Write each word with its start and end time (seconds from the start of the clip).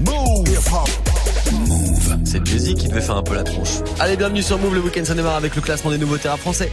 Move. 0.00 0.44
Move. 1.52 2.18
C'est 2.24 2.46
Jay-Z 2.46 2.74
qui 2.74 2.88
devait 2.88 3.00
faire 3.00 3.16
un 3.16 3.22
peu 3.22 3.34
la 3.34 3.42
tronche. 3.42 3.80
Allez, 3.98 4.16
bienvenue 4.16 4.42
sur 4.42 4.58
Move. 4.58 4.74
Le 4.74 4.80
week-end, 4.80 5.04
ça 5.04 5.14
démarre 5.14 5.36
avec 5.36 5.54
le 5.56 5.62
classement 5.62 5.90
des 5.90 5.98
nouveaux 5.98 6.18
terrains 6.18 6.36
français. 6.36 6.70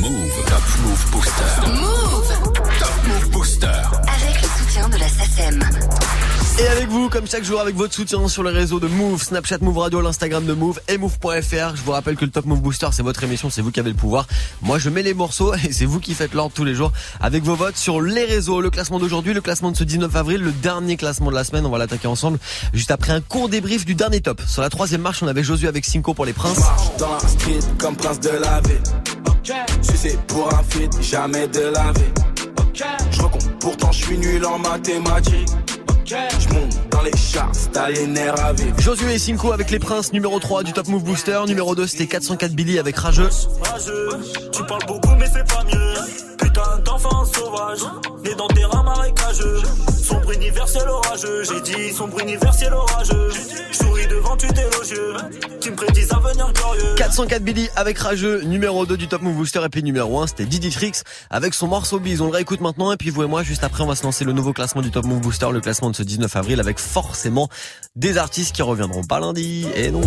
Move. 0.00 0.44
Top 0.46 0.62
Move 0.84 1.10
Booster. 1.10 1.70
Move. 1.72 2.28
Top 2.78 2.90
Move 3.06 3.30
Booster. 3.30 3.66
Avec 3.66 4.42
le 4.42 4.48
soutien 4.58 4.88
de 4.88 4.96
la 4.96 5.08
SACEM. 5.08 5.60
Et 6.60 6.66
avec 6.66 6.88
vous, 6.88 7.08
comme 7.08 7.24
chaque 7.28 7.44
jour, 7.44 7.60
avec 7.60 7.76
votre 7.76 7.94
soutien 7.94 8.26
sur 8.26 8.42
les 8.42 8.50
réseaux 8.50 8.80
de 8.80 8.88
Move, 8.88 9.22
Snapchat, 9.22 9.58
Move 9.60 9.78
Radio, 9.78 10.00
l'Instagram 10.00 10.44
de 10.44 10.54
Move 10.54 10.80
et 10.88 10.98
Move.fr. 10.98 11.76
Je 11.76 11.82
vous 11.84 11.92
rappelle 11.92 12.16
que 12.16 12.24
le 12.24 12.32
Top 12.32 12.46
Move 12.46 12.60
Booster, 12.60 12.88
c'est 12.90 13.04
votre 13.04 13.22
émission, 13.22 13.48
c'est 13.48 13.62
vous 13.62 13.70
qui 13.70 13.78
avez 13.78 13.90
le 13.90 13.96
pouvoir. 13.96 14.26
Moi, 14.60 14.80
je 14.80 14.90
mets 14.90 15.04
les 15.04 15.14
morceaux 15.14 15.54
et 15.68 15.72
c'est 15.72 15.84
vous 15.84 16.00
qui 16.00 16.14
faites 16.14 16.34
l'ordre 16.34 16.52
tous 16.52 16.64
les 16.64 16.74
jours 16.74 16.92
avec 17.20 17.44
vos 17.44 17.54
votes 17.54 17.76
sur 17.76 18.00
les 18.00 18.24
réseaux. 18.24 18.60
Le 18.60 18.70
classement 18.70 18.98
d'aujourd'hui, 18.98 19.34
le 19.34 19.40
classement 19.40 19.70
de 19.70 19.76
ce 19.76 19.84
19 19.84 20.16
avril, 20.16 20.40
le 20.40 20.50
dernier 20.50 20.96
classement 20.96 21.30
de 21.30 21.36
la 21.36 21.44
semaine. 21.44 21.64
On 21.64 21.70
va 21.70 21.78
l'attaquer 21.78 22.08
ensemble 22.08 22.40
juste 22.72 22.90
après 22.90 23.12
un 23.12 23.20
court 23.20 23.48
débrief 23.48 23.84
du 23.84 23.94
dernier 23.94 24.20
top. 24.20 24.40
Sur 24.44 24.62
la 24.62 24.68
troisième 24.68 25.02
marche, 25.02 25.22
on 25.22 25.28
avait 25.28 25.44
Josué 25.44 25.68
avec 25.68 25.84
Cinco 25.84 26.12
pour 26.12 26.24
les 26.24 26.32
princes. 26.32 26.58
Marche 26.58 26.96
dans 26.98 27.12
la 27.12 27.20
street 27.20 27.60
comme 27.78 27.94
prince 27.94 28.18
de 28.18 28.30
la 28.30 28.60
ville. 28.62 28.82
Sucé 29.80 30.18
pour 30.26 30.52
un 30.52 30.62
feat, 30.64 30.92
jamais 31.02 31.46
de 31.46 31.72
la 31.72 31.92
vie. 31.92 32.82
Je 33.12 33.22
recompte, 33.22 33.48
pourtant 33.60 33.92
je 33.92 34.04
suis 34.04 34.18
nul 34.18 34.44
en 34.44 34.58
mathématiques. 34.58 35.77
Je 36.08 36.48
monte 36.54 36.87
dans 36.98 37.04
les 37.04 37.16
charts, 37.16 37.54
stalinaire 37.54 38.34
à 38.44 38.52
vivre. 38.52 38.78
Josué 38.80 39.14
et 39.14 39.18
Cinco 39.18 39.52
avec 39.52 39.70
les 39.70 39.78
princes, 39.78 40.12
numéro 40.12 40.38
3 40.38 40.64
du 40.64 40.72
Top 40.72 40.88
Move 40.88 41.04
Booster. 41.04 41.40
Numéro 41.46 41.74
2, 41.74 41.86
c'était 41.86 42.06
404 42.06 42.52
Billy 42.52 42.78
avec 42.78 42.96
Rageux. 42.96 43.28
Rageux, 43.62 44.08
tu 44.52 44.64
parles 44.64 44.86
beaucoup 44.86 45.14
mais 45.18 45.26
c'est 45.32 45.46
pas 45.46 45.62
mieux. 45.64 45.94
Putain 46.38 46.78
d'enfant 46.84 47.24
sauvage, 47.24 47.80
né 48.24 48.34
dans 48.34 48.48
des 48.48 48.64
rats 48.64 48.82
marécageux. 48.82 49.62
Sombre 50.02 50.32
universel 50.32 50.88
orageux, 50.88 51.44
j'ai 51.44 51.60
dit 51.60 51.92
sombre 51.92 52.20
universel 52.20 52.72
orageux. 52.72 53.30
Souris 53.72 54.06
devant 54.08 54.36
tu 54.36 54.46
élogieux, 54.46 55.14
qui 55.60 55.70
me 55.70 55.76
prédisent 55.76 56.12
un 56.12 56.16
avenir 56.16 56.52
glorieux. 56.52 56.94
404 56.96 57.42
Billy 57.42 57.68
avec 57.76 57.98
Rageux, 57.98 58.42
numéro 58.42 58.86
2 58.86 58.96
du 58.96 59.08
Top 59.08 59.22
Move 59.22 59.36
Booster 59.36 59.60
et 59.64 59.68
puis 59.68 59.82
numéro 59.82 60.20
1 60.20 60.28
c'était 60.28 60.46
Didi 60.46 60.70
Trix 60.70 61.02
avec 61.30 61.54
son 61.54 61.68
morceau 61.68 62.00
Bise. 62.00 62.20
On 62.22 62.26
le 62.26 62.32
réécoute 62.32 62.60
maintenant 62.60 62.90
et 62.92 62.96
puis 62.96 63.10
vous 63.10 63.22
et 63.22 63.26
moi 63.26 63.42
juste 63.42 63.64
après 63.64 63.82
on 63.82 63.86
va 63.86 63.94
se 63.94 64.02
lancer 64.02 64.24
le 64.24 64.32
nouveau 64.32 64.52
classement 64.52 64.82
du 64.82 64.90
Top 64.90 65.04
Move 65.04 65.20
Booster, 65.20 65.48
le 65.52 65.60
classement 65.60 65.90
de 65.90 65.96
ce 65.96 66.02
19 66.02 66.34
avril 66.36 66.60
avec 66.60 66.78
forcément 66.88 67.48
des 67.94 68.18
artistes 68.18 68.54
qui 68.54 68.62
reviendront 68.62 69.04
pas 69.04 69.20
lundi. 69.20 69.66
Et 69.74 69.90
non. 69.90 70.00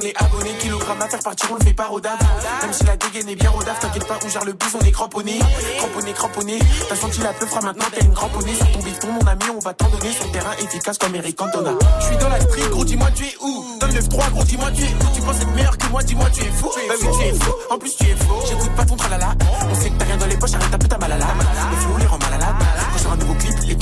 L'aise 0.00 0.02
devant 0.02 0.02
le 0.02 0.02
bloc, 0.02 0.02
on 0.02 0.06
est 0.06 0.16
abonné. 0.16 0.50
Kilogramme 0.58 1.02
à 1.02 1.08
faire 1.08 1.20
partir, 1.20 1.48
on 1.50 1.54
le 1.56 1.64
fait 1.64 1.74
pas 1.74 1.90
daf. 2.02 2.20
Même 2.62 2.72
si 2.72 2.84
la 2.84 2.96
dégaine 2.96 3.28
est 3.28 3.36
bien 3.36 3.52
daf, 3.64 3.80
t'inquiète 3.80 4.06
pas, 4.06 4.18
on 4.24 4.28
gère 4.28 4.44
le 4.44 4.52
bus, 4.52 4.68
on 4.80 4.84
est 4.84 4.90
cramponné. 4.90 5.38
Cramponné, 5.78 6.12
cramponné. 6.12 6.58
T'as 6.88 6.96
senti 6.96 7.20
la 7.20 7.32
peufra, 7.32 7.60
maintenant 7.60 7.86
t'as 7.92 8.04
une 8.04 8.12
cramponnée. 8.12 8.54
Sur 8.54 8.70
ton 8.72 8.80
bifton, 8.80 9.08
mon 9.12 9.26
ami, 9.26 9.44
on 9.54 9.58
va 9.60 9.74
t'en 9.74 9.88
donner. 9.88 10.12
Sur 10.12 10.26
le 10.26 10.32
terrain 10.32 10.52
efficace 10.58 10.98
comme 10.98 11.14
Eric 11.14 11.36
Cantona. 11.36 11.72
Je 12.00 12.06
suis 12.06 12.16
dans 12.16 12.28
la 12.28 12.40
street, 12.40 12.68
gros, 12.70 12.84
dis-moi 12.84 13.08
tu 13.14 13.24
es 13.24 13.36
où? 13.40 13.78
Dans 13.80 13.86
le 13.86 13.92
9-3, 13.92 14.30
gros, 14.32 14.44
dis-moi 14.44 14.70
tu 14.74 14.82
es 14.82 14.86
où? 14.86 15.14
Tu 15.14 15.20
penses 15.22 15.36
être 15.36 15.54
meilleur 15.54 15.76
que 15.78 15.86
moi, 15.88 16.02
dis-moi 16.02 16.30
tu 16.32 16.42
es 16.42 16.50
fou? 16.50 16.70
Bah 16.88 16.94
oui, 17.00 17.08
tu 17.18 17.24
es 17.24 17.32
fou. 17.32 17.52
En 17.70 17.78
plus, 17.78 17.96
tu 17.96 18.04
es 18.04 18.16
faux. 18.16 18.42
J'écoute 18.46 18.74
pas 18.74 18.84
ton 18.84 18.96
tralala. 18.96 19.34
On 19.70 19.74
sait 19.74 19.90
que 19.90 19.98
t'as 19.98 20.04
rien 20.04 20.16
dans 20.16 20.26
les 20.26 20.36
poches, 20.36 20.54
arrête 20.54 20.70
ta 20.70 20.78
putain 20.78 20.98
malala. 20.98 21.26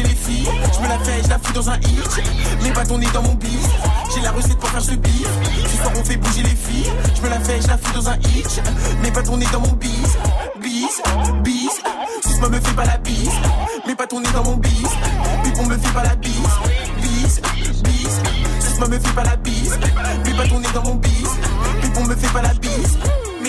Fait 0.00 0.08
les 0.08 0.14
filles. 0.14 0.48
Je 0.74 0.80
me 0.80 0.88
la 0.88 0.98
fais, 1.00 1.22
je 1.22 1.28
la 1.28 1.38
fous 1.38 1.52
dans 1.52 1.68
un 1.68 1.76
hit. 1.76 2.74
Pas 2.74 2.84
ton 2.84 2.98
nez 2.98 3.08
dans 3.12 3.22
mon 3.22 3.34
bif. 3.34 3.68
J'ai 4.14 4.20
la 4.22 4.32
recette 4.32 4.58
pour 4.58 4.68
faire 4.70 4.82
ce 4.82 4.92
beat. 4.92 5.26
Ce 5.70 5.76
soir 5.76 5.92
on 5.94 6.04
fait 6.04 6.16
bouger 6.16 6.42
les 6.42 6.56
filles. 6.56 6.90
Je 7.14 7.20
me 7.22 7.28
la 7.28 7.40
fais, 7.40 7.60
je 7.60 7.68
la 7.68 7.76
fous 7.76 7.92
dans 7.94 8.08
un 8.08 8.16
hit. 8.16 8.62
Pas 9.12 9.22
ton 9.22 9.36
nez 9.36 9.46
dans 9.52 9.60
mon 9.60 9.72
bis. 9.72 10.16
Bis, 10.60 11.02
bis. 11.42 11.80
Suce-moi, 12.24 12.48
me 12.48 12.60
fais 12.60 12.72
pas 12.72 12.84
la 12.84 12.96
bise. 12.98 13.30
Pas 13.98 14.06
ton 14.06 14.20
nez 14.20 14.30
dans 14.32 14.44
mon 14.44 14.56
bis. 14.56 14.88
Puis 15.42 15.52
on 15.58 15.66
me 15.66 15.76
fait 15.76 15.92
pas 15.92 16.04
la 16.04 16.16
bise. 16.16 16.32
Bis, 17.02 17.40
bis. 17.82 18.20
Suce-moi, 18.60 18.88
me 18.88 18.98
fais 18.98 19.12
pas 19.12 19.24
la 19.24 19.36
bise. 19.36 19.78
Pas 20.36 20.48
ton 20.48 20.60
nez 20.60 20.68
dans 20.72 20.82
mon 20.82 20.94
bis. 20.94 21.30
Puis 21.80 21.90
on 21.96 22.04
me 22.04 22.16
fait 22.16 22.32
pas 22.32 22.42
la 22.42 22.54
bise. 22.54 22.98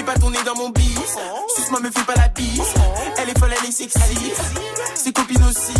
Pas 0.06 0.16
ton 0.16 0.32
nez 0.32 0.40
dans 0.44 0.56
mon 0.56 0.70
bis. 0.72 1.16
Suce-moi, 1.56 1.80
me 1.80 1.92
fais 1.92 2.04
pas 2.04 2.16
la 2.16 2.28
bise. 2.30 2.74
Elle 3.18 3.30
est 3.30 3.40
folle, 3.40 3.54
elle 3.58 3.70
est 3.70 3.72
sexy. 3.72 4.34
Ses 4.96 5.14
copines 5.14 5.44
aussi. 5.44 5.76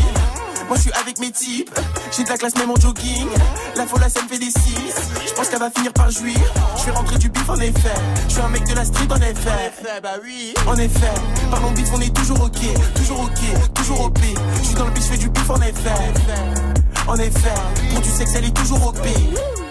Moi 0.68 0.78
je 0.78 0.82
suis 0.82 0.92
avec 0.94 1.20
mes 1.20 1.32
types, 1.32 1.72
j'ai 2.16 2.24
de 2.24 2.30
la 2.30 2.38
classe 2.38 2.56
même 2.56 2.72
en 2.72 2.76
jogging. 2.76 3.28
La 3.76 3.86
folle 3.86 4.02
ça 4.10 4.22
me 4.22 4.28
fait 4.28 4.40
des 4.40 4.52
six. 4.52 4.96
Je 5.28 5.34
pense 5.34 5.50
qu'elle 5.50 5.60
va 5.60 5.72
finir 5.72 5.94
par 5.94 6.10
jouir. 6.10 6.36
Je 6.78 6.86
vais 6.86 6.92
rentrer 6.92 7.18
du 7.18 7.30
bif 7.30 7.50
en 7.50 7.60
effet. 7.60 7.96
Je 8.28 8.34
suis 8.34 8.42
un 8.42 8.50
mec 8.50 8.68
de 8.68 8.76
la 8.76 8.86
street 8.86 9.08
en 9.10 9.18
effet. 9.18 9.72
bah 10.02 10.16
oui. 10.24 10.54
En 10.68 10.76
effet, 10.76 11.14
parlons 11.50 11.72
bif 11.72 11.90
on 11.94 12.02
est 12.02 12.16
toujours 12.16 12.42
ok, 12.42 12.94
toujours 12.96 13.22
ok, 13.22 13.74
toujours 13.74 14.02
OP. 14.06 14.20
Je 14.62 14.66
suis 14.66 14.76
dans 14.76 14.86
le 14.86 14.92
bif, 14.92 15.04
je 15.04 15.10
fais 15.10 15.18
du 15.18 15.30
bif 15.30 15.50
en 15.50 15.62
effet. 15.62 16.81
En 17.08 17.16
effet, 17.16 17.54
pour 17.90 18.02
du 18.02 18.10
sexe 18.10 18.32
elle 18.36 18.46
est 18.46 18.56
toujours 18.56 18.88
OP. 18.88 18.98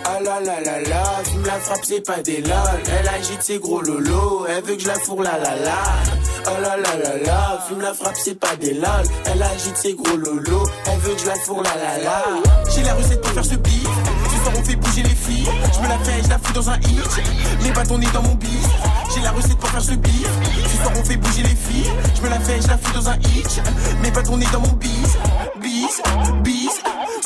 Ah 0.04 0.18
la 0.22 0.40
la 0.40 0.60
la 0.60 0.80
la, 0.80 1.04
fume 1.24 1.44
la 1.44 1.60
frappe 1.60 1.84
c'est 1.84 2.00
pas 2.00 2.20
des 2.22 2.40
lol. 2.42 2.50
Elle 2.86 3.08
agite 3.08 3.42
ses 3.42 3.58
gros 3.58 3.80
lolos, 3.80 4.46
elle 4.48 4.62
veut 4.64 4.74
que 4.76 4.82
je 4.82 4.88
la 4.88 4.94
fourre 4.94 5.22
la 5.22 5.38
la 5.38 5.56
la. 5.56 5.82
Oh 6.46 6.50
la 6.60 6.76
la 6.76 6.96
la 6.96 7.16
la, 7.24 7.64
fume 7.68 7.80
la 7.80 7.94
frappe 7.94 8.16
c'est 8.16 8.34
pas 8.34 8.56
des 8.56 8.74
lol. 8.74 9.04
Elle 9.26 9.42
agite 9.42 9.76
ses 9.76 9.94
gros 9.94 10.16
lolos, 10.16 10.66
elle 10.86 10.98
veut 10.98 11.14
que 11.14 11.20
je 11.20 11.26
la 11.26 11.34
fourre 11.36 11.62
la 11.62 11.74
la 11.76 12.04
la. 12.04 12.24
J'ai 12.74 12.82
la 12.82 12.94
recette 12.94 13.20
pour 13.20 13.30
faire 13.30 13.44
ce 13.44 13.54
beat. 13.54 13.79
Fait 14.70 14.76
bouger 14.76 15.02
les 15.02 15.16
filles. 15.16 15.48
Je 15.74 15.80
me 15.80 15.88
la 15.88 15.98
fais, 15.98 16.22
je 16.22 16.28
la 16.28 16.38
fous 16.38 16.52
dans 16.52 16.70
un 16.70 16.76
hit. 16.76 17.74
Pas 17.74 17.84
ton 17.84 17.98
nez 17.98 18.06
dans 18.14 18.22
mon 18.22 18.36
bis. 18.36 18.68
J'ai 19.12 19.20
la 19.20 19.32
recette 19.32 19.58
pour 19.58 19.68
faire 19.68 19.82
ce 19.82 19.94
beat. 19.94 20.28
Ce 20.70 20.76
soir 20.76 20.92
on 20.96 21.02
fait 21.02 21.16
bouger 21.16 21.42
les 21.42 21.56
filles. 21.56 21.90
Je 22.14 22.22
me 22.22 22.28
la 22.28 22.38
fais, 22.38 22.62
je 22.62 22.68
la 22.68 22.78
fous 22.78 22.94
dans 22.94 23.08
un 23.08 23.16
hit. 23.16 23.60
Pas 24.14 24.22
ton 24.22 24.36
nez 24.36 24.46
dans 24.52 24.60
mon 24.60 24.72
bis. 24.74 25.18
Bis, 25.60 26.00
bis. 26.44 26.70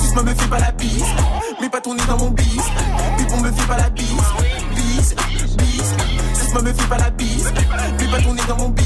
Suce-moi, 0.00 0.22
me 0.22 0.34
fais 0.34 0.49
pas 0.49 0.59
la 0.59 0.72
bise. 0.72 1.04
Pas 1.71 1.81
ton 1.83 1.94
nez 1.94 2.03
dans 2.09 2.16
mon 2.16 2.31
bis. 2.31 2.65
Puis 3.19 3.27
on 3.31 3.41
me 3.43 3.53
fait 3.53 3.69
pas 3.69 3.77
la 3.77 3.91
bise. 3.91 4.06
Bis, 4.75 5.15
bis. 5.59 6.41
Suce-moi, 6.41 6.62
me 6.62 6.72
fais 6.72 6.88
pas 6.88 6.99
la 6.99 7.10
bise. 7.10 7.53
Pas 8.10 8.22
ton 8.22 8.33
nez 8.33 8.43
dans 8.49 8.56
mon 8.56 8.71
bis. 8.71 8.84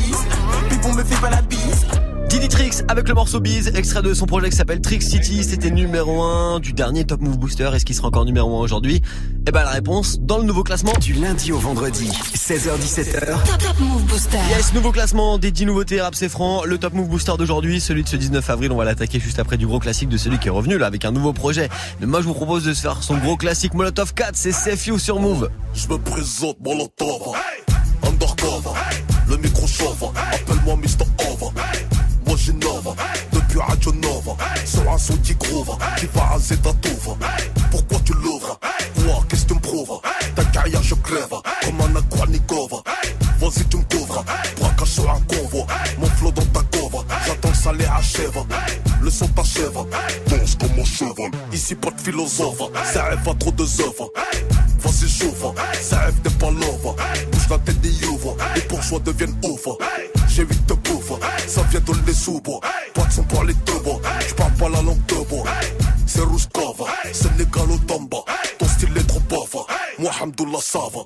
Avec 2.87 3.09
le 3.09 3.15
morceau 3.15 3.41
Biz, 3.41 3.73
extrait 3.75 4.03
de 4.03 4.15
son 4.15 4.27
projet 4.27 4.51
qui 4.51 4.57
s'appelle 4.57 4.81
Trick 4.81 5.03
City, 5.03 5.43
c'était 5.43 5.71
numéro 5.71 6.23
1 6.23 6.61
du 6.61 6.73
dernier 6.73 7.05
Top 7.05 7.21
Move 7.21 7.39
Booster. 7.39 7.71
Est-ce 7.75 7.85
qu'il 7.85 7.97
sera 7.97 8.09
encore 8.09 8.25
numéro 8.25 8.57
1 8.59 8.61
aujourd'hui? 8.61 9.03
Eh 9.47 9.51
ben 9.51 9.65
la 9.65 9.71
réponse 9.71 10.21
dans 10.21 10.39
le 10.39 10.45
nouveau 10.45 10.63
classement. 10.63 10.93
Du 11.01 11.15
lundi 11.15 11.51
au 11.51 11.59
vendredi, 11.59 12.09
16h17h. 12.35 13.27
Top, 13.27 13.59
top 13.59 13.81
Move 13.81 14.05
Booster. 14.05 14.39
Yes, 14.51 14.73
nouveau 14.75 14.93
classement 14.93 15.39
des 15.39 15.51
10 15.51 15.67
nouveautés 15.67 16.01
rap 16.01 16.15
c'est 16.15 16.29
franc. 16.29 16.65
Le 16.65 16.79
Top 16.79 16.93
Move 16.93 17.09
Booster 17.09 17.33
d'aujourd'hui, 17.39 17.81
celui 17.81 18.05
de 18.05 18.09
ce 18.09 18.17
19 18.17 18.49
avril, 18.51 18.71
on 18.73 18.77
va 18.77 18.85
l'attaquer 18.85 19.19
juste 19.19 19.39
après 19.39 19.57
du 19.57 19.67
gros 19.67 19.79
classique 19.79 20.09
de 20.09 20.17
celui 20.17 20.39
qui 20.39 20.49
est 20.49 20.53
revenu 20.53 20.79
là 20.79 20.87
avec 20.87 21.05
un 21.05 21.11
nouveau 21.11 21.33
projet. 21.33 21.69
Mais 22.01 22.07
moi 22.07 22.21
je 22.21 22.27
vous 22.27 22.35
propose 22.35 22.65
de 22.65 22.75
se 22.75 22.83
faire 22.83 23.03
son 23.03 23.17
gros 23.19 23.37
classique 23.37 23.75
Molotov 23.75 24.15
4, 24.15 24.33
c'est 24.35 24.53
Safe 24.53 24.87
You 24.87 24.99
sur 24.99 25.19
Move. 25.21 25.49
Je 25.75 25.89
me 25.89 25.99
présente 25.99 26.59
Molotov 26.61 27.35
Undercover 28.07 28.79
Le 29.29 29.37
micro 29.37 29.67
chauffe 29.67 30.03
Appelle-moi 30.03 30.77
Mr. 30.77 31.07
Over 31.31 31.53
J'innove 32.37 32.95
Depuis 33.33 33.59
Radio 33.59 33.93
Nova. 33.93 34.37
Sur 34.65 34.91
un 34.91 34.99
son 34.99 35.17
qui 35.19 35.35
groove 35.35 35.77
Qui 35.99 36.07
va 36.15 36.35
à 36.35 36.39
Zetatova 36.39 37.17
Pourquoi 37.71 37.99
tu 38.05 38.13
l'ouvres? 38.15 38.59
Quoi? 38.95 39.25
Qu'est-ce 39.29 39.43
que 39.43 39.49
tu 39.49 39.55
me 39.55 39.61
prouves? 39.61 40.01
Ta 40.35 40.45
carrière 40.45 40.83
je 40.83 40.95
crève. 40.95 41.35
Comme 41.65 41.81
un 41.81 41.97
Aquanikova 41.97 42.83
Vas-y 43.41 43.65
tu 43.67 43.77
me 43.77 43.83
couvres. 43.85 44.25
Braquage 44.61 44.89
sur 44.89 45.11
un 45.11 45.21
convoi. 45.21 45.67
Mon 45.99 46.07
flow 46.07 46.33
dans 46.33 46.45
ta 46.47 46.61
cova 46.77 47.05
J'attends 47.27 47.51
que 47.51 47.57
ça 47.57 47.73
les 47.73 47.87
achève. 47.87 48.45
Le 49.01 49.11
son 49.11 49.29
t'achève. 49.29 49.79
Danse 50.29 50.57
comme 50.61 50.75
mon 50.77 50.85
cheval. 50.85 51.31
Ici 51.53 51.75
pas 51.75 51.91
de 51.91 52.01
philosophe. 52.01 52.63
Ça 52.93 53.05
rêve 53.05 53.29
à 53.29 53.35
trop 53.35 53.53
de 53.53 53.63
œuvres. 53.63 54.11
Vas-y 54.81 55.09
chauffe, 55.09 55.45
ça 55.81 55.99
rêve 55.99 56.15
t'es 56.23 56.31
pas 56.31 56.51
love 56.51 56.95
Bouge 57.33 57.49
la 57.51 57.59
tête 57.59 57.78
bourgeois 58.79 59.01
deviennent 59.01 59.35
ouf 59.45 59.67
J'ai 60.29 60.45
vite 60.45 60.67
de 60.67 60.75
bouffe, 60.75 61.13
ça 61.47 61.63
vient 61.71 61.81
de 61.81 61.93
les 62.07 62.15
sous-bois 62.15 62.61
Pas 62.95 63.05
de 63.05 63.13
son 63.13 63.23
pour 63.25 63.45
les 63.45 63.55
deux 63.55 63.73
j'parle 64.29 64.53
pas 64.53 64.69
la 64.69 64.83
langue 64.83 65.05
de 65.07 65.15
bois 65.29 65.45
C'est 66.07 66.21
Rouskova, 66.21 66.85
Sénégal 67.13 67.71
au 67.71 67.79
Tamba 67.79 68.19
Ton 68.59 68.67
style 68.67 68.97
est 68.97 69.07
trop 69.07 69.21
bof, 69.21 69.57
moi 69.99 70.11
Hamdoullah 70.21 70.59
ça 70.61 70.81
va. 70.95 71.01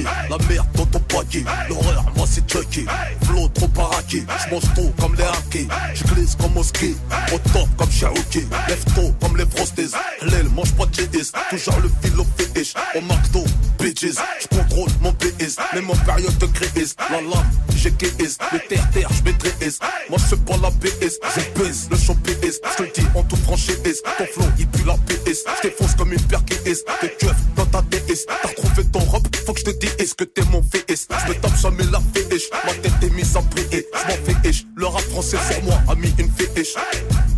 La 0.00 0.38
merde 0.48 0.66
dans 0.74 0.86
ton 0.86 1.00
paquet. 1.00 1.44
L'horreur, 1.68 2.04
moi 2.16 2.26
c'est 2.28 2.50
Chucky. 2.50 2.86
Flow 3.24 3.48
trop 3.48 3.68
paraqué, 3.68 4.24
j'mange 4.48 4.62
tout 4.74 4.90
comme 5.00 5.14
les 5.16 5.24
hackers. 5.24 5.76
J'glisse 5.94 6.36
comme 6.36 6.54
mosquée, 6.54 6.94
au 7.32 7.38
top 7.52 7.68
comme 7.76 7.90
Cherokee. 7.90 8.46
Lève 8.68 8.84
tôt 8.94 9.12
comme 9.20 9.36
les 9.36 9.46
frosties. 9.46 9.92
L'aile 10.22 10.48
mange 10.54 10.72
pas 10.72 10.86
de 10.86 10.92
GS, 10.92 11.32
toujours 11.50 11.80
le 11.80 11.90
fil 12.00 12.12
fétiche. 12.36 12.74
Au 12.94 13.00
McDo, 13.00 13.44
bitches, 13.78 14.16
j'contrôle 14.40 14.88
mon 15.00 15.12
PS. 15.12 15.56
Même 15.74 15.90
en 15.90 15.96
période 15.96 16.36
de 16.38 16.46
crise, 16.46 16.96
la 17.10 17.20
lame, 17.20 17.50
j'ai 17.76 17.90
KS. 17.90 18.38
Le 18.52 18.58
terre-terre, 18.68 19.08
j'maîtrise. 19.12 19.78
Moi 20.08 20.18
j'fais 20.18 20.36
pas 20.36 20.56
la 20.62 20.70
PS, 20.70 21.18
je 21.36 21.60
baisse 21.60 21.88
le 21.90 21.96
champ 21.96 22.14
PS. 22.24 22.60
J'te 22.72 22.80
le 22.80 22.90
dis 22.94 23.06
en 23.14 23.22
toute 23.24 23.40
franchise, 23.40 24.02
ton 24.18 24.26
flow 24.32 24.46
il 24.58 24.66
pue 24.68 24.84
la 24.86 24.94
PS. 24.94 25.44
J't'effonce 25.58 25.94
comme 25.96 26.12
une 26.12 26.22
paire 26.22 26.44
KS. 26.44 26.84
T'es 27.00 27.10
keuf 27.18 27.36
dans 27.56 27.66
ta 27.66 27.82
DS. 27.82 28.26
T'as 28.26 28.48
trouvé 28.48 28.84
ton 28.90 29.00
robe, 29.00 29.26
faut 29.44 29.52
que 29.52 29.60
j'te 29.60 29.78
dise 29.78 29.94
est-ce 29.98 30.14
que 30.14 30.24
t'es 30.24 30.42
mon 30.50 30.62
FS. 30.62 31.08
J'me 31.26 31.34
tape 31.40 31.56
jamais 31.56 31.84
la 31.84 32.00
fiche, 32.14 32.48
ma 32.64 32.72
tête 32.74 32.92
est 33.02 33.10
mise 33.10 33.36
en 33.36 33.42
prier. 33.42 33.86
J'm'en 33.92 34.16
fais 34.24 34.48
ish, 34.48 34.64
le 34.76 34.86
rap 34.86 35.02
français 35.02 35.38
sur 35.50 35.62
moi 35.64 35.78
a 35.88 35.94
mis 35.94 36.12
une 36.18 36.30
fiche. 36.30 36.74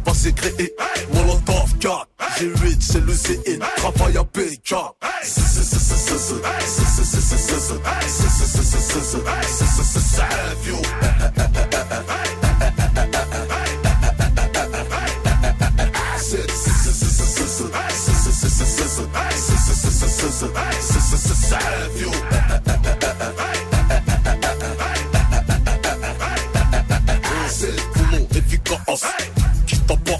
Vas-y 0.04 0.34
créer, 0.34 0.74
Molotov 1.12 1.76
4. 1.80 2.08
G8 2.38 2.76
c'est 2.80 3.00
le 3.00 3.12
CN, 3.12 3.64
travail 3.76 4.16
à 4.16 4.24
PK. 4.24 4.74
Boulot 10.64 11.23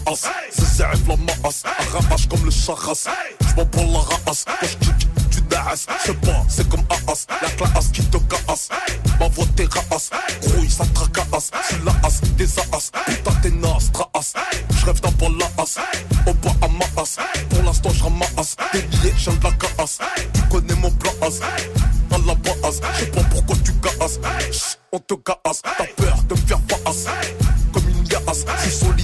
as. 0.07 0.31
C'est 0.51 0.65
serve 0.65 1.09
la 1.09 1.17
masse 1.17 1.63
Arrache 1.65 2.29
comme 2.29 2.45
le 2.45 2.51
charras 2.51 3.09
J'm'en 3.49 3.67
prends 3.67 4.05
la 4.27 4.33
j'kick 4.63 5.09
tu 5.31 5.41
dasses 5.43 5.87
J'sais 6.05 6.15
pas 6.15 6.45
c'est 6.49 6.69
comme 6.69 6.85
Aas. 6.91 7.27
La 7.43 7.49
classe 7.51 7.89
qui 7.89 8.03
te 8.03 8.19
casse. 8.19 8.69
Ma 9.19 9.29
voix 9.29 9.47
t'es 9.57 9.65
raas. 9.65 10.11
Grouille 10.43 10.71
ça 10.71 10.85
tracasse. 10.95 11.51
C'est 11.69 11.85
la 11.85 11.93
as 12.05 12.21
des 12.37 12.59
as. 12.73 12.91
Putain 13.07 13.33
t'es 13.43 13.51
naze 13.51 13.91
traas 13.93 14.33
J'rêve 14.79 15.01
d'un 15.01 15.11
bon 15.13 15.33
la 15.39 15.47
as. 15.63 15.77
Au 16.27 16.35
bas 16.35 16.55
à 16.63 16.69
ma 16.69 17.03
as. 17.03 17.17
Pour 17.51 17.63
l'instant 17.63 17.91
j'ramasse 17.91 18.57
Des 18.73 18.83
billets 18.83 19.15
la 19.43 19.51
casse. 19.53 19.99
Tu 20.35 20.43
connais 20.43 20.75
mon 20.75 20.91
plan 20.91 21.13
as. 21.23 21.41
À 22.15 22.19
la 22.19 22.35
base. 22.35 22.81
Je 22.95 23.01
sais 23.01 23.11
pas 23.11 23.23
pourquoi 23.25 23.57
tu 23.65 23.73
casses. 23.75 24.21
On 24.93 24.99
te 25.01 25.15
casse, 25.15 25.63
t'as 25.63 25.87
peur 25.97 26.23
de 26.29 26.35
me 26.35 26.47
faire 26.47 26.61
face. 26.69 27.07
Comme 27.73 27.89
une 27.89 28.05
je 28.05 28.63
suis 28.63 28.71
solidaire. 28.71 29.04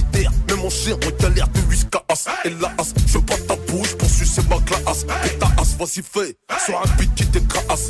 mon 0.61 0.69
chien 0.69 0.95
en 0.95 1.21
galère 1.21 1.47
de 1.49 1.59
whiskas. 1.69 2.01
Et 2.45 2.49
la 2.49 2.71
as, 2.77 2.93
je 3.07 3.17
pas 3.17 3.37
ta 3.47 3.55
bouche 3.55 3.95
pour 3.95 4.09
sucer 4.09 4.41
ma 4.49 4.59
classe. 4.59 5.05
Et 5.25 5.37
ta 5.37 5.47
as, 5.57 5.75
vas-y 5.77 6.01
fais. 6.03 6.37
Un 6.49 6.97
beat 6.97 7.13
qui 7.15 7.25
déclasse. 7.25 7.89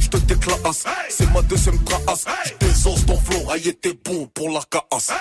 Je 0.00 0.08
te 0.08 0.16
déclasse, 0.18 0.84
c'est 1.08 1.30
ma 1.32 1.42
deuxième 1.42 1.82
trace. 1.84 2.24
Je 2.44 2.66
désose 2.66 3.04
ton 3.06 3.18
flow, 3.18 3.50
aïe, 3.50 3.74
t'es 3.80 3.98
bon 4.04 4.26
pour 4.34 4.50
la 4.50 4.60
casse. 4.70 5.12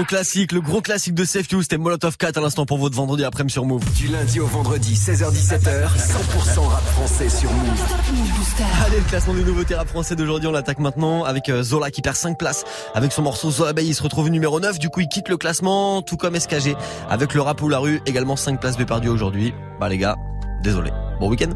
gros 0.00 0.06
classique, 0.06 0.52
le 0.52 0.62
gros 0.62 0.80
classique 0.80 1.12
de 1.12 1.26
Safe 1.26 1.50
You, 1.50 1.60
c'était 1.60 1.76
Molotov 1.76 2.16
4 2.16 2.38
à 2.38 2.40
l'instant 2.40 2.64
pour 2.64 2.78
votre 2.78 2.96
vendredi 2.96 3.22
après-midi 3.22 3.52
sur 3.52 3.66
Move. 3.66 3.84
Du 3.92 4.08
lundi 4.08 4.40
au 4.40 4.46
vendredi, 4.46 4.94
16h17h, 4.94 5.88
100% 5.88 6.60
rap 6.60 6.82
français 6.94 7.28
sur 7.28 7.52
Move. 7.52 7.66
Move. 7.66 8.66
Allez, 8.86 8.96
le 8.96 9.04
classement 9.04 9.34
des 9.34 9.44
nouveautés 9.44 9.74
rap 9.74 9.88
français 9.88 10.16
d'aujourd'hui, 10.16 10.48
on 10.48 10.52
l'attaque 10.52 10.78
maintenant 10.78 11.24
avec 11.24 11.50
euh, 11.50 11.62
Zola 11.62 11.90
qui 11.90 12.00
perd 12.00 12.16
5 12.16 12.38
places 12.38 12.64
avec 12.94 13.12
son 13.12 13.20
morceau 13.20 13.50
Zola 13.50 13.74
Bay, 13.74 13.84
il 13.84 13.94
se 13.94 14.02
retrouve 14.02 14.30
numéro 14.30 14.58
9, 14.58 14.78
du 14.78 14.88
coup 14.88 15.00
il 15.00 15.08
quitte 15.08 15.28
le 15.28 15.36
classement, 15.36 16.00
tout 16.00 16.16
comme 16.16 16.34
SKG 16.34 16.76
avec 17.10 17.34
le 17.34 17.42
rap 17.42 17.60
ou 17.60 17.68
la 17.68 17.78
rue, 17.78 18.00
également 18.06 18.36
5 18.36 18.58
places 18.58 18.78
de 18.78 18.84
perdu 18.84 19.10
aujourd'hui. 19.10 19.52
Bah 19.80 19.90
les 19.90 19.98
gars, 19.98 20.16
désolé. 20.62 20.92
Bon 21.20 21.28
week-end. 21.28 21.50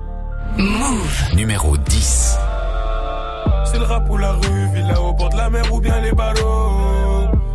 Numéro 1.34 1.78
10. 1.78 2.36
C'est 3.64 3.78
le 3.78 3.84
rap 3.84 4.10
ou 4.10 4.18
la 4.18 4.32
rue, 4.32 4.68
villa 4.74 5.00
au 5.00 5.14
bord 5.14 5.30
de 5.30 5.36
la 5.38 5.48
mer 5.48 5.72
ou 5.72 5.80
bien 5.80 5.98
les 6.02 6.12
ballots. 6.12 6.83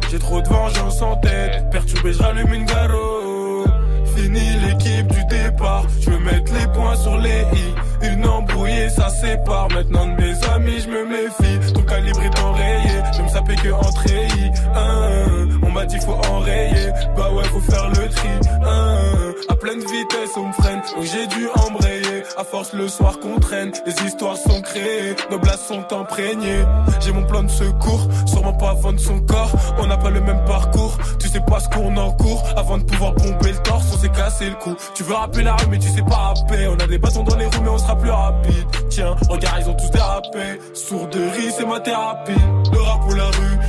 J'ai 0.10 0.18
trop 0.18 0.42
de 0.42 0.48
vengeance 0.48 1.04
en 1.04 1.16
tête, 1.18 1.70
perturbé, 1.72 2.14
je 2.14 2.24
rallume 2.24 2.52
une 2.52 2.66
garo. 2.66 3.64
Fini 4.16 4.40
l'équipe 4.66 5.06
du 5.08 5.24
départ, 5.26 5.86
je 6.02 6.10
veux 6.10 6.20
mettre 6.20 6.52
les 6.52 6.66
points 6.74 6.96
sur 6.96 7.16
les 7.20 7.42
i. 7.54 8.12
Une 8.12 8.26
embrouillée, 8.26 8.90
ça 8.90 9.10
sépare. 9.10 9.70
Maintenant 9.70 10.08
de 10.08 10.20
mes 10.20 10.44
amis, 10.50 10.80
je 10.84 10.90
me 10.90 11.06
méfie. 11.06 11.74
Ton 11.74 11.82
calibre 11.84 12.22
est 12.24 12.40
enrayé, 12.40 12.90
je 13.16 13.22
me 13.22 13.28
sapais 13.28 13.56
que 13.56 13.72
en 13.72 13.92
treillis. 13.92 14.52
Hein, 14.76 15.59
on 15.70 15.74
m'a 15.74 15.86
dit 15.86 16.00
faut 16.00 16.18
enrayer, 16.32 16.92
bah 17.16 17.30
ouais, 17.32 17.44
faut 17.46 17.60
faire 17.60 17.90
le 17.90 18.10
tri. 18.10 18.28
Hein, 18.64 19.34
à 19.50 19.56
pleine 19.56 19.80
vitesse, 19.80 20.32
on 20.36 20.48
me 20.48 20.54
freine, 20.54 20.82
donc 20.96 21.06
j'ai 21.06 21.28
dû 21.28 21.48
embrayer. 21.68 22.24
À 22.38 22.44
force, 22.44 22.74
le 22.74 22.88
soir 22.88 23.20
qu'on 23.20 23.40
traîne, 23.40 23.72
les 23.86 23.94
histoires 24.06 24.38
sont 24.38 24.62
créées, 24.62 25.16
nos 25.32 25.40
blagues 25.40 25.60
sont 25.60 25.86
imprégnées. 25.94 26.64
J'ai 27.00 27.12
mon 27.12 27.24
plan 27.24 27.44
de 27.44 27.50
secours, 27.50 28.08
sûrement 28.26 28.54
pas 28.54 28.72
avant 28.72 28.94
de 28.94 29.00
son 29.00 29.20
corps. 29.22 29.52
On 29.80 29.88
n'a 29.88 29.98
pas 29.98 30.10
le 30.10 30.22
même 30.22 30.44
parcours, 30.46 30.98
tu 31.20 31.28
sais 31.28 31.42
pas 31.42 31.60
ce 31.60 31.70
qu'on 31.70 31.96
encourt. 31.98 32.44
Avant 32.56 32.78
de 32.78 32.84
pouvoir 32.84 33.14
pomper 33.14 33.52
le 33.52 33.60
torse, 33.60 33.86
on 33.94 33.98
s'est 33.98 34.10
cassé 34.10 34.50
le 34.50 34.56
cou. 34.56 34.76
Tu 34.96 35.04
veux 35.04 35.14
rapper 35.14 35.44
la 35.44 35.56
rue, 35.56 35.68
mais 35.70 35.80
tu 35.80 35.90
sais 35.90 36.02
pas 36.02 36.34
rapper. 36.34 36.68
On 36.68 36.76
a 36.76 36.88
des 36.88 36.98
bâtons 36.98 37.24
dans 37.24 37.36
les 37.36 37.46
roues, 37.46 37.62
mais 37.64 37.70
on 37.70 37.78
sera 37.78 37.96
plus 37.98 38.12
rapide. 38.12 38.66
Tiens, 38.90 39.16
regarde, 39.30 39.62
ils 39.62 39.70
ont 39.70 39.76
tous 39.76 39.92
dérapé. 39.92 40.60
Sourderie, 40.74 41.52
c'est 41.56 41.66
ma 41.66 41.80
thérapie. 41.80 42.32
Le 42.72 42.80
rap 42.80 43.02
ou 43.10 43.14
la 43.14 43.26
rue, 43.26 43.60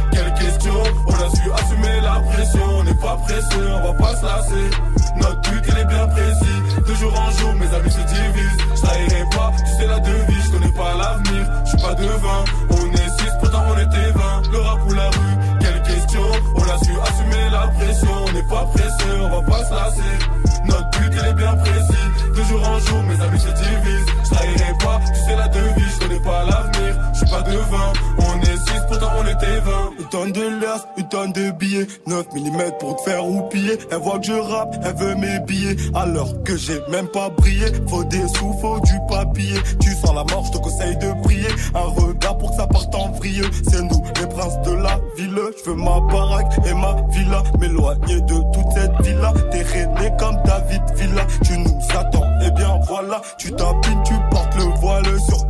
On 0.69 1.13
a 1.15 1.31
su 1.35 1.51
assumer 1.53 2.01
la 2.03 2.21
pression, 2.21 2.65
on 2.79 2.85
n'est 2.85 2.95
pas 2.95 3.17
pressé, 3.25 3.57
on 3.57 3.93
va 3.93 3.95
pas 3.95 4.15
se 4.17 4.25
lasser. 4.27 4.71
Notre 5.17 5.41
but, 5.51 5.65
il 5.67 5.79
est 5.79 5.85
bien 5.87 6.07
précis. 6.09 6.87
De 6.87 6.95
jour 6.95 7.19
en 7.19 7.31
jour, 7.31 7.55
mes 7.55 7.75
amis 7.75 7.91
se 7.91 8.01
divisent. 8.01 8.59
Je 8.77 8.81
trahirai 8.83 9.25
pas, 9.31 9.53
tu 9.57 9.73
sais 9.81 9.87
la 9.87 10.01
devise, 10.01 10.45
je 10.45 10.51
connais 10.51 10.73
pas 10.73 10.95
l'avenir. 10.99 11.47
Je 11.65 11.69
suis 11.71 11.79
pas 11.79 11.95
devin, 11.95 12.45
on 12.71 12.93
est 12.93 13.11
six, 13.19 13.33
pourtant 13.41 13.63
on 13.71 13.79
était 13.79 14.11
20. 14.13 14.53
Le 14.53 14.59
rap 14.59 14.81
ou 14.87 14.93
la 14.93 15.07
rue, 15.07 15.37
quelle 15.61 15.83
question 15.83 16.27
On 16.55 16.63
a 16.63 16.85
su 16.85 16.93
assumer 17.09 17.51
la 17.51 17.67
pression, 17.69 18.15
on 18.29 18.33
n'est 18.33 18.49
pas 18.49 18.67
pressé, 18.75 19.05
on 19.19 19.29
va 19.31 19.43
pas 19.43 19.65
se 19.65 19.75
lasser. 19.75 20.19
Notre 20.67 20.91
but, 20.91 21.11
il 21.11 21.27
est 21.27 21.35
bien 21.35 21.57
précis. 21.57 22.07
De 22.37 22.43
jour 22.45 22.69
en 22.69 22.79
jour, 22.81 23.03
mes 23.05 23.21
amis 23.25 23.41
se 23.41 23.49
divisent. 23.49 24.07
Je 24.25 24.31
trahirai 24.35 24.73
pas, 24.85 25.01
tu 25.07 25.21
sais 25.21 25.37
la 25.37 25.49
devise, 25.49 25.95
je 25.95 26.01
connais 26.01 26.21
pas 26.21 26.45
l'avenir. 26.45 27.01
Je 27.15 27.19
suis 27.19 27.31
pas 27.31 27.43
devin, 27.43 27.93
on 28.19 28.41
est 28.43 28.50
six, 28.71 28.81
pourtant 28.89 29.11
on 29.19 29.27
était 29.27 29.61
20. 29.61 29.91
Une 29.99 30.09
tonne 30.09 30.33
de 30.33 30.61
liasses, 30.61 30.87
une 30.97 31.09
tonne 31.09 31.33
de 31.33 31.51
billets. 31.53 31.87
9 32.07 32.27
mm 32.35 32.79
pour 32.79 32.97
te 32.97 33.11
faire 33.11 33.23
roupiller. 33.23 33.79
Elle 33.91 33.99
voit 33.99 34.19
que 34.19 34.27
je 34.27 34.33
rappe, 34.33 34.75
elle 34.85 34.95
veut 34.97 35.15
mes 35.15 35.39
billets. 35.41 35.77
Alors 35.95 36.43
que 36.45 36.57
j'ai 36.57 36.81
même 36.91 37.09
pas 37.09 37.29
brillé. 37.31 37.67
Faut 37.89 38.05
des 38.05 38.27
sous, 38.29 38.53
faut 38.61 38.81
du 38.81 38.95
papier. 39.09 39.57
Tu 39.81 39.91
sens 39.95 40.15
la 40.15 40.25
mort, 40.25 40.45
je 40.47 40.53
te 40.53 40.59
conseille 40.59 40.97
de 40.97 41.13
prier. 41.23 41.49
Un 41.75 41.81
regard 42.01 42.39
pour 42.39 42.51
que 42.51 42.57
ça 42.57 42.67
parte 42.67 42.95
en 42.95 43.11
vrilleux 43.13 43.51
C'est 43.69 43.83
nous, 43.83 44.03
les 44.21 44.27
princes 44.27 44.61
de 44.63 44.73
la 44.73 44.99
ville. 45.17 45.39
Je 45.65 45.71
veux 45.71 45.77
ma 45.77 46.01
baraque 46.01 46.53
et 46.67 46.75
ma 46.75 46.97
villa. 47.11 47.43
M'éloigner 47.59 48.21
de 48.23 48.35
toute 48.53 48.73
cette 48.75 49.07
villa 49.07 49.33
T'es 49.51 49.63
rené 49.63 50.11
comme 50.19 50.37
David 50.45 50.83
Villa. 50.97 51.27
Tu 51.45 51.59
nous 51.59 51.79
attends, 51.97 52.27
et 52.43 52.51
bien 52.53 52.79
voilà. 52.87 53.21
Tu 53.39 53.53
tapines, 53.53 54.03
tu 54.05 54.15
portes 54.31 54.55
le 54.57 54.65
voile 54.81 55.21
Sur 55.29 55.50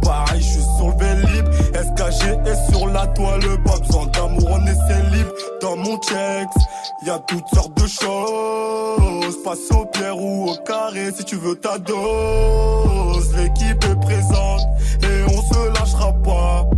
SKG 1.83 2.47
est 2.47 2.73
sur 2.73 2.87
la 2.89 3.07
toile, 3.09 3.41
pas 3.65 3.79
besoin 3.79 4.07
d'amour, 4.07 4.49
on 4.51 4.67
est 4.67 5.11
libre 5.13 5.33
dans 5.63 5.77
mon 5.77 5.97
checks. 5.99 6.49
Y 7.07 7.11
a 7.11 7.19
toutes 7.21 7.49
sortes 7.55 7.77
de 7.77 7.87
choses, 7.87 9.43
passe 9.43 9.71
au 9.71 9.87
pierre 9.87 10.19
ou 10.19 10.51
au 10.51 10.57
carré 10.67 11.11
si 11.13 11.25
tu 11.25 11.37
veux 11.37 11.55
ta 11.55 11.79
dose. 11.79 13.35
L'équipe 13.37 13.83
est 13.85 14.01
présente 14.01 14.61
et 15.03 15.23
on 15.27 15.43
se 15.43 15.69
lâchera 15.79 16.13
pas. 16.23 16.69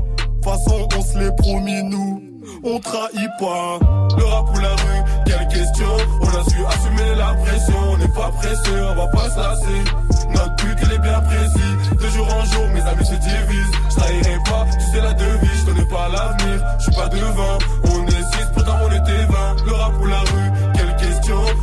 Façon, 0.44 0.88
on 0.96 1.02
se 1.02 1.18
l'est 1.18 1.36
promis, 1.36 1.82
nous 1.82 2.31
on 2.64 2.78
trahit 2.80 3.30
pas. 3.38 3.78
Le 4.16 4.24
rap 4.24 4.48
ou 4.54 4.58
la 4.60 4.70
rue, 4.70 5.02
quelle 5.26 5.48
question 5.48 5.86
On 6.20 6.28
a 6.28 6.44
su 6.50 6.64
assumer 6.66 7.14
la 7.16 7.34
pression, 7.34 7.78
on 7.92 7.96
n'est 7.98 8.08
pas 8.08 8.30
pressé, 8.30 8.70
on 8.90 8.94
va 8.94 9.06
pas 9.08 9.30
se 9.30 9.38
lasser. 9.38 9.84
Notre 10.30 10.56
but 10.56 10.78
il 10.82 10.92
est 10.92 10.98
bien 10.98 11.20
précis, 11.20 11.96
de 12.00 12.08
jour 12.08 12.26
en 12.26 12.44
jour 12.44 12.66
mes 12.74 12.80
amis 12.80 13.06
se 13.06 13.14
divisent. 13.14 13.72
Je 13.90 13.96
trahirai 13.96 14.38
pas, 14.44 14.66
tu 14.72 14.84
sais 14.92 15.02
la 15.02 15.14
devise, 15.14 15.60
je 15.60 15.66
connais 15.66 15.86
pas 15.86 16.08
l'avenir, 16.08 16.66
je 16.78 16.82
suis 16.84 16.92
pas 16.94 17.08
devant. 17.08 17.58
On 17.84 18.06
est 18.06 18.22
six, 18.32 18.46
pourtant 18.54 18.76
on 18.82 18.88
était 18.88 19.24
20. 19.24 19.66
Le 19.66 19.72
rap 19.72 19.92
ou 20.00 20.06
la 20.06 20.20
rue, 20.20 20.71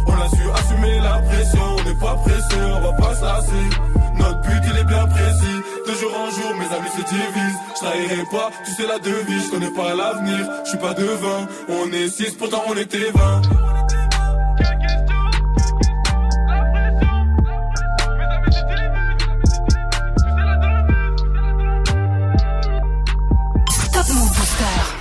on 0.09 0.21
a 0.21 0.27
su 0.35 0.43
assumer 0.59 0.99
la 0.99 1.15
pression, 1.29 1.65
on 1.77 1.83
n'est 1.83 1.99
pas 1.99 2.15
pressé, 2.25 2.57
on 2.75 2.81
va 2.81 2.93
pas 2.93 3.13
s'asseoir. 3.13 3.69
Notre 4.17 4.41
but 4.41 4.63
il 4.71 4.77
est 4.77 4.89
bien 4.95 5.05
précis, 5.07 5.57
de 5.87 5.93
jour 5.93 6.13
en 6.23 6.29
jour 6.35 6.51
mes 6.59 6.69
amis 6.75 6.93
se 6.97 7.03
divisent. 7.13 7.59
Je 7.75 7.79
trahirai 7.85 8.23
pas, 8.31 8.49
tu 8.65 8.71
sais 8.73 8.87
la 8.87 8.99
devise, 8.99 9.45
je 9.45 9.51
connais 9.51 9.71
pas 9.71 9.93
l'avenir, 9.93 10.43
je 10.63 10.69
suis 10.69 10.79
pas 10.79 10.93
devin. 10.93 11.47
On 11.69 11.91
est 11.93 12.09
6, 12.09 12.35
pourtant 12.39 12.63
on 12.67 12.75
était 12.75 13.11
20. 13.11 13.41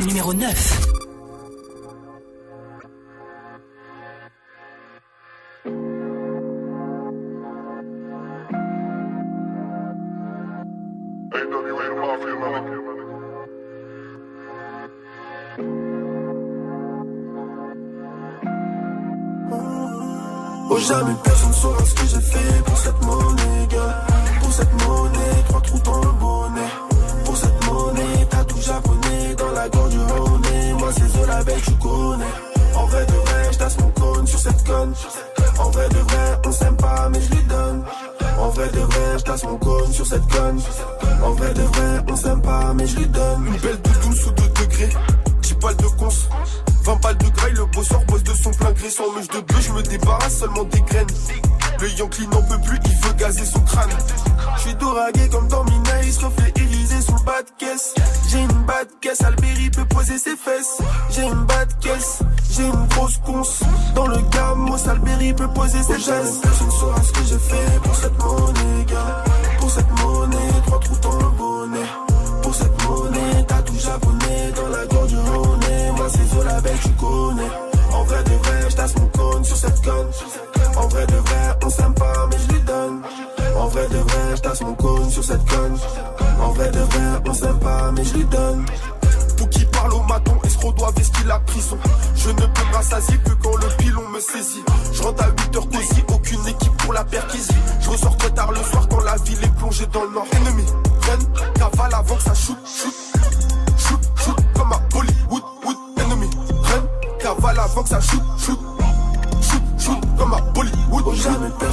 Numéro 0.00 0.32
9. 0.32 1.07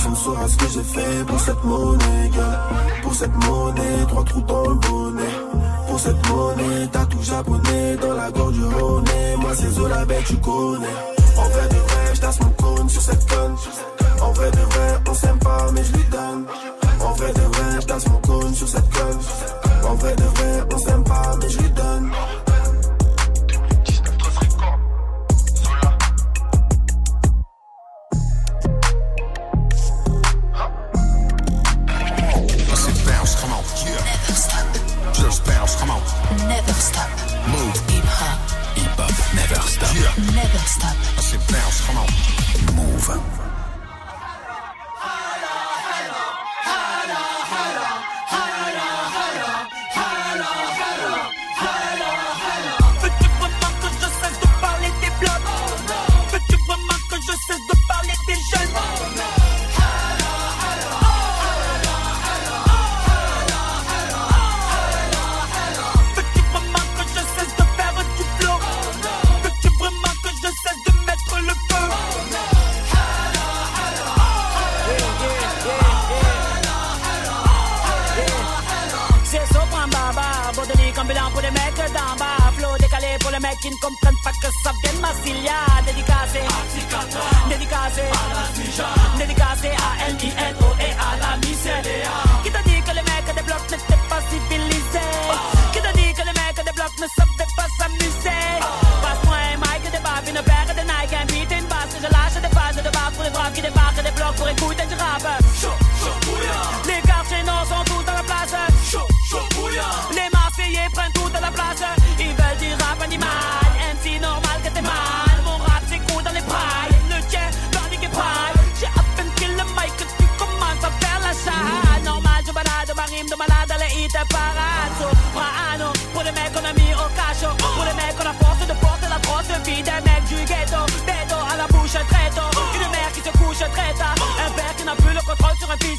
Je 0.06 0.10
me 0.12 0.16
saurai 0.16 0.48
ce 0.48 0.58
que 0.58 0.68
j'ai 0.68 0.84
fait 0.84 1.26
pour 1.26 1.40
cette 1.40 1.64
monnaie, 1.64 2.30
gars. 2.30 2.70
Pour 3.02 3.16
cette 3.16 3.34
monnaie, 3.34 4.06
trois 4.08 4.24
trous 4.24 4.42
dans 4.42 4.70
le 4.70 4.76
bonnet. 4.76 5.36
Pour 5.88 6.00
cette 6.00 6.30
monnaie, 6.30 6.88
t'as 6.92 7.06
tout 7.08 7.24
japonais 7.24 7.98
dans 8.00 8.14
la 8.14 8.30
gorge 8.30 8.54
du 8.54 8.66
Ronet. 8.66 9.36
Moi, 9.38 9.52
c'est 9.56 9.70
Zola, 9.72 10.06
bête, 10.06 10.24
tu 10.26 10.38
connais. 10.38 10.96
En 11.38 11.50
vrai 11.50 11.68
de 11.70 11.76
vrai, 11.76 12.14
je 12.14 12.44
mon 12.44 12.52
cône 12.52 12.90
sur 12.90 13.02
cette 13.02 13.28
conne. 13.28 13.56
En 14.22 14.32
vrai 14.32 14.52
de 14.52 14.58
vrai, 14.58 15.00
on 15.10 15.14
s'aime 15.16 15.40
pas, 15.40 15.72
mais 15.74 15.84
je 15.84 15.94
lui 15.94 16.04
donne. 16.12 16.46
En 17.00 17.14
vrai 17.14 17.34
de 17.34 17.42
vrai, 17.42 18.00
je 18.00 18.10
mon 18.10 18.20
cône 18.20 18.54
sur 18.54 18.68
cette 18.68 18.90
conne. 18.94 19.90
En 19.90 19.96
vrai 19.96 20.16
de 20.16 20.24
vrai, 20.24 20.68
on 20.72 20.78
s'aime 20.78 21.04
pas, 21.04 21.36
mais 21.42 21.50
je 21.50 21.58
lui 21.58 21.70
donne. 21.72 22.12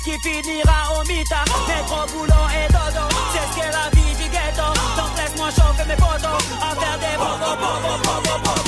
Qui 0.06 0.12
finira 0.20 0.94
au 0.94 1.02
mitard. 1.08 1.44
Métro, 1.66 2.06
boulot 2.12 2.46
et 2.54 2.72
dodo, 2.72 3.08
c'est 3.32 3.46
ce 3.50 3.56
qu'est 3.56 3.72
la 3.72 3.90
vie 3.90 4.14
du 4.14 4.28
ghetto. 4.30 4.68
Donc 4.96 5.10
laisse-moi 5.16 5.48
chauffer 5.50 5.84
mes 5.88 5.96
photos, 5.96 6.38
à 6.62 6.76
faire 6.80 6.98
des 6.98 7.16
bobo, 7.18 7.50
bobo, 7.60 7.98
bobo, 8.04 8.38
bobo. 8.44 8.65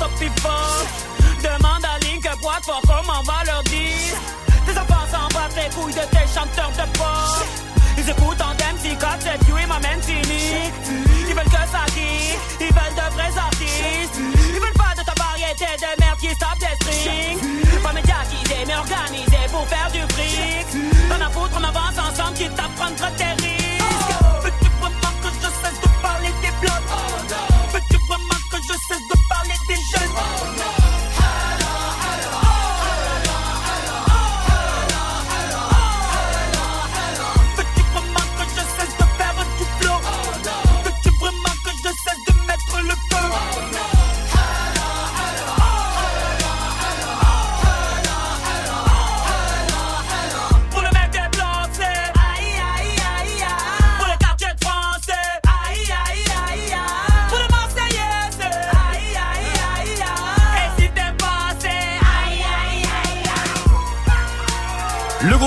Top. 0.00 0.10
Demande 1.42 1.84
à 1.84 1.98
Link 2.04 2.24
boîte 2.40 2.64
fort 2.64 2.82
comment 2.86 3.22
va 3.22 3.44
leur 3.44 3.62
dire. 3.64 4.16
Tes 4.66 4.72
enfants 4.72 5.06
s'en 5.10 5.28
battent 5.28 5.56
les 5.56 5.70
couilles 5.74 5.92
de 5.92 6.06
tes 6.10 6.26
chanteurs 6.32 6.72
de 6.72 6.86
pop. 6.98 7.44
Ils 7.98 8.08
écoutent 8.08 8.40
en 8.40 8.54
MC 8.54 8.96
4 8.98 9.22
7 9.22 9.48
you 9.48 9.58
et 9.58 9.66
m'amène 9.66 10.02
cynique. 10.02 10.72
Ils 11.28 11.34
veulent 11.34 11.44
que 11.44 11.64
ça 11.72 11.84
qui, 11.94 12.36
ils 12.60 12.72
veulent 12.72 12.96
de 12.96 13.14
vrais 13.14 13.36
artistes. 13.36 14.16
Ils 14.54 14.60
veulent 14.60 14.80
pas 14.80 14.94
de 14.96 15.04
ta 15.04 15.14
variété 15.22 15.66
de 15.76 16.00
merde 16.00 16.18
qui 16.18 16.28
tape 16.36 16.58
des 16.58 16.74
strings. 16.80 17.82
Pas 17.82 17.92
médiatisé 17.92 18.56
mais 18.66 18.76
organisé 18.76 19.38
pour 19.50 19.66
faire 19.68 19.90
du 19.92 20.00
fric. 20.14 20.66
T'en 21.08 21.24
as 21.26 21.30
foutre, 21.30 21.56
on 21.60 21.64
avance 21.64 21.98
ensemble, 21.98 22.34
quitte 22.36 22.58
à 22.58 22.68
prendre 22.76 23.16
tes 23.16 23.32
risques. 23.42 24.16
Veux-tu 24.44 24.70
vraiment 24.80 25.14
que 25.22 25.28
je 25.28 25.48
cesse 25.60 25.80
de 25.80 25.88
parler 26.02 26.32
des 26.40 26.52
blocs? 26.60 26.88
Veux-tu 27.72 27.96
vraiment 28.08 28.40
que 28.50 28.56
je 28.56 28.74
cesse 28.88 29.06
de 29.12 29.19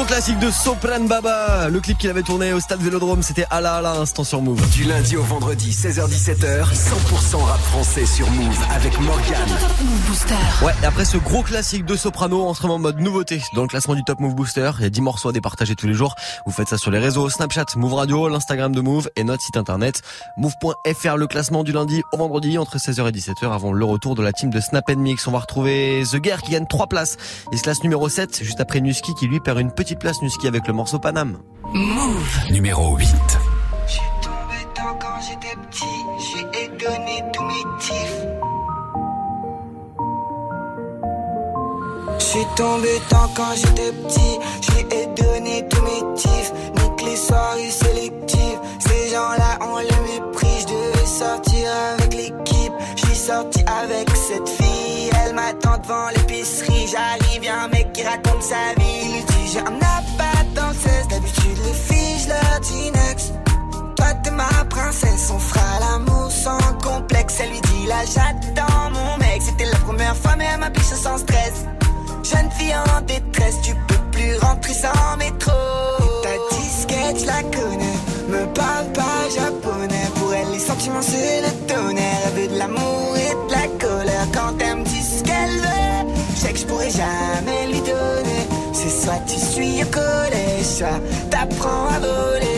gros 0.03 0.07
classique 0.07 0.39
de 0.39 0.51
Sopran 0.51 1.01
Baba, 1.01 1.69
le 1.69 1.79
clip 1.79 1.97
qu'il 1.97 2.09
avait 2.09 2.23
tourné 2.23 2.51
au 2.51 2.59
stade 2.59 2.81
Vélodrome, 2.81 3.21
c'était 3.21 3.45
Ala 3.49 3.75
Ala, 3.75 3.93
instant 3.93 4.23
sur 4.23 4.41
Move. 4.41 4.59
Du 4.71 4.83
lundi 4.83 5.15
au 5.15 5.23
vendredi, 5.23 5.71
16h17h, 5.71 6.65
100% 6.65 7.35
rap 7.37 7.59
français 7.59 8.05
sur 8.05 8.29
Move 8.31 8.57
avec 8.73 8.99
Morgan. 8.99 9.47
Move 9.83 10.07
Booster. 10.07 10.35
Ouais, 10.65 10.73
et 10.81 10.85
après 10.85 11.05
ce 11.05 11.17
gros 11.17 11.43
classique 11.43 11.85
de 11.85 11.95
Soprano, 11.95 12.45
en 12.45 12.79
mode 12.79 12.99
nouveauté 12.99 13.41
dans 13.55 13.61
le 13.61 13.67
classement 13.67 13.95
du 13.95 14.03
Top 14.03 14.19
Move 14.19 14.35
Booster. 14.35 14.71
Il 14.79 14.83
y 14.83 14.85
a 14.85 14.89
10 14.89 15.01
morceaux 15.01 15.29
à 15.29 15.31
départager 15.31 15.75
tous 15.75 15.87
les 15.87 15.93
jours. 15.93 16.15
Vous 16.45 16.51
faites 16.51 16.69
ça 16.69 16.77
sur 16.77 16.91
les 16.91 16.99
réseaux 16.99 17.29
Snapchat, 17.29 17.65
Move 17.75 17.93
Radio, 17.93 18.27
l'Instagram 18.29 18.73
de 18.73 18.81
Move 18.81 19.09
et 19.15 19.23
notre 19.23 19.43
site 19.43 19.57
internet 19.57 20.01
move.fr. 20.37 21.17
Le 21.17 21.27
classement 21.27 21.63
du 21.63 21.71
lundi 21.71 22.01
au 22.11 22.17
vendredi 22.17 22.57
entre 22.57 22.77
16h 22.77 23.07
et 23.07 23.11
17h 23.11 23.53
avant 23.53 23.71
le 23.71 23.85
retour 23.85 24.15
de 24.15 24.23
la 24.23 24.33
team 24.33 24.49
de 24.49 24.59
Snap 24.59 24.89
Mix. 24.95 25.27
On 25.27 25.31
va 25.31 25.39
retrouver 25.39 26.03
The 26.11 26.17
Guerre 26.17 26.41
qui 26.41 26.51
gagne 26.51 26.67
3 26.67 26.87
places. 26.87 27.17
Il 27.51 27.57
se 27.57 27.63
classe 27.63 27.83
numéro 27.83 28.09
7 28.09 28.43
juste 28.43 28.59
après 28.59 28.81
Nuski 28.81 29.13
qui 29.13 29.27
lui 29.27 29.39
perd 29.39 29.59
une 29.59 29.71
petite 29.71 29.92
place 29.99 30.21
Nuski 30.21 30.47
avec 30.47 30.67
le 30.67 30.73
morceau 30.73 30.99
Paname. 30.99 31.37
Move. 31.73 32.51
Numéro 32.51 32.95
8. 32.97 33.07
J'suis 33.87 34.01
tombé 34.21 34.55
dedans 34.75 34.97
quand 34.99 35.19
j'étais 35.21 35.55
petit, 35.69 35.85
j'ai 36.19 36.67
donné 36.67 37.23
tous 37.33 37.43
mes 37.43 37.65
tifs. 37.79 38.25
J'suis 42.19 42.45
tombé 42.55 42.89
dedans 43.09 43.29
quand 43.35 43.55
j'étais 43.55 43.91
petit, 43.91 44.39
j'ai 44.61 45.05
donné 45.23 45.67
tous 45.69 45.81
mes 45.81 46.15
tifs. 46.15 46.53
Nique 46.75 47.01
les 47.05 47.15
soirées 47.15 47.69
sélectives, 47.69 48.59
ces 48.79 49.09
gens-là 49.11 49.59
ont 49.61 49.77
le 49.79 50.23
mépris. 50.23 50.47
J'devais 50.61 51.05
sortir 51.05 51.69
avec 51.93 52.13
l'équipe, 52.13 52.73
j'suis 52.95 53.15
sorti 53.15 53.63
avec 53.67 54.09
cette 54.15 54.49
fille. 54.49 54.92
M'attend 55.45 55.77
devant 55.79 56.07
l'épicerie, 56.15 56.87
j'arrive, 56.87 57.43
y'a 57.43 57.63
un 57.63 57.67
mec 57.67 57.91
qui 57.91 58.01
raconte 58.03 58.41
sa 58.41 58.79
vie. 58.79 59.17
Il 59.17 59.25
dit 59.25 59.51
j'ai 59.51 59.59
un 59.59 59.75
appât 59.75 60.43
dans 60.55 60.69
le 60.69 60.73
16, 60.73 61.07
d'habitude 61.09 61.57
les 61.65 61.73
filles 61.73 62.19
j'leur 62.23 62.59
dis 62.61 62.91
next. 62.91 63.33
Toi 63.97 64.13
t'es 64.23 64.31
ma 64.31 64.47
princesse, 64.69 65.29
on 65.35 65.39
fera 65.39 65.79
l'amour 65.81 66.31
sans 66.31 66.57
complexe. 66.81 67.41
Elle 67.41 67.49
lui 67.49 67.59
dit 67.59 67.87
là 67.87 68.05
j'attends 68.05 68.89
mon 68.91 69.17
mec, 69.17 69.41
c'était 69.41 69.65
la 69.65 69.77
première 69.79 70.15
fois 70.15 70.35
mais 70.37 70.45
elle 70.53 70.61
m'a 70.61 70.69
biche 70.69 70.83
sans 70.83 71.17
stress. 71.17 71.65
Jeune 72.23 72.49
fille 72.51 72.73
en 72.73 73.01
détresse, 73.01 73.59
tu 73.63 73.75
peux 73.89 74.03
plus 74.13 74.37
rentrer 74.37 74.73
sans 74.73 75.17
métro. 75.17 75.51
Et 75.99 76.23
ta 76.23 76.55
disquette, 76.55 77.19
je 77.19 77.25
la 77.25 77.43
connais, 77.43 77.97
me 78.29 78.45
parle 78.53 78.93
pas 78.93 79.27
japonais. 79.35 80.07
Pour 80.15 80.33
elle, 80.33 80.51
les 80.53 80.59
sentiments 80.59 81.01
c'est 81.01 81.41
le 81.41 81.51
tonnerre. 81.67 82.19
Elle 82.27 82.41
veut 82.41 82.47
de 82.47 82.57
l'amour 82.57 82.92
jamais 86.97 87.67
lui 87.67 87.79
donner. 87.79 88.43
C'est 88.73 88.89
soit 88.89 89.21
tu 89.27 89.39
suis 89.39 89.83
au 89.83 89.87
collège, 89.87 90.65
soit 90.65 90.99
t'apprends 91.29 91.87
à 91.87 91.99
voler. 91.99 92.53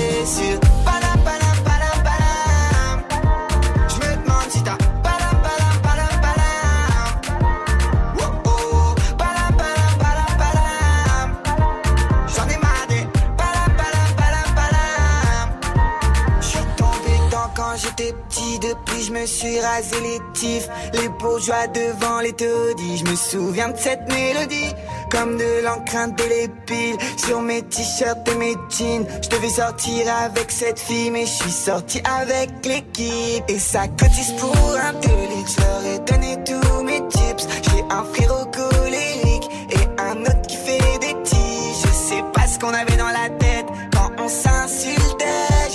Depuis 18.67 19.03
je 19.03 19.11
me 19.11 19.25
suis 19.25 19.59
rasé 19.59 19.95
les 20.01 20.19
tifs, 20.33 20.67
les 20.93 21.09
bourgeois 21.09 21.67
devant 21.67 22.19
les 22.19 22.33
taudis. 22.33 22.97
Je 22.97 23.11
me 23.11 23.15
souviens 23.15 23.69
de 23.69 23.77
cette 23.77 24.07
mélodie, 24.07 24.73
comme 25.11 25.37
de 25.37 25.63
l'encre 25.63 25.95
indélébile 25.95 26.97
sur 27.17 27.41
mes 27.41 27.61
t-shirts 27.61 28.27
et 28.27 28.35
mes 28.35 28.55
jeans. 28.69 29.05
Je 29.21 29.29
devais 29.29 29.49
sortir 29.49 30.05
avec 30.23 30.51
cette 30.51 30.79
fille, 30.79 31.11
mais 31.11 31.25
je 31.25 31.31
suis 31.43 31.51
sorti 31.51 32.01
avec 32.21 32.49
l'équipe. 32.65 33.43
Et 33.47 33.59
ça 33.59 33.87
cotise 33.87 34.33
pour 34.39 34.55
un 34.55 34.93
délit, 34.93 35.45
je 35.47 35.61
leur 35.61 35.85
ai 35.85 35.99
donné 35.99 36.37
tous 36.43 36.83
mes 36.83 37.07
tips. 37.07 37.47
J'ai 37.63 37.83
un 37.89 38.03
frérot 38.13 38.45
colérique 38.45 39.47
et 39.71 40.01
un 40.01 40.21
autre 40.21 40.41
qui 40.47 40.57
fait 40.57 40.99
des 40.99 41.15
tiges. 41.23 41.81
Je 41.85 41.93
sais 41.93 42.23
pas 42.33 42.47
ce 42.47 42.57
qu'on 42.59 42.73
avait 42.73 42.97
dans 42.97 43.13
la 43.21 43.29
tête 43.37 43.67
quand 43.93 44.11
on 44.17 44.27
s'insultait. 44.27 44.64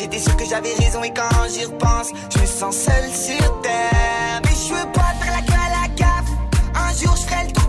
J'étais 0.00 0.18
sûr 0.18 0.34
que 0.34 0.46
j'avais 0.46 0.72
raison 0.78 1.02
et 1.02 1.12
quand 1.12 1.28
j'y 1.52 1.66
repense, 1.66 2.08
je 2.34 2.40
me 2.40 2.46
sens 2.46 2.74
seul 2.74 3.10
sur 3.12 3.60
terre. 3.60 4.40
Mais 4.42 4.50
je 4.50 4.72
veux 4.72 4.92
pas 4.92 5.12
faire 5.20 5.30
la 5.30 5.42
queue 5.42 5.52
à 5.52 5.82
la 5.82 5.94
gaffe. 5.94 6.30
Un 6.74 6.90
jour 6.94 7.14
je 7.16 7.26
ferai 7.26 7.44
le 7.44 7.59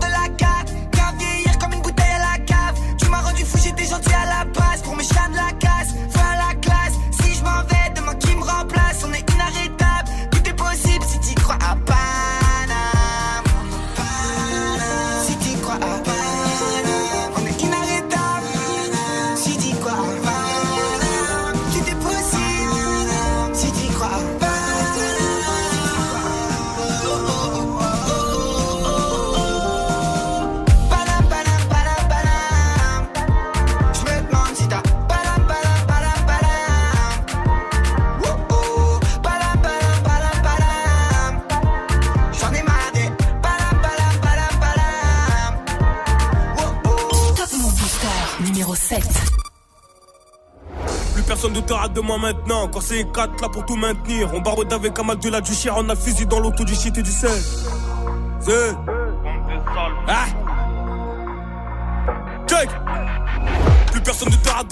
maintenant. 52.42 52.68
Quand 52.68 52.80
c'est 52.80 53.04
4 53.12 53.40
là 53.40 53.48
pour 53.48 53.64
tout 53.64 53.76
maintenir. 53.76 54.30
On 54.34 54.40
barre 54.40 54.56
avec 54.70 54.98
un 54.98 55.02
mal 55.02 55.18
de 55.18 55.28
la 55.28 55.40
du 55.40 55.52
chien, 55.52 55.74
on 55.76 55.88
a 55.88 55.96
fusil 55.96 56.26
dans 56.26 56.40
l'auto 56.40 56.64
du 56.64 56.74
shit 56.74 56.96
et 56.98 57.02
du 57.02 57.10
sel. 57.10 57.30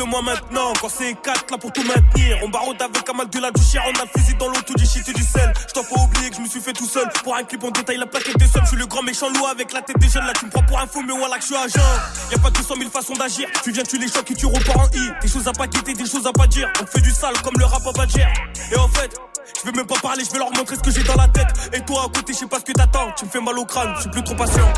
De 0.00 0.04
moi 0.04 0.22
maintenant. 0.22 0.72
Quand 0.80 0.88
c'est 0.88 1.14
4 1.14 1.50
là 1.50 1.58
pour 1.58 1.72
tout 1.72 1.82
maintenir. 1.82 2.38
On 2.42 2.48
barote 2.48 2.80
avec 2.80 3.08
un 3.08 3.12
mal 3.12 3.28
de 3.28 3.38
la 3.38 3.50
du 3.50 3.62
chien, 3.62 3.82
on 3.86 4.00
a 4.00 4.04
le 4.04 4.20
fusil 4.20 4.34
dans 4.38 4.48
l'auto 4.48 4.72
du 4.74 4.86
shit 4.86 5.06
et 5.08 5.12
du 5.12 5.22
sel. 5.22 5.52
Je 5.68 5.72
t'en 5.74 5.84
pas 5.84 6.00
oublier 6.02 6.30
que 6.30 6.36
je 6.36 6.40
me 6.40 6.48
suis 6.48 6.60
fait 6.60 6.72
tout 6.72 6.86
seul. 6.86 7.08
Pour 7.22 7.36
un 7.36 7.44
clip, 7.44 7.62
on 7.62 7.70
détaille 7.70 7.98
la 7.98 8.06
plaquette 8.06 8.38
des 8.38 8.46
sommes. 8.46 8.62
Je 8.64 8.68
suis 8.68 8.76
le 8.76 8.86
grand 8.86 9.02
méchant 9.02 9.28
loup 9.28 9.46
avec 9.46 9.72
la 9.72 9.82
tête 9.82 9.98
des 9.98 10.08
jeunes. 10.08 10.26
Là, 10.26 10.32
tu 10.38 10.46
me 10.46 10.50
prends 10.50 10.62
pour 10.62 10.80
un 10.80 10.86
fou, 10.86 11.02
mais 11.06 11.12
voilà 11.16 11.36
que 11.36 11.42
je 11.42 11.46
suis 11.48 11.56
agent. 11.56 11.90
Y 12.30 12.34
a 12.34 12.38
pas 12.38 12.50
200 12.50 12.74
000 12.78 12.90
façons 12.90 13.14
d'agir. 13.14 13.48
Tu 13.62 13.72
viens, 13.72 13.82
tu 13.82 13.98
les 13.98 14.08
chocs 14.08 14.30
et 14.30 14.34
tu 14.34 14.46
repars 14.46 14.80
en 14.80 14.86
I. 14.94 15.10
Des 15.20 15.28
choses 15.28 15.46
à 15.46 15.52
pas 15.52 15.66
quitter, 15.66 15.92
des 15.92 16.06
choses 16.06 16.26
à 16.26 16.32
pas 16.32 16.46
dire. 16.46 16.68
On 16.80 16.86
fait 16.86 17.02
du 17.02 17.10
sale 17.10 17.38
comme 17.42 17.58
le 17.58 17.66
rap 17.66 17.86
à 17.86 17.92
Badger. 17.92 18.26
Et 18.72 18.76
en 18.76 18.88
fait, 18.88 19.18
je 19.60 19.70
vais 19.70 19.76
même 19.76 19.86
pas 19.86 19.98
parler, 20.00 20.24
je 20.24 20.30
vais 20.30 20.38
leur 20.38 20.50
montrer 20.52 20.76
ce 20.76 20.80
que 20.80 20.90
j'ai 20.90 21.02
dans 21.02 21.16
la 21.16 21.28
tête. 21.28 21.48
Et 21.72 21.80
toi 21.80 22.06
à 22.06 22.16
côté, 22.16 22.32
je 22.32 22.38
sais 22.38 22.46
pas 22.46 22.58
ce 22.58 22.64
que 22.64 22.72
t'attends. 22.72 23.10
Tu 23.16 23.24
me 23.26 23.30
fais 23.30 23.40
mal 23.40 23.58
au 23.58 23.64
crâne, 23.64 23.92
je 23.96 24.02
suis 24.02 24.10
plus 24.10 24.24
trop 24.24 24.34
patient. 24.34 24.72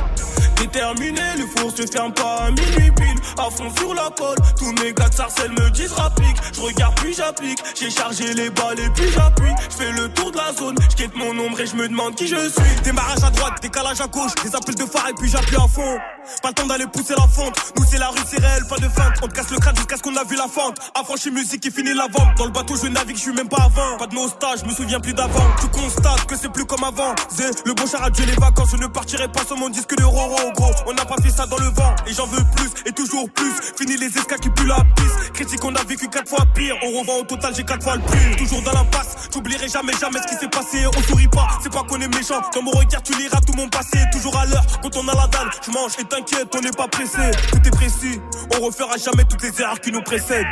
Déterminé, 0.57 1.21
le 1.39 1.47
four 1.47 1.71
se 1.71 1.87
ferme 1.87 2.13
pas 2.13 2.45
à 2.47 2.51
minuit 2.51 2.91
pile. 2.93 3.21
À 3.39 3.51
fond 3.51 3.71
sur 3.77 3.95
la 3.95 4.11
pole, 4.11 4.37
tous 4.59 4.73
mes 4.83 4.93
gars 4.93 5.09
de 5.09 5.15
sarcelles 5.15 5.53
me 5.53 5.71
disent 5.71 5.93
rapplique. 5.93 6.37
Je 6.53 6.61
regarde 6.61 6.95
puis 7.01 7.15
j'applique, 7.15 7.59
j'ai 7.79 7.91
chargé 7.91 8.35
les 8.35 8.51
balles 8.51 8.79
et 8.79 8.91
puis 8.91 9.11
j'appuie. 9.13 9.53
Je 9.71 9.77
fais 9.77 9.93
le 9.93 10.09
tour 10.13 10.31
de 10.31 10.37
la 10.37 10.53
zone, 10.53 10.77
je 10.91 10.97
quitte 10.97 11.15
mon 11.17 11.31
ombre 11.39 11.61
et 11.61 11.67
je 11.67 11.77
me 11.77 11.89
demande 11.89 12.15
qui 12.15 12.27
je 12.27 12.37
suis. 12.37 12.83
Démarrage 12.85 13.25
à 13.25 13.31
droite, 13.31 13.63
décalage 13.63 14.01
à 14.01 14.07
gauche, 14.07 14.35
des 14.45 14.55
appels 14.55 14.75
de 14.75 14.85
phare 14.85 15.09
et 15.09 15.15
puis 15.15 15.29
j'appuie 15.29 15.57
à 15.57 15.69
fond. 15.69 15.99
Pas 16.43 16.49
le 16.49 16.55
temps 16.55 16.67
d'aller 16.67 16.87
pousser 16.87 17.15
la 17.17 17.27
fente. 17.27 17.55
Nous 17.77 17.85
c'est 17.91 17.99
la 17.99 18.09
rue, 18.09 18.21
c'est 18.29 18.41
réel, 18.41 18.65
pas 18.69 18.77
de 18.77 18.89
feinte. 18.89 19.15
On 19.23 19.29
te 19.29 19.35
casse 19.35 19.51
le 19.51 19.59
crâne 19.59 19.77
jusqu'à 19.77 19.97
ce 19.97 20.03
qu'on 20.03 20.17
a 20.17 20.25
vu 20.25 20.37
la 20.37 20.49
fente. 20.49 20.79
Affranchi 20.95 21.31
musique 21.31 21.67
et 21.67 21.71
fini 21.71 21.95
la 21.95 22.07
vente. 22.07 22.37
Dans 22.37 22.45
le 22.45 22.51
bateau 22.51 22.75
je 22.77 22.87
navigue, 22.89 23.17
je 23.17 23.23
suis 23.23 23.33
même 23.33 23.49
pas 23.49 23.65
avant. 23.65 23.97
Pas 23.99 24.07
de 24.07 24.15
nostalgie, 24.15 24.63
je 24.65 24.71
me 24.71 24.75
souviens 24.75 25.01
plus 25.01 25.15
d'avant. 25.15 25.47
Tu 25.61 25.69
constates 25.69 26.27
que 26.27 26.37
c'est 26.37 26.51
plus 26.51 26.65
comme 26.65 26.85
avant. 26.85 27.15
Zé, 27.31 27.45
le 27.65 27.75
bon 27.75 27.87
char 27.87 28.03
a 28.05 28.11
tué 28.11 28.27
les 28.27 28.35
vacances. 28.35 28.71
Je 28.73 28.77
ne 28.77 28.87
partirai 28.87 29.29
pas 29.29 29.45
sur 29.45 29.57
mon 29.57 29.69
disque 29.69 29.97
de 29.97 30.05
Roro, 30.05 30.53
gros. 30.55 30.73
On 30.87 30.93
n'a 30.93 31.05
pas 31.05 31.17
fait 31.23 31.31
ça 31.31 31.47
dans 31.47 31.59
le 31.59 31.71
vent. 31.71 31.95
Et 32.07 32.15
j'en 32.15 32.27
veux 32.27 32.45
plus, 32.57 32.71
et 32.87 32.93
toujours 32.93 33.29
plus. 33.31 33.53
Fini 33.77 33.97
les 33.97 34.07
escas 34.07 34.39
qui 34.39 34.51
puent 34.51 34.67
la 34.67 34.83
piste. 34.97 35.33
Critique, 35.33 35.65
on 35.65 35.75
a 35.75 35.85
vécu 35.85 36.09
quatre 36.09 36.29
fois 36.29 36.45
pire. 36.55 36.77
On 36.83 37.01
revend 37.01 37.19
au 37.21 37.25
total, 37.25 37.55
j'ai 37.55 37.65
quatre 37.65 37.83
fois 37.83 37.97
le 37.97 38.03
prix. 38.03 38.37
Toujours 38.37 38.63
dans 38.63 38.73
l'impasse, 38.73 39.29
j'oublierai 39.33 39.69
jamais, 39.69 39.93
jamais 40.01 40.21
ce 40.23 40.29
qui 40.29 40.35
s'est 40.37 40.49
passé. 40.49 40.87
On 40.97 41.03
sourit 41.03 41.29
pas, 41.29 41.49
c'est 41.63 41.73
pas 41.73 41.83
qu'on 41.83 42.01
est 42.01 42.15
méchant. 42.17 42.41
Dans 42.55 42.63
mon 42.63 42.71
regard, 42.73 43.03
tu 43.03 43.13
liras 43.15 43.41
tout 43.41 43.55
mon 43.55 43.69
passé. 43.69 43.99
Toujours 44.13 44.37
à 44.39 44.47
l'heure, 44.47 44.65
quand 44.83 44.97
on 44.97 45.09
a 45.09 45.15
la 45.15 45.27
dalle. 45.27 45.51
Je 45.67 45.71
mange 45.71 45.93
et 45.99 46.05
t'inquiète, 46.13 46.55
on 46.55 46.61
n'est 46.61 46.71
pas 46.71 46.89
pressé. 46.89 47.31
Tout 47.51 47.67
est 47.67 47.71
précis, 47.71 48.21
on 48.57 48.67
refera 48.67 48.97
jamais 48.97 49.25
toutes 49.25 49.43
les 49.43 49.61
erreurs 49.61 49.81
qui 49.81 49.91
nous 49.91 50.03
précèdent. 50.03 50.47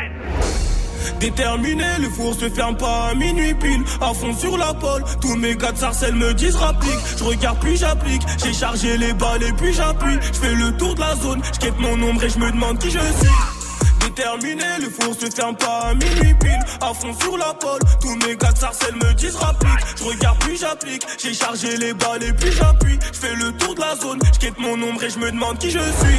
Déterminé, 1.19 1.85
le 1.99 2.09
four 2.09 2.35
se 2.35 2.49
ferme 2.49 2.77
pas 2.77 3.09
à 3.09 3.15
minuit 3.15 3.55
pile. 3.55 3.83
À 4.01 4.15
fond 4.15 4.35
sur 4.35 4.57
la 4.57 4.73
pole, 4.75 5.05
tous 5.21 5.37
mes 5.37 5.57
gars 5.57 5.73
de 5.73 5.79
sarcelles 5.79 6.15
me 6.15 6.33
disent 6.33 6.57
rapplique. 6.57 7.01
Je 7.19 7.25
regarde 7.25 7.59
puis 7.61 7.77
j'applique, 7.77 8.23
j'ai 8.43 8.53
chargé 8.53 8.97
les 8.97 9.13
balles 9.13 9.43
et 9.43 9.53
puis 9.53 9.73
j'appuie. 9.73 10.19
Je 10.33 10.39
fais 10.39 10.55
le 10.55 10.77
tour 10.77 10.95
de 10.95 11.01
la 11.01 11.15
zone, 11.17 11.43
je 11.55 11.59
quitte 11.59 11.79
mon 11.79 12.01
ombre 12.09 12.25
et 12.25 12.31
je 12.31 12.39
me 12.39 12.51
demande 12.51 12.79
qui 12.79 12.91
je 12.91 12.99
suis. 12.99 13.70
Déterminé, 14.11 14.65
le 14.81 14.91
four 14.91 15.15
se 15.15 15.31
ferme 15.31 15.55
pas 15.57 15.91
à 15.91 15.95
minuit 15.95 16.35
pile. 16.35 16.59
À 16.81 16.93
fond 16.93 17.15
sur 17.21 17.37
la 17.39 17.55
pole, 17.55 17.79
tous 18.01 18.17
mes 18.27 18.37
gars 18.37 18.51
de 18.51 18.59
sarcelles 18.59 18.97
me 18.97 19.15
disent 19.15 19.37
rapplique. 19.37 19.79
Je 19.97 20.03
regarde 20.03 20.37
puis 20.41 20.57
j'applique, 20.57 21.07
j'ai 21.17 21.33
chargé 21.33 21.77
les 21.77 21.95
balles 21.95 22.25
et 22.25 22.33
puis 22.33 22.51
j'appuie. 22.51 22.99
Je 23.13 23.19
fais 23.19 23.35
le 23.37 23.53
tour 23.53 23.77
de 23.77 23.81
la 23.81 23.95
zone, 23.95 24.19
je 24.35 24.39
quitte 24.41 24.59
mon 24.59 24.73
ombre 24.83 25.05
et 25.05 25.11
je 25.11 25.19
me 25.19 25.31
demande 25.31 25.59
qui 25.59 25.71
je 25.71 25.79
suis. 25.79 26.19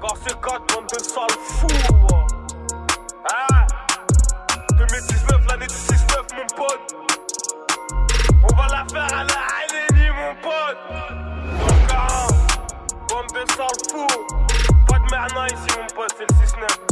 Car 0.00 0.14
c'est 0.26 0.40
4 0.40 0.74
bande 0.74 0.88
de 0.92 1.04
sales 1.04 1.38
fous. 1.60 1.68
Ah 3.30 3.66
2019, 4.76 5.46
l'année 5.48 5.66
du 5.66 5.74
6-9, 5.74 5.96
mon 6.36 6.46
pote. 6.56 6.96
On 8.42 8.56
va 8.56 8.66
la 8.66 8.84
faire 8.90 9.18
à 9.18 9.22
la 9.22 9.40
Halénie, 9.60 10.10
mon 10.10 10.34
pote. 10.42 10.78
Donc, 11.60 11.90
ah, 11.92 12.26
bande 13.08 13.26
de 13.34 13.52
sales 13.52 13.68
fous. 13.92 14.06
Pas 14.88 14.98
de 14.98 15.10
merna 15.12 15.46
ici, 15.46 15.78
mon 15.78 15.86
pote, 15.94 16.12
c'est 16.18 16.28
le 16.28 16.64
6-9. 16.66 16.87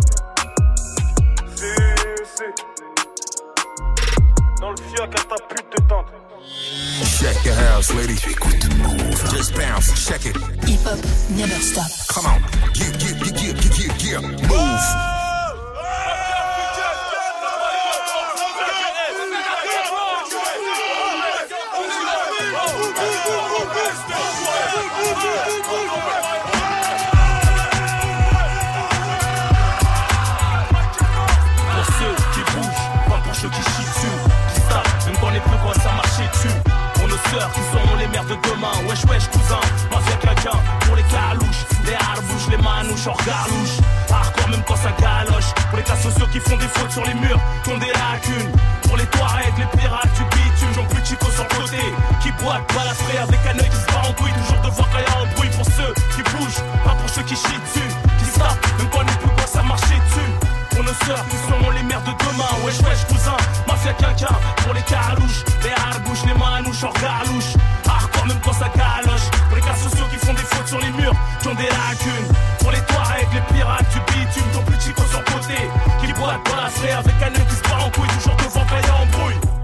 Dans 4.60 4.70
le 4.70 4.76
fioc 4.76 5.14
à 5.14 5.22
ta 5.22 5.36
pute 5.48 5.66
de 5.70 5.88
tante. 5.88 6.06
Check 7.20 7.44
your 7.44 7.54
house, 7.54 7.94
lady. 7.94 8.16
Just 9.30 9.54
bounce, 9.54 10.06
check 10.06 10.26
it. 10.26 10.36
Hip 10.66 10.80
hop 10.84 10.98
never 11.30 11.60
stop. 11.60 11.86
Come 12.08 12.26
on. 12.26 12.40
Yeah, 12.74 12.90
yeah, 12.98 13.14
yeah, 13.22 13.42
yeah, 13.42 13.54
yeah, 13.78 14.20
yeah. 14.20 14.48
Move. 14.48 15.16
Sœurs 37.30 37.50
qui 37.52 37.60
seront 37.72 37.96
les 37.96 38.06
mères 38.08 38.24
de 38.24 38.36
demain. 38.46 38.74
Wesh, 38.88 39.04
wesh, 39.04 39.28
cousin, 39.30 39.60
mafia 39.90 40.16
quelqu'un. 40.16 40.58
Pour 40.86 40.96
les 40.96 41.02
calouches, 41.04 41.62
les 41.84 41.94
harbouches, 41.94 42.48
les 42.50 42.58
manouches, 42.58 43.06
hors 43.06 43.20
garlouche. 43.24 43.76
Hardcore 44.10 44.48
même 44.48 44.62
quand 44.66 44.76
ça 44.76 44.92
galoche. 45.00 45.50
Pour 45.68 45.78
les 45.78 45.84
cas 45.84 45.96
sociaux 45.96 46.26
qui 46.32 46.40
font 46.40 46.56
des 46.56 46.68
fautes 46.68 46.92
sur 46.92 47.04
les 47.04 47.14
murs, 47.14 47.40
qui 47.64 47.70
ont 47.70 47.78
des 47.78 47.92
lacunes. 47.92 48.52
Pour 48.86 48.96
les 48.96 49.06
Touaregs, 49.06 49.58
les 49.58 49.78
pirates 49.78 50.12
du 50.14 50.24
bitume, 50.24 50.72
j'en 50.74 50.84
plus 50.84 51.04
chico 51.04 51.26
sur 51.30 51.44
le 51.44 51.54
côté. 51.56 51.82
Qui 52.22 52.30
boitent, 52.42 52.66
balafré 52.74 53.18
avec 53.18 53.40
un 53.46 53.58
œil 53.58 53.70
qui 53.70 53.76
se 53.76 53.86
bat 53.86 54.02
en 54.08 54.12
couille. 54.12 54.32
Toujours 54.32 54.62
devant 54.62 54.86
quand 54.90 54.98
y 54.98 55.04
a 55.04 55.22
un 55.22 55.34
bruit. 55.34 55.50
Pour 55.56 55.66
ceux 55.66 55.92
qui 56.14 56.22
bougent, 56.30 56.62
pas 56.84 56.94
pour 56.94 57.10
ceux 57.10 57.22
qui 57.22 57.36
chient 57.36 57.60
dessus. 57.66 57.90
Qui 58.18 58.26
savent, 58.38 58.58
même 58.78 58.88
quand 58.90 59.00
les 59.00 59.16
plus 59.20 59.30
quoi 59.36 59.46
ça 59.46 59.62
marchait 59.62 60.00
dessus. 60.08 60.45
Pour 60.76 60.84
nos 60.84 60.92
sœurs 61.06 61.24
qui 61.30 61.36
seront 61.38 61.70
les 61.70 61.82
mères 61.82 62.02
de 62.02 62.12
demain. 62.12 62.52
Wesh 62.62 62.78
wesh 62.80 63.06
cousin, 63.08 63.36
mafia 63.66 63.94
quelqu'un 63.94 64.34
Pour 64.58 64.74
les 64.74 64.82
carouches, 64.82 65.42
les 65.64 65.72
harbouches, 65.72 66.24
les 66.26 66.34
manouches 66.34 66.84
hors 66.84 66.92
galouche 66.92 67.56
Hardcore 67.88 68.26
même 68.26 68.40
quand 68.44 68.52
ça 68.52 68.68
galoche. 68.76 69.24
Pour 69.48 69.56
les 69.56 69.62
cas 69.62 69.74
sociaux 69.74 70.04
qui 70.10 70.18
font 70.18 70.34
des 70.34 70.44
fautes 70.44 70.68
sur 70.68 70.78
les 70.78 70.90
murs 70.90 71.14
Qui 71.40 71.48
ont 71.48 71.54
des 71.54 71.64
lacunes. 71.64 72.28
Pour 72.58 72.72
les 72.72 72.80
Touaregs, 72.80 73.32
les 73.32 73.56
pirates 73.56 73.88
du 73.88 74.00
bitume 74.12 74.50
Ton 74.52 74.62
plus 74.64 74.78
chico 74.78 75.02
sur 75.10 75.24
côté. 75.24 75.56
Qui 75.98 76.12
boitent 76.12 76.44
dans 76.44 76.56
la 76.56 76.98
avec 76.98 77.14
un 77.22 77.40
œil 77.40 77.46
qui 77.48 77.56
se 77.56 77.62
bat 77.62 77.80
en 77.80 77.90
couille 77.90 78.08
Toujours 78.08 78.36
devant 78.36 78.66
quand 78.68 78.76
y 78.76 78.90
a 78.90 78.96
embrouille 78.96 79.55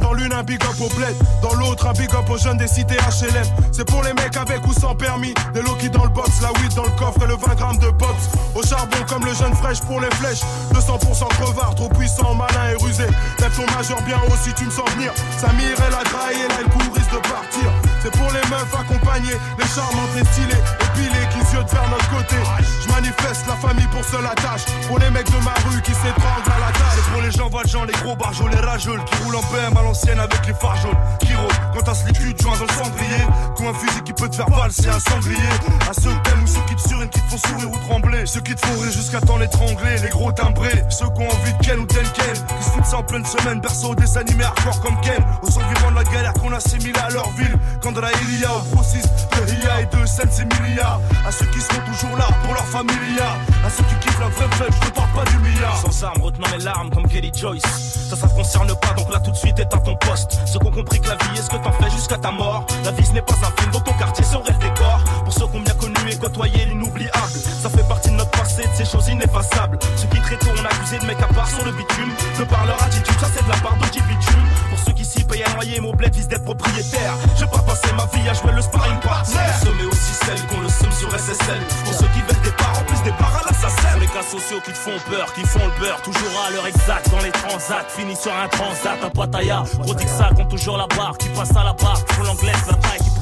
Dans 0.00 0.12
l'une 0.12 0.32
un 0.32 0.42
big 0.42 0.62
up 0.62 0.80
au 0.80 0.88
bled 0.94 1.14
Dans 1.42 1.54
l'autre 1.54 1.86
un 1.86 1.92
big 1.92 2.12
up 2.14 2.28
aux 2.30 2.38
jeunes 2.38 2.58
des 2.58 2.68
cités 2.68 2.96
HLM 2.96 3.46
C'est 3.72 3.84
pour 3.84 4.02
les 4.02 4.12
mecs 4.12 4.36
avec 4.36 4.66
ou 4.66 4.72
sans 4.72 4.94
permis. 4.94 5.34
Des 5.54 5.62
Loki 5.62 5.88
dans 5.90 6.04
le 6.04 6.10
box, 6.10 6.40
la 6.42 6.52
weed 6.60 6.74
dans 6.74 6.84
le 6.84 6.90
coffre 6.90 7.22
et 7.22 7.26
le 7.26 7.34
20 7.34 7.54
grammes 7.54 7.78
de 7.78 7.90
pops 7.90 8.28
Au 8.54 8.62
charbon 8.62 8.98
comme 9.08 9.24
le 9.24 9.34
jeune 9.34 9.54
fraîche 9.54 9.80
pour 9.80 10.00
les 10.00 10.10
flèches. 10.16 10.42
200% 10.74 11.28
crevard, 11.28 11.74
trop 11.74 11.88
puissant, 11.88 12.34
malin 12.34 12.70
et 12.70 12.84
rusé. 12.84 13.06
Lève 13.38 13.56
ton 13.56 13.66
majeur 13.76 14.00
bien 14.02 14.18
haut 14.28 14.36
si 14.42 14.52
tu 14.54 14.64
me 14.64 14.70
sens 14.70 14.88
venir. 14.94 15.12
Samir 15.38 15.74
elle 15.86 15.94
a 15.94 16.04
graillé, 16.04 16.48
là 16.48 16.54
elle 16.60 16.70
court, 16.70 16.94
risque 16.94 17.12
de 17.12 17.28
partir. 17.28 17.70
C'est 18.02 18.12
pour 18.12 18.30
les 18.30 18.46
meufs 18.50 18.74
accompagnées, 18.78 19.38
les 19.58 19.66
charmantes, 19.66 20.14
les 20.14 20.24
stylées 20.24 20.62
Épilées 20.94 21.26
qui 21.32 21.40
se 21.44 21.56
de 21.62 21.68
faire 21.68 21.88
notre 21.90 22.08
côté. 22.10 22.36
Je 22.82 22.92
manifeste 22.92 23.46
la 23.48 23.56
famille 23.56 23.86
pour 23.88 24.04
seule 24.04 24.26
attache 24.26 24.64
Pour 24.88 24.98
les 24.98 25.10
mecs 25.10 25.26
de 25.26 25.42
ma 25.44 25.54
rue 25.66 25.80
qui 25.82 25.92
s'étranglent 25.92 26.52
à 26.54 26.60
la 26.60 26.72
tâche. 26.72 26.96
C'est 26.96 27.12
pour 27.12 27.22
les 27.22 27.30
gens 27.30 27.48
valjean, 27.48 27.84
les 27.86 27.98
gros 28.04 28.16
barjols, 28.16 28.50
les 28.50 28.60
rageux 28.60 28.98
Qui 29.06 29.15
roulent 29.22 29.36
en 29.36 29.42
BM 29.42 29.76
à 29.76 29.82
l'ancienne 29.82 30.20
avec 30.20 30.46
les 30.46 30.54
phares 30.54 30.76
jaunes. 30.76 30.98
Qui 31.20 31.34
rôdent 31.34 31.52
quand 31.74 31.82
t'as 31.82 31.94
ce 31.94 32.06
liquide 32.06 32.40
joint 32.40 32.56
dans 32.56 32.64
le 32.64 32.84
cendrier. 32.84 33.24
Comme 33.56 33.66
un 33.66 33.74
fusil 33.74 34.02
qui 34.02 34.12
peut 34.12 34.28
te 34.28 34.36
faire 34.36 34.48
valser 34.48 34.88
un 34.88 35.00
sanglier 35.00 35.36
À 35.88 35.94
ceux 35.94 36.10
que 36.10 36.28
t'aimes 36.28 36.42
ou 36.42 36.46
ceux 36.46 36.60
qui 36.68 36.74
te 36.76 36.88
surinent, 36.88 37.08
qui 37.08 37.20
te 37.20 37.30
font 37.30 37.48
sourire 37.48 37.70
ou 37.70 37.78
trembler. 37.88 38.26
Ceux 38.26 38.40
qui 38.40 38.54
te 38.54 38.66
font 38.66 38.80
rire 38.80 38.92
jusqu'à 38.92 39.20
temps 39.20 39.38
l'étrangler 39.38 39.98
Les 40.02 40.08
gros 40.08 40.32
timbrés, 40.32 40.84
ceux 40.90 41.06
qui 41.06 41.22
ont 41.22 41.28
envie 41.28 41.52
de 41.52 41.64
Ken 41.64 41.78
ou 41.78 41.86
Ken. 41.86 42.04
Qui 42.04 42.64
se 42.64 42.70
foutent 42.70 42.84
ça 42.84 42.98
en 42.98 43.02
pleine 43.02 43.24
semaine, 43.24 43.60
berceau 43.60 43.94
des 43.94 44.18
animés 44.18 44.44
hardcore 44.44 44.80
comme 44.80 45.00
Ken. 45.00 45.24
Aux 45.42 45.50
survivants 45.50 45.90
de 45.90 45.96
la 45.96 46.04
galère 46.04 46.32
qu'on 46.34 46.52
assimile 46.52 46.96
à 46.98 47.10
leur 47.10 47.30
ville. 47.30 47.56
Quand 47.82 47.92
de 47.92 48.00
la 48.00 48.10
Ilia 48.12 48.50
au 48.52 48.74
grossiste 48.74 49.08
de 49.32 49.50
Ria 49.50 49.80
et 49.82 49.86
de 49.86 50.06
Sense 50.06 50.40
Emilia 50.40 50.98
À 51.26 51.32
ceux 51.32 51.46
qui 51.46 51.60
seront 51.60 51.80
toujours 51.92 52.16
là 52.16 52.26
pour 52.42 52.54
leur 52.54 52.66
familia. 52.66 53.36
À 53.64 53.70
ceux 53.70 53.84
qui 53.84 53.94
kiffent 54.00 54.20
la 54.20 54.28
vraie 54.28 54.56
fête, 54.56 54.72
je 54.82 54.88
te 54.88 54.94
parle 54.94 55.10
pas 55.10 55.30
du 55.30 55.38
milliard 55.38 55.76
Sans 55.76 56.04
armes, 56.04 56.22
retenant 56.22 56.48
mes 56.56 56.64
larmes 56.64 56.90
comme 56.90 57.06
Kelly 57.08 57.32
Joyce. 57.34 57.62
Ça, 58.10 58.16
ça 58.16 58.28
te 58.28 58.34
concerne 58.34 58.68
pas, 58.80 58.92
donc 58.96 59.05
là 59.10 59.20
tout 59.20 59.30
de 59.30 59.36
suite 59.36 59.58
éteins 59.58 59.78
ton 59.78 59.96
poste. 59.96 60.38
Ceux 60.46 60.58
qui 60.58 60.66
ont 60.66 60.70
compris 60.70 61.00
que 61.00 61.08
la 61.08 61.16
vie 61.16 61.38
est 61.38 61.42
ce 61.42 61.50
que 61.50 61.56
t'en 61.56 61.72
fais 61.72 61.90
jusqu'à 61.90 62.18
ta 62.18 62.30
mort. 62.30 62.66
La 62.84 62.90
vie 62.92 63.04
ce 63.04 63.12
n'est 63.12 63.22
pas 63.22 63.34
un 63.34 63.60
film, 63.60 63.72
donc 63.72 63.84
ton 63.84 63.92
quartier 63.94 64.24
serait 64.24 64.52
le 64.52 64.58
décor. 64.58 65.00
Pour 65.24 65.32
ceux 65.32 65.46
qui 65.46 65.56
ont 65.56 65.60
bien 65.60 65.74
connu 65.74 65.96
et 66.10 66.16
côtoyé 66.16 66.64
l'inoubliable. 66.66 67.32
Ça 67.62 67.68
fait 67.68 67.86
partie 67.88 68.10
de 68.10 68.16
notre 68.16 68.30
passé, 68.30 68.62
de 68.62 68.74
ces 68.74 68.84
choses 68.84 69.08
ineffaçables. 69.08 69.78
Ceux 69.96 70.08
qui 70.08 70.20
très 70.20 70.36
tôt 70.36 70.50
ont 70.50 70.64
accusé 70.64 70.98
de 70.98 71.06
mecs 71.06 71.22
à 71.22 71.32
part 71.32 71.48
sur 71.48 71.64
le 71.64 71.72
bitume. 71.72 72.12
De 72.38 72.44
par 72.44 72.66
leur 72.66 72.82
attitude, 72.82 73.18
ça 73.20 73.28
c'est 73.34 73.44
de 73.44 73.48
la 73.48 73.56
part 73.56 73.76
de 73.76 73.86
mon 75.80 75.92
bled 75.94 76.14
vise 76.14 76.28
d'être 76.28 76.44
propriétaire. 76.44 77.14
Je 77.34 77.44
vais 77.44 77.50
pas 77.50 77.58
passer 77.58 77.88
ma 77.96 78.04
vie 78.06 78.28
à 78.28 78.34
jouer 78.34 78.52
le 78.52 78.60
sparring 78.60 78.98
partner. 79.00 79.38
Mais 79.78 79.86
aussi 79.86 80.12
celles 80.24 80.40
qu'on 80.46 80.60
le 80.60 80.68
somme 80.68 80.92
sur 80.92 81.10
SSL. 81.10 81.60
Pour 81.84 81.94
ceux 81.94 82.06
qui 82.08 82.20
veulent 82.20 82.42
des 82.42 82.50
parts, 82.52 82.78
en 82.78 82.84
plus 82.84 83.02
des 83.02 83.12
parts 83.12 83.42
à 83.42 83.48
l'assassin. 83.48 83.98
Les 83.98 84.06
cas 84.06 84.22
sociaux 84.22 84.60
qui 84.64 84.72
te 84.72 84.78
font 84.78 84.98
peur, 85.10 85.32
qui 85.32 85.42
font 85.42 85.64
le 85.64 85.80
beurre, 85.80 86.00
toujours 86.02 86.44
à 86.46 86.50
l'heure 86.50 86.66
exacte 86.66 87.10
dans 87.10 87.20
les 87.20 87.32
transats. 87.32 87.84
Fini 87.88 88.14
sur 88.16 88.32
un 88.32 88.48
transat, 88.48 88.98
un 89.02 89.10
Pattaya. 89.10 89.64
Gros 89.80 89.94
que 89.94 90.08
ça 90.08 90.30
compte 90.36 90.50
toujours 90.50 90.76
la 90.76 90.86
barre, 90.88 91.16
qui 91.18 91.28
passe 91.30 91.50
à 91.56 91.64
la 91.64 91.72
barre. 91.72 92.04
Pour 92.04 92.24
l'anglaise, 92.24 92.66
la 92.68 92.74
taille 92.74 93.00
qui 93.00 93.15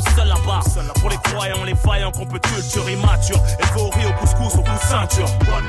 Pour 1.00 1.10
les 1.10 1.16
croyants, 1.16 1.64
les 1.64 1.74
vaillants 1.74 2.12
qu'on 2.12 2.26
peut 2.26 2.38
culture 2.38 2.88
immature. 2.88 3.36
Et 3.58 3.78
au 3.78 3.88
riz, 3.90 4.06
au 4.06 4.12
couscous, 4.12 4.54
au 4.54 4.62
coup 4.62 4.72
de 4.72 4.88
ceinture. 4.88 5.26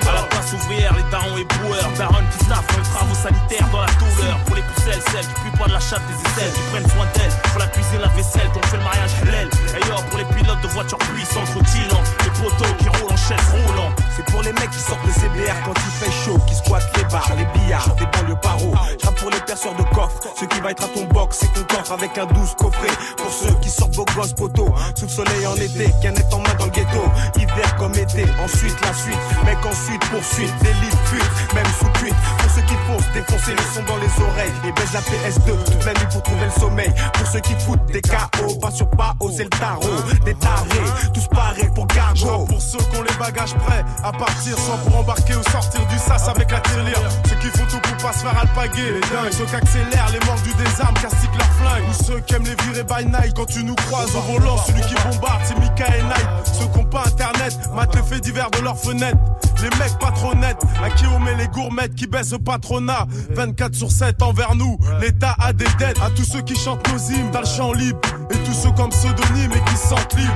À 0.07 0.13
la 0.13 0.21
place 0.23 0.53
ouvrière, 0.53 0.93
les 0.95 1.03
darons 1.11 1.37
et 1.37 1.45
broueurs. 1.45 1.89
Darons 1.97 2.23
qui 2.31 2.45
staffent 2.45 2.77
les 2.77 2.83
travaux 2.83 3.15
sanitaires 3.15 3.67
dans 3.71 3.81
la 3.81 3.91
douleur. 3.93 4.37
Pour 4.45 4.55
les 4.55 4.61
pucelles, 4.61 5.01
celles 5.11 5.27
qui 5.27 5.41
puent 5.41 5.57
pas 5.57 5.67
de 5.67 5.73
la 5.73 5.79
chatte 5.79 6.01
des 6.07 6.29
aisselles, 6.29 6.53
qui 6.53 6.61
prennent 6.71 6.89
soin 6.89 7.05
d'elles. 7.15 7.33
Pour 7.51 7.59
la 7.59 7.67
cuisine, 7.67 8.01
la 8.01 8.07
vaisselle, 8.09 8.49
qu'on 8.53 8.61
fait 8.67 8.77
le 8.77 8.83
mariage 8.83 9.11
halal. 9.23 9.49
Et 9.49 9.87
yo, 9.87 9.95
pour 10.09 10.19
les 10.19 10.25
pilotes 10.25 10.61
de 10.61 10.67
voitures 10.67 10.97
puissantes, 10.99 11.49
routillant. 11.53 12.03
Les 12.23 12.31
poteaux 12.39 12.73
qui 12.79 12.89
roulent 12.89 13.11
en 13.11 13.17
chaise 13.17 13.47
roulant. 13.51 13.91
C'est 14.15 14.25
pour 14.31 14.41
les 14.43 14.53
mecs 14.53 14.71
qui 14.71 14.79
sortent 14.79 15.05
les 15.05 15.11
CBR 15.11 15.57
quand 15.65 15.73
il 15.75 15.91
fait 16.05 16.11
chaud, 16.23 16.39
qui 16.47 16.55
squattent 16.55 16.89
les 16.97 17.03
bars, 17.05 17.29
les 17.37 17.45
billards, 17.59 17.95
des 17.95 18.05
banlieues 18.05 18.39
paro. 18.41 18.73
J'rappe 19.01 19.15
pour 19.15 19.29
les 19.29 19.39
perceurs 19.41 19.75
de 19.75 19.83
coffre, 19.95 20.19
ceux 20.39 20.47
qui 20.47 20.59
va 20.61 20.71
être 20.71 20.83
à 20.83 20.87
ton 20.87 21.03
box, 21.05 21.39
c'est 21.41 21.53
ton 21.53 21.75
coffre 21.75 21.91
avec 21.91 22.17
un 22.17 22.25
douce 22.27 22.55
coffret. 22.55 22.93
Pour 23.17 23.31
ceux 23.31 23.53
qui 23.61 23.69
sortent 23.69 23.95
beaux 23.95 24.05
gosses 24.15 24.34
poteaux, 24.35 24.73
sous 24.95 25.05
le 25.05 25.11
soleil 25.11 25.47
en 25.47 25.55
été, 25.55 25.91
canette 26.01 26.33
en 26.33 26.39
main 26.39 26.53
dans 26.59 26.65
le 26.65 26.71
ghetto. 26.71 27.03
Hiver 27.37 27.75
comme 27.77 27.93
été, 27.95 28.25
ensuite 28.43 28.75
la 28.81 28.93
suite, 28.93 29.19
mec 29.45 29.57
ensuite 29.65 30.03
poursuite, 30.11 30.53
délit 30.61 30.95
fuite, 31.05 31.53
même 31.53 31.71
sous 31.79 31.91
cuite. 31.99 32.15
Pour 32.39 32.51
ceux 32.51 32.61
qui 32.61 32.75
foncent, 32.87 33.11
défoncer 33.13 33.51
le 33.51 33.63
son 33.73 33.83
dans 33.83 33.97
les 33.97 34.23
oreilles 34.23 34.53
et 34.67 34.71
baisse 34.71 34.93
la 34.93 35.01
PS2 35.01 35.63
toute 35.65 35.85
la 35.85 35.93
nuit 35.93 36.07
pour 36.11 36.23
trouver 36.23 36.45
le 36.45 36.59
sommeil. 36.59 36.93
Pour 37.13 37.27
ceux 37.27 37.39
qui 37.39 37.53
foutent 37.59 37.85
des 37.91 38.01
KO, 38.01 38.55
pas 38.61 38.71
sur 38.71 38.89
pas 38.89 39.15
c'est 39.31 39.43
le 39.43 39.49
tarot, 39.49 40.01
des 40.23 40.35
tarés, 40.35 41.11
tous 41.13 41.27
parés 41.27 41.69
pour 41.73 41.87
cargo. 41.87 42.45
Pour 42.45 42.61
ceux 42.61 42.77
qui 42.77 42.97
ont 42.97 43.03
les 43.03 43.15
bagages 43.17 43.55
prêts 43.55 43.83
à 44.03 44.11
partir, 44.11 44.57
soit 44.57 44.77
pour 44.77 44.97
embarquer 44.97 45.35
ou 45.35 45.43
sortir 45.51 45.85
du 45.87 45.97
sas 45.97 46.27
avec 46.27 46.51
la 46.51 46.59
tirelire. 46.59 46.99
Ceux 47.27 47.35
qui 47.35 47.47
font 47.47 47.65
tout 47.69 47.79
pour 47.79 47.97
pas 47.97 48.13
se 48.13 48.19
faire 48.19 48.37
alpaguer, 48.37 48.91
les 48.93 48.99
dingues. 49.01 49.31
Ceux 49.31 49.45
qui 49.45 49.55
accélèrent 49.55 50.09
les 50.11 50.25
morts 50.25 50.41
du 50.43 50.53
désarme, 50.53 50.93
castiquent 50.95 51.37
leur 51.37 51.51
flingue. 51.53 51.83
Ou 51.89 52.03
ceux 52.03 52.19
qui 52.19 52.35
aiment 52.35 52.45
les 52.45 52.55
virer 52.63 52.83
by 52.83 53.05
night 53.05 53.33
quand 53.35 53.45
tu 53.45 53.63
nous 53.63 53.75
croises 53.75 54.15
volant. 54.25 54.57
Celui 54.57 54.81
qui 54.81 54.95
bombarde, 55.03 55.41
c'est 55.43 55.59
Mika 55.59 55.97
et 55.97 56.01
Night. 56.03 56.27
Ceux 56.45 56.67
qui 56.67 56.79
ont 56.79 56.85
pas 56.85 57.03
internet, 57.07 57.57
matent 57.73 57.95
les 57.95 58.03
faits 58.03 58.23
divers 58.23 58.51
de 58.51 58.59
leurs 58.59 58.77
fenêtres. 58.77 59.17
Les 59.61 59.69
mecs 59.77 59.97
pas 59.99 60.11
trop 60.11 60.35
nets, 60.35 60.57
à 60.83 60.89
qui 60.89 61.05
on 61.07 61.19
met 61.19 61.35
les 61.35 61.47
gourmettes 61.47 61.95
qui 61.95 62.07
baissent 62.07 62.33
le 62.33 62.39
patronat. 62.39 63.07
24 63.31 63.73
sur 63.73 63.91
7 63.91 64.21
envers 64.21 64.55
nous, 64.55 64.77
l'État 64.99 65.35
a 65.39 65.53
des 65.53 65.65
dettes. 65.79 65.99
À 66.01 66.09
tous 66.09 66.25
ceux 66.25 66.41
qui 66.41 66.55
chantent 66.55 66.87
nos 66.91 66.99
hymnes, 66.99 67.29
t'as 67.31 67.41
le 67.41 67.47
champ 67.47 67.73
libre. 67.73 67.99
Et 68.29 68.37
tous 68.39 68.53
ceux 68.53 68.71
comme 68.71 68.89
pseudonyme 68.89 69.51
et 69.53 69.69
qui 69.69 69.77
se 69.77 69.87
sentent 69.87 70.13
libres. 70.15 70.33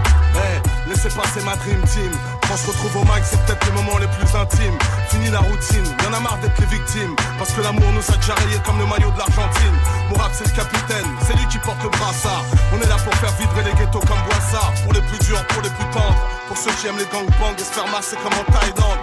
Laissez 0.90 1.10
passer 1.10 1.42
ma 1.46 1.56
dream 1.56 1.82
team. 1.86 2.12
Quand 2.48 2.58
se 2.58 2.68
retrouve 2.68 2.98
au 2.98 3.06
mic, 3.06 3.24
c'est 3.24 3.40
peut-être 3.46 3.66
les 3.66 3.72
moments 3.72 3.98
les 4.00 4.08
plus 4.08 4.28
intimes. 4.36 4.78
Fini 5.10 5.30
la 5.30 5.40
routine, 5.40 5.86
y'en 6.04 6.14
a 6.18 6.20
marre 6.20 6.40
d'être 6.42 6.60
les 6.60 6.66
victimes. 6.66 7.16
Parce 7.38 7.52
que 7.54 7.62
l'amour 7.62 7.90
nous 7.94 8.02
a 8.02 8.18
déjà 8.18 8.34
rayé 8.34 8.58
comme 8.66 8.80
le 8.80 8.86
maillot 8.86 9.12
de 9.12 9.18
l'Argentine. 9.18 9.78
Mon 10.10 10.16
rap, 10.18 10.32
c'est 10.34 10.50
le 10.50 10.56
capitaine, 10.56 11.06
c'est 11.26 11.38
lui 11.38 11.48
qui 11.48 11.60
porte 11.60 11.82
le 11.84 11.90
brassard. 11.90 12.44
On 12.74 12.82
est 12.82 12.90
là 12.90 12.98
pour 12.98 13.14
faire 13.16 13.32
vibrer 13.38 13.64
les 13.64 13.74
ghettos 13.78 14.02
comme 14.02 14.22
Boissard. 14.26 14.74
Pour 14.84 14.94
les 14.94 15.02
plus 15.02 15.20
durs, 15.20 15.46
pour 15.48 15.62
les 15.62 15.70
plus 15.70 15.90
tendres. 15.94 16.18
Pour 16.48 16.58
ceux 16.58 16.72
qui 16.72 16.88
aiment 16.88 16.98
les 16.98 17.10
gangbangs 17.14 17.56
et 17.56 17.64
se 17.64 17.74
faire 17.74 17.88
masser 17.88 18.18
comme 18.18 18.34
en 18.34 18.46
Thaïlande. 18.52 19.00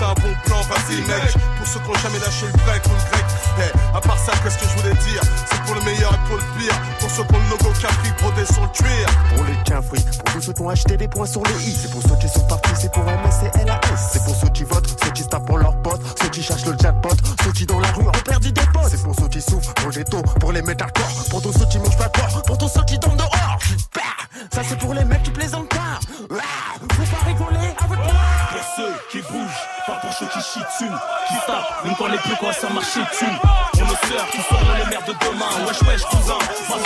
T'as 0.00 0.12
un 0.12 0.14
bon 0.14 0.34
plan, 0.46 0.62
vas-y 0.62 0.96
mec. 1.02 1.36
Pour 1.58 1.66
ceux 1.66 1.78
qui 1.80 1.90
ont 1.90 2.00
jamais 2.00 2.18
lâché 2.20 2.46
le 2.46 2.52
break 2.64 2.82
ou 2.86 2.88
le 2.88 3.10
grec. 3.10 3.24
Hey, 3.60 3.70
à 3.94 4.00
part 4.00 4.18
ça, 4.18 4.32
qu'est-ce 4.42 4.56
que 4.56 4.64
je 4.64 4.82
voulais 4.82 4.94
dire 5.04 5.20
C'est 5.44 5.60
pour 5.64 5.74
le 5.74 5.82
meilleur 5.82 6.14
et 6.14 6.26
pour 6.26 6.36
le 6.38 6.42
pire. 6.56 6.72
Pour 6.98 7.10
ceux 7.10 7.22
qui 7.22 7.34
ont 7.34 7.38
le 7.38 7.50
logo 7.50 7.70
Capri 7.78 8.10
brodé 8.18 8.46
sur 8.46 8.62
le 8.62 8.68
cuir. 8.68 9.06
Pour 9.36 9.44
les 9.44 9.56
quinfris, 9.62 10.02
pour 10.02 10.32
tous 10.32 10.40
ceux 10.40 10.52
qui 10.54 10.62
ont 10.62 10.70
acheté 10.70 10.96
des 10.96 11.06
points 11.06 11.26
sur 11.26 11.42
les 11.44 11.68
i. 11.68 11.76
C'est 11.76 11.90
pour 11.90 12.00
ceux 12.00 12.16
qui 12.16 12.28
sont 12.30 12.46
partis, 12.46 12.70
c'est 12.80 12.90
pour 12.90 13.04
MS 13.04 13.44
et 13.44 13.64
LAS. 13.66 13.80
C'est 14.10 14.24
pour 14.24 14.34
ceux 14.34 14.48
qui 14.48 14.64
votent, 14.64 14.88
ceux 15.04 15.10
qui 15.10 15.22
se 15.22 15.28
tapent 15.28 15.44
pour 15.44 15.58
leurs 15.58 15.76
potes, 15.82 16.00
ceux 16.22 16.28
qui 16.30 16.42
cherchent 16.42 16.64
le 16.64 16.76
jackpot, 16.80 17.10
ceux 17.44 17.52
qui 17.52 17.66
dans 17.66 17.80
la 17.80 17.92
rue 17.92 18.08
ont 18.08 18.22
perdu 18.24 18.52
des 18.52 18.66
potes. 18.72 18.88
C'est 18.88 19.02
pour 19.02 19.14
ceux 19.14 19.28
qui 19.28 19.42
souffrent, 19.42 19.74
pour 19.74 19.90
les 19.90 20.04
taux, 20.04 20.22
pour 20.40 20.52
les 20.52 20.62
mettre 20.62 20.84
à 20.86 20.88
corps, 20.88 21.24
pour 21.28 21.42
tous 21.42 21.52
ceux 21.52 21.66
qui 21.66 21.78
mangent 21.78 21.98
pas 21.98 22.08
peur, 22.08 22.42
pour 22.46 22.56
tous 22.56 22.68
ceux 22.68 22.84
qui 22.84 22.98
dorment 22.98 23.18
dehors. 23.18 23.58
Bah, 23.94 24.00
ça 24.52 24.62
c'est 24.64 24.78
pour 24.78 24.94
les 24.94 25.04
mecs 25.04 25.22
qui 25.22 25.30
plaisantent 25.30 25.68
pas. 25.68 26.00
Faut 26.18 27.16
pas 27.16 27.24
rigoler 27.26 27.74
avec 27.78 27.98
moi. 27.98 28.14
Pour 28.52 28.62
ceux 28.76 28.92
qui 29.10 29.22
bougent, 29.22 29.66
pas 29.86 29.96
pour 30.00 30.12
ceux 30.12 30.26
qui 30.26 30.40
chient 30.40 30.60
dessus, 30.60 30.92
qui 31.28 31.34
tapent, 31.46 31.84
même 31.84 31.94
quand 31.98 32.08
les 32.08 32.18
plus 32.18 32.36
quoi 32.36 32.52
ça 32.52 32.68
marcher 32.70 33.00
dessus. 33.10 33.79
Qui 34.00 34.42
seront 34.42 34.74
les 34.78 34.90
mères 34.90 35.04
de 35.06 35.12
demain, 35.12 35.66
wesh 35.66 35.82
wesh 35.82 36.02
cousin, 36.10 36.38
moi. 36.68 36.78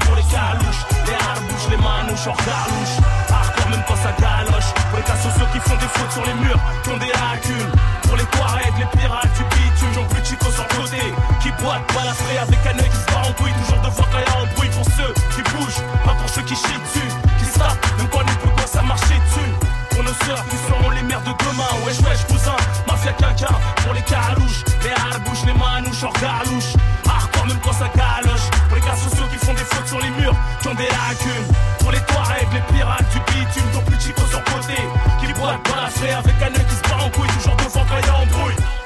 Pour 0.00 0.16
les 0.16 0.22
calouches, 0.24 0.84
les 1.06 1.14
harbouches, 1.14 1.68
les 1.70 1.76
manouches, 1.76 2.26
hors 2.26 2.36
galouche. 2.36 2.96
Hardcore 3.30 3.68
même 3.70 3.82
quand 3.86 3.96
ça 3.96 4.12
galoche. 4.18 4.70
Pour 4.90 4.98
les 4.98 5.04
cas 5.04 5.16
sociaux 5.16 5.46
qui 5.52 5.60
font 5.60 5.76
des 5.76 5.88
fautes 5.88 6.12
sur 6.12 6.24
les 6.26 6.34
murs, 6.34 6.58
qui 6.82 6.90
ont 6.90 6.98
des 6.98 7.12
lacunes. 7.12 7.72
Pour 8.02 8.16
les 8.16 8.24
Touaregs, 8.24 8.78
les 8.78 8.98
pirates 8.98 9.32
du 9.36 9.44
bitume, 9.44 9.92
j'en 9.94 10.04
plus 10.04 10.24
chico 10.24 10.50
sur 10.50 10.64
le. 10.64 11.14
Qui 11.40 11.50
boitent, 11.62 11.86
balafré 11.94 12.38
avec 12.38 12.60
un 12.66 12.78
œil 12.78 12.90
qui 12.90 12.96
se 12.96 13.06
barre 13.06 13.28
en 13.28 13.32
couille, 13.32 13.52
toujours 13.64 13.80
devant 13.82 14.06
quand 14.10 14.18
y'a 14.18 14.42
un 14.42 14.46
bruit. 14.54 14.70
Pour 14.70 14.84
ceux 14.84 15.14
qui 15.34 15.42
bougent, 15.52 15.82
pas 16.04 16.14
pour 16.14 16.28
ceux 16.28 16.42
qui 16.42 16.56
chient 16.56 16.80
dessus, 16.84 17.10
qui 17.38 17.44
se 17.46 17.58
tapent, 17.58 17.98
même 17.98 18.08
quand 18.08 18.20
les 18.20 18.36
plus 18.42 18.50
quoi 18.50 18.66
ça 18.66 18.82
marcher 18.82 19.14
dessus. 19.14 19.61
Pour 19.92 20.02
nos 20.04 20.14
sœurs 20.24 20.44
qui 20.48 20.56
seront 20.56 20.90
les 20.90 21.02
mères 21.02 21.22
de 21.22 21.32
demain. 21.44 21.72
Wesh 21.84 22.00
wesh 22.00 22.24
cousin, 22.26 22.56
mafia 22.86 23.12
quinquin 23.12 23.54
Pour 23.84 23.94
les 23.94 24.02
carouches, 24.02 24.64
les 24.82 24.90
harbouches, 24.90 25.44
les 25.46 25.54
manouches 25.54 26.02
hors 26.02 26.12
galouche. 26.14 26.72
Hardcore 27.08 27.46
même 27.46 27.60
quand 27.62 27.72
ça 27.72 27.88
galoche. 27.94 28.46
Pour 28.68 28.76
les 28.76 28.82
gars 28.82 28.96
sociaux 28.96 29.26
qui 29.30 29.38
font 29.44 29.54
des 29.54 29.64
fautes 29.64 29.88
sur 29.88 30.00
les 30.00 30.10
murs 30.10 30.36
Qui 30.60 30.68
ont 30.68 30.74
des 30.74 30.88
lacunes. 30.88 31.48
Pour 31.80 31.92
les 31.92 32.00
Touaregs, 32.00 32.52
les 32.52 32.74
pirates 32.74 33.08
du 33.12 33.18
bitume 33.32 33.70
Ton 33.72 33.80
plus 33.82 34.00
chico 34.00 34.22
sur 34.28 34.42
côté. 34.44 34.76
Qui 35.20 35.32
boit 35.34 35.58
balafré 35.68 36.12
avec 36.12 36.34
un 36.40 36.54
œil 36.58 36.66
qui 36.66 36.74
se 36.74 36.82
barre 36.88 37.06
en 37.06 37.10
couille 37.10 37.28
Toujours 37.28 37.56
devant 37.56 37.84
quand 37.88 38.06
y'a 38.06 38.16
embrouille 38.16 38.81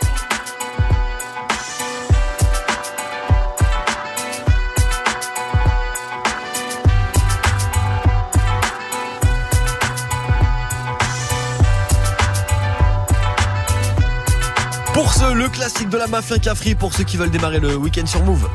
Le 15.18 15.48
classique 15.48 15.88
de 15.88 15.96
la 15.96 16.06
mafia 16.06 16.38
Cafri 16.38 16.74
pour 16.74 16.92
ceux 16.92 17.02
qui 17.04 17.16
veulent 17.16 17.30
démarrer 17.30 17.58
le 17.58 17.74
week-end 17.76 18.06
sur 18.06 18.22
Move. 18.22 18.48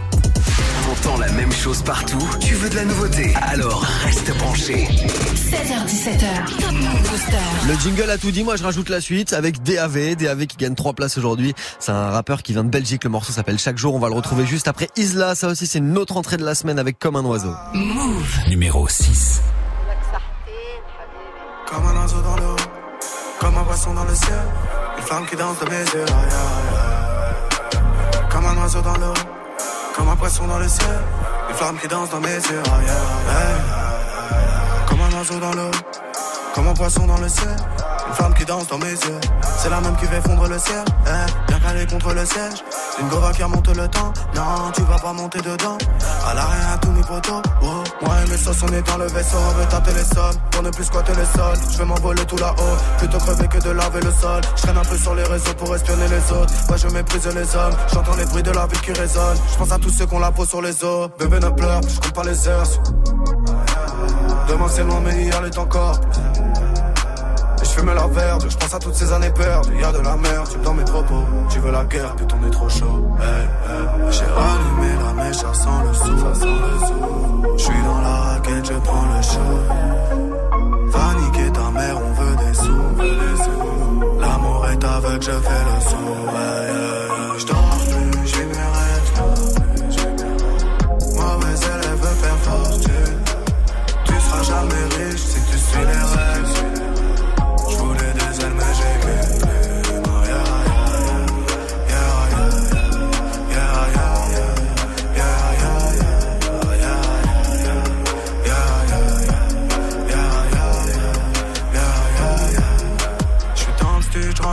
T'entends 0.86 1.18
la 1.18 1.32
même 1.32 1.52
chose 1.52 1.82
partout 1.82 2.22
Tu 2.40 2.54
veux 2.54 2.70
de 2.70 2.76
la 2.76 2.86
nouveauté? 2.86 3.34
Alors 3.42 3.84
reste 4.04 4.36
branché. 4.38 4.88
16h17h, 4.88 6.60
Top 6.60 6.72
Move 6.72 7.10
Booster. 7.10 7.68
Le 7.68 7.74
jingle 7.80 8.10
a 8.10 8.18
tout 8.18 8.32
dit, 8.32 8.44
moi 8.44 8.56
je 8.56 8.64
rajoute 8.64 8.90
la 8.90 9.02
suite 9.02 9.34
avec 9.34 9.64
DAV, 9.64 10.16
DAV 10.16 10.46
qui 10.46 10.58
gagne 10.58 10.76
3 10.76 10.94
places 10.94 11.18
aujourd'hui. 11.18 11.54
C'est 11.80 11.92
un 11.92 12.10
rappeur 12.12 12.44
qui 12.44 12.54
vient 12.54 12.64
de 12.64 12.70
Belgique, 12.70 13.04
le 13.04 13.10
morceau 13.10 13.34
s'appelle 13.34 13.58
Chaque 13.60 13.78
jour, 13.78 13.94
on 13.96 14.00
va 14.00 14.08
le 14.10 14.16
retrouver 14.16 14.46
juste 14.46 14.68
après 14.68 14.88
Isla, 14.96 15.36
ça 15.36 15.48
aussi 15.48 15.68
c'est 15.68 15.80
une 15.80 15.98
autre 15.98 16.16
entrée 16.16 16.38
de 16.38 16.46
la 16.46 16.56
semaine 16.56 16.80
avec 16.80 17.00
Comme 17.00 17.16
un 17.16 17.26
oiseau. 17.26 17.54
Move. 17.74 18.40
Numéro 18.50 18.88
6. 18.88 19.42
Comme 21.66 21.86
un 21.86 22.02
oiseau 22.02 22.22
dans 22.22 22.36
l'eau, 22.38 22.56
comme 23.40 23.58
un 23.58 23.64
poisson 23.64 23.94
dans 23.94 24.04
le 24.06 24.16
ciel, 24.16 24.40
une 25.02 25.08
flamme 25.08 25.26
qui 25.26 25.36
danse 25.36 25.58
de 25.60 25.66
mes 25.70 25.84
yeux. 25.84 26.06
aïe, 26.06 26.30
aïe. 26.32 28.30
Comme 28.30 28.46
un 28.46 28.58
oiseau 28.62 28.82
dans 28.82 28.98
l'eau, 28.98 29.14
comme 29.96 30.10
un 30.10 30.16
poisson 30.16 30.48
dans 30.48 30.60
le 30.60 30.68
ciel, 30.68 31.00
une 31.50 31.56
flamme 31.56 31.78
qui 31.80 31.88
danse 31.88 32.10
dans 32.10 32.20
mes 32.20 32.36
yeux. 32.36 32.64
aïe. 32.76 32.92
Comme 34.88 35.02
un 35.02 35.18
oiseau 35.18 35.40
dans 35.40 35.54
l'eau, 35.54 35.72
comme 36.54 36.68
un 36.68 36.74
poisson 36.74 37.08
dans 37.08 37.18
le 37.18 37.30
ciel, 37.30 37.56
une 38.12 38.16
flamme 38.18 38.34
qui 38.34 38.46
danse 38.46 38.68
dans 38.68 38.78
mes 38.78 38.92
yeux. 38.92 39.20
C'est 39.58 39.70
la 39.70 39.80
même 39.80 39.96
qui 39.96 40.06
fait 40.06 40.22
fondre 40.22 40.48
le 40.48 40.60
ciel, 40.60 40.84
eh, 41.06 41.48
bien 41.48 41.60
calée 41.60 41.86
contre 41.86 42.14
le 42.14 42.26
siège. 42.26 42.60
Une 43.00 43.08
gova 43.08 43.32
qui 43.32 43.42
remonte 43.44 43.68
le 43.70 43.88
temps, 43.88 44.12
non, 44.36 44.72
tu 44.74 44.82
vas 44.84 45.00
pas 45.00 45.14
monter 45.14 45.40
dedans. 45.40 45.78
À 46.28 46.34
l'arrêt, 46.34 46.74
à 46.74 46.78
tous 46.78 46.92
mes 46.92 47.02
potos, 47.02 47.42
oh. 47.64 47.66
Moi 48.02 48.16
et 48.26 48.30
mes 48.30 48.38
sauces, 48.38 48.64
on 48.64 48.74
est 48.74 48.82
dans 48.82 48.98
le 48.98 49.08
vaisseau, 49.08 49.38
on 49.38 49.60
veut 49.60 49.66
tâter 49.68 49.92
les 49.94 50.04
sols. 50.04 50.36
Pour 50.52 50.64
ne 50.64 50.70
plus 50.72 50.84
squatter 50.84 51.14
le 51.14 51.26
sol, 51.26 51.56
je 51.72 51.78
vais 51.78 51.86
m'envoler 51.86 52.26
tout 52.26 52.38
là-haut. 52.38 52.78
Plutôt 52.98 53.18
crever 53.18 53.48
que 53.48 53.60
de 53.60 53.72
laver 53.72 54.02
le 54.02 54.12
sol. 54.12 54.42
Je 54.58 54.62
traîne 54.62 54.78
un 54.78 54.84
peu 54.84 54.98
sur 54.98 55.16
les 55.16 55.24
réseaux 55.24 55.54
pour 55.58 55.74
espionner 55.74 56.08
les 56.10 56.36
autres. 56.36 56.54
Moi 56.68 56.78
je 56.78 56.88
méprise 56.90 57.28
les 57.28 57.56
hommes, 57.56 57.74
j'entends 57.94 58.16
les 58.18 58.26
bruits 58.26 58.44
de 58.44 58.52
la 58.52 58.68
ville 58.68 58.82
qui 58.82 58.92
résonnent. 58.92 59.38
Je 59.54 59.58
pense 59.58 59.72
à 59.72 59.78
tous 59.78 59.90
ceux 59.90 60.06
qu'on 60.06 60.20
la 60.20 60.32
peau 60.32 60.46
sur 60.46 60.62
les 60.62 60.84
os. 60.84 61.10
Bébé 61.18 61.40
ne 61.40 61.50
pleure, 61.50 61.82
je 61.88 62.00
compte 62.00 62.14
pas 62.14 62.24
les 62.24 62.48
heures. 62.48 62.68
Demain 64.50 64.68
c'est 64.70 64.84
loin, 64.84 65.00
mais 65.02 65.24
hier 65.24 65.46
est 65.46 65.58
encore. 65.58 66.00
Je 67.72 67.80
fume 67.80 67.94
la 67.94 68.08
verte, 68.08 68.50
je 68.50 68.58
pense 68.58 68.74
à 68.74 68.80
toutes 68.80 68.96
ces 68.96 69.14
années 69.14 69.30
perdues. 69.30 69.80
Y'a 69.80 69.94
de 69.94 70.00
la 70.00 70.18
merde, 70.18 70.46
tu 70.52 70.58
dans 70.60 70.74
mes 70.74 70.84
propos. 70.84 71.24
Tu 71.50 71.60
veux 71.60 71.72
la 71.72 71.86
guerre, 71.86 72.14
putain, 72.16 72.38
on 72.42 72.48
est 72.48 72.52
trop 72.52 72.68
chaud. 72.68 73.08
J'ai 74.10 74.26
rallumé 74.26 74.94
la 75.02 75.24
mèche, 75.24 75.38
ça 75.38 75.54
sent 75.54 75.70
le 75.88 75.94
sou, 75.94 76.18
ça 76.18 76.28
le 76.28 76.86
sou. 76.86 77.56
Je 77.58 77.64
suis 77.64 77.82
dans 77.84 78.02
la 78.02 78.10
raquette, 78.10 78.66
je 78.66 78.74
prends 78.74 79.06
le 79.16 79.22
show. 79.22 79.54
Va 80.88 81.14
niquer 81.22 81.50
ta 81.54 81.72
mère, 81.72 81.98
on 81.98 82.14
veut 82.22 82.36
des 82.36 82.54
sous, 82.54 82.72
on 82.72 83.02
veut 83.02 83.16
des 83.16 83.44
sous. 83.44 84.20
L'amour 84.20 84.68
est 84.70 84.84
aveugle, 84.84 85.24
je 85.24 85.32
fais 85.32 85.64
le 85.64 85.81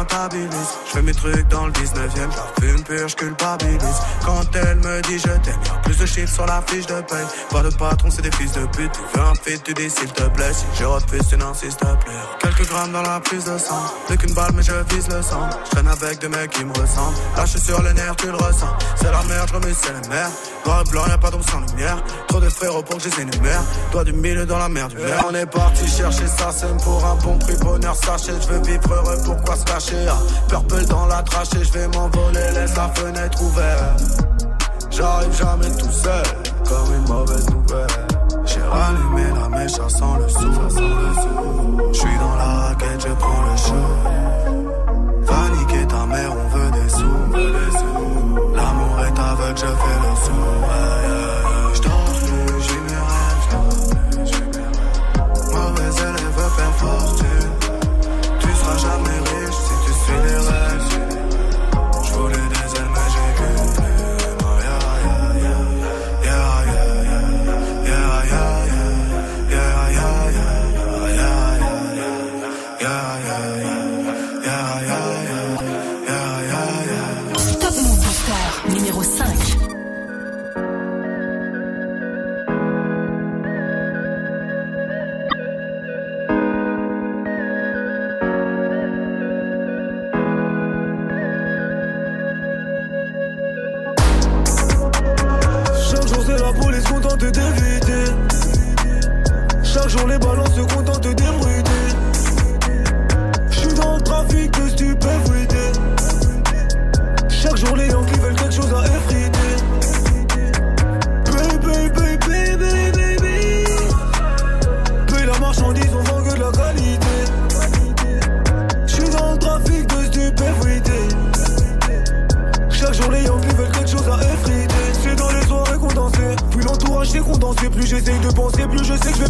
populous 0.09 0.78
Je 0.89 0.95
fais 0.95 1.03
mes 1.03 1.13
trucs 1.13 1.49
dans 1.49 1.67
le 1.67 1.73
19ème, 1.73 2.31
je 2.63 2.83
pure, 2.83 3.09
je 3.09 3.17
culpabilise. 3.17 4.01
Quand 4.25 4.45
elle 4.55 4.77
me 4.77 5.03
dit 5.03 5.19
je 5.19 5.25
t'aime, 5.25 5.61
plus 5.85 5.99
de 5.99 6.07
chiffres 6.07 6.33
sur 6.33 6.47
la 6.47 6.63
fiche 6.67 6.87
de 6.87 6.95
paye. 7.03 7.27
Pas 7.51 7.63
de 7.63 7.69
patron, 7.75 8.09
c'est 8.11 8.23
des 8.23 8.31
fils 8.33 8.53
de 8.53 8.65
pute. 8.75 8.91
Tu 8.93 9.19
veux 9.19 9.25
un 9.25 9.35
fait, 9.35 9.59
tu 9.59 9.75
dis 9.75 9.91
s'il 9.91 10.11
te 10.11 10.23
plaît. 10.23 10.53
Si 10.53 10.65
je 10.79 10.85
refuse, 10.85 11.29
tu 11.29 11.37
te 11.37 11.85
plaît. 11.85 12.13
Quelques 12.41 12.67
grammes 12.69 12.93
dans 12.93 13.03
la 13.03 13.21
prise 13.21 13.45
de 13.45 13.59
sang. 13.59 13.83
Plus 14.07 14.17
qu'une 14.17 14.33
balle, 14.33 14.53
mais 14.55 14.63
je 14.63 14.73
vise 14.95 15.09
le 15.09 15.21
sang. 15.21 15.49
Je 15.67 15.71
traîne 15.71 15.89
avec 15.89 16.21
des 16.21 16.29
mecs 16.29 16.51
qui 16.51 16.65
me 16.65 16.73
ressemblent. 16.73 17.17
Là, 17.37 17.47
sur 17.47 17.83
les 17.83 17.93
nerfs, 17.93 18.17
tu 18.17 18.27
le 18.29 18.37
ressens. 18.37 18.73
C'est 18.97 19.11
la 19.11 19.23
merde, 19.25 19.49
je 19.49 19.55
remets, 19.55 19.75
c'est 19.75 19.93
la 19.93 20.09
merde. 20.09 20.33
Noir 20.65 20.85
et 20.87 20.91
blanc, 20.91 21.07
y'a 21.07 21.19
pas 21.19 21.31
d'ombre 21.31 21.45
sans 21.51 21.61
lumière. 21.61 22.03
Trop 22.29 22.41
de 22.41 22.49
frérots 22.49 22.83
pour 22.83 22.97
que 22.97 23.03
je 23.03 23.09
les 23.11 23.23
énumère. 23.23 23.63
Toi 23.93 24.05
du 24.05 24.13
milieu 24.13 24.47
dans 24.47 24.59
la 24.59 24.69
merde 24.69 24.93
du 24.93 24.97
verre. 24.97 25.25
On 25.29 25.35
est 25.35 25.47
parti 25.47 25.87
chercher 25.87 26.27
ça, 26.27 26.51
c'est 26.51 26.75
pour 26.83 27.05
un 27.05 27.15
bon 27.17 27.39
prix. 27.39 27.57
Bonheur, 27.61 27.95
sachez, 27.95 28.33
je 28.41 28.49
veux 28.49 28.63
vivre 28.63 28.93
heureux, 28.93 29.19
pourquoi 29.25 29.57
se 29.57 29.65
cacher? 29.65 30.07
Ah, 30.09 30.19
dans 30.87 31.07
la 31.07 31.23
trachée, 31.23 31.65
je 31.65 31.73
vais 31.73 31.89
m'envoler, 31.89 32.51
laisse 32.55 32.77
la 32.77 32.89
fenêtre 32.89 33.43
ouverte. 33.43 34.03
J'arrive 34.91 35.37
jamais 35.37 35.71
tout 35.77 35.91
seul, 35.91 36.23
comme 36.67 36.95
une 36.95 37.09
mauvaise 37.09 37.49
nouvelle. 37.51 37.87
J'ai 38.45 38.61
rallumé 38.61 39.25
la 39.41 39.49
mèche, 39.49 39.73
ça 39.73 39.89
sent 39.89 40.05
le 40.21 40.29
sou. 40.29 40.51
Je 41.93 41.99
suis 41.99 42.19
dans 42.19 42.37
la 42.37 42.45
raquette, 42.45 43.07
je 43.07 43.13
prends 43.15 43.43
le 43.43 43.57
show. 43.57 43.89
Va 45.23 45.49
niquer 45.57 45.87
ta 45.87 46.07
mère, 46.07 46.33
on 46.33 46.49
veut 46.57 46.71
des 46.71 46.89
sous. 46.89 47.19
L'amour 48.55 49.01
est 49.01 49.19
aveugle, 49.19 49.59
je 49.59 49.67
fais 49.67 49.99
le 50.03 50.08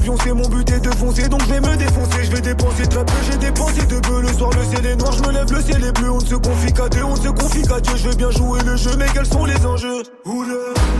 pioncer 0.08 0.32
Mon 0.32 0.48
but 0.48 0.70
est 0.70 0.80
de 0.80 0.90
foncer 0.90 1.28
Donc 1.28 1.42
je 1.42 1.52
vais 1.52 1.60
me 1.60 1.76
défoncer. 1.76 2.24
Je 2.24 2.30
vais 2.30 2.40
dépenser 2.40 2.86
de 2.86 2.94
la 2.94 3.04
J'ai 3.30 3.36
dépensé 3.36 3.86
de 3.86 4.00
peu. 4.00 4.22
Le 4.22 4.28
soir 4.28 4.50
le 4.56 4.64
ciel 4.64 4.86
est 4.86 4.96
noir 4.96 5.12
Je 5.12 5.22
me 5.22 5.32
lève 5.32 5.52
le 5.52 5.60
ciel 5.60 5.84
est 5.84 5.92
bleu. 5.92 6.10
On 6.10 6.20
ne 6.20 6.24
se 6.24 6.34
confie 6.34 6.72
qu'à 6.72 6.88
Dieu 6.88 7.04
On 7.04 7.16
se 7.16 7.28
confie 7.28 7.62
qu'à 7.62 7.80
Dieu. 7.80 7.92
Je 7.96 8.08
vais 8.08 8.16
bien 8.16 8.30
jouer 8.30 8.60
le 8.64 8.76
jeu 8.76 8.90
Mais 8.98 9.06
quels 9.12 9.26
sont 9.26 9.44
les 9.44 9.66
enjeux? 9.66 10.02
Oula 10.24 10.54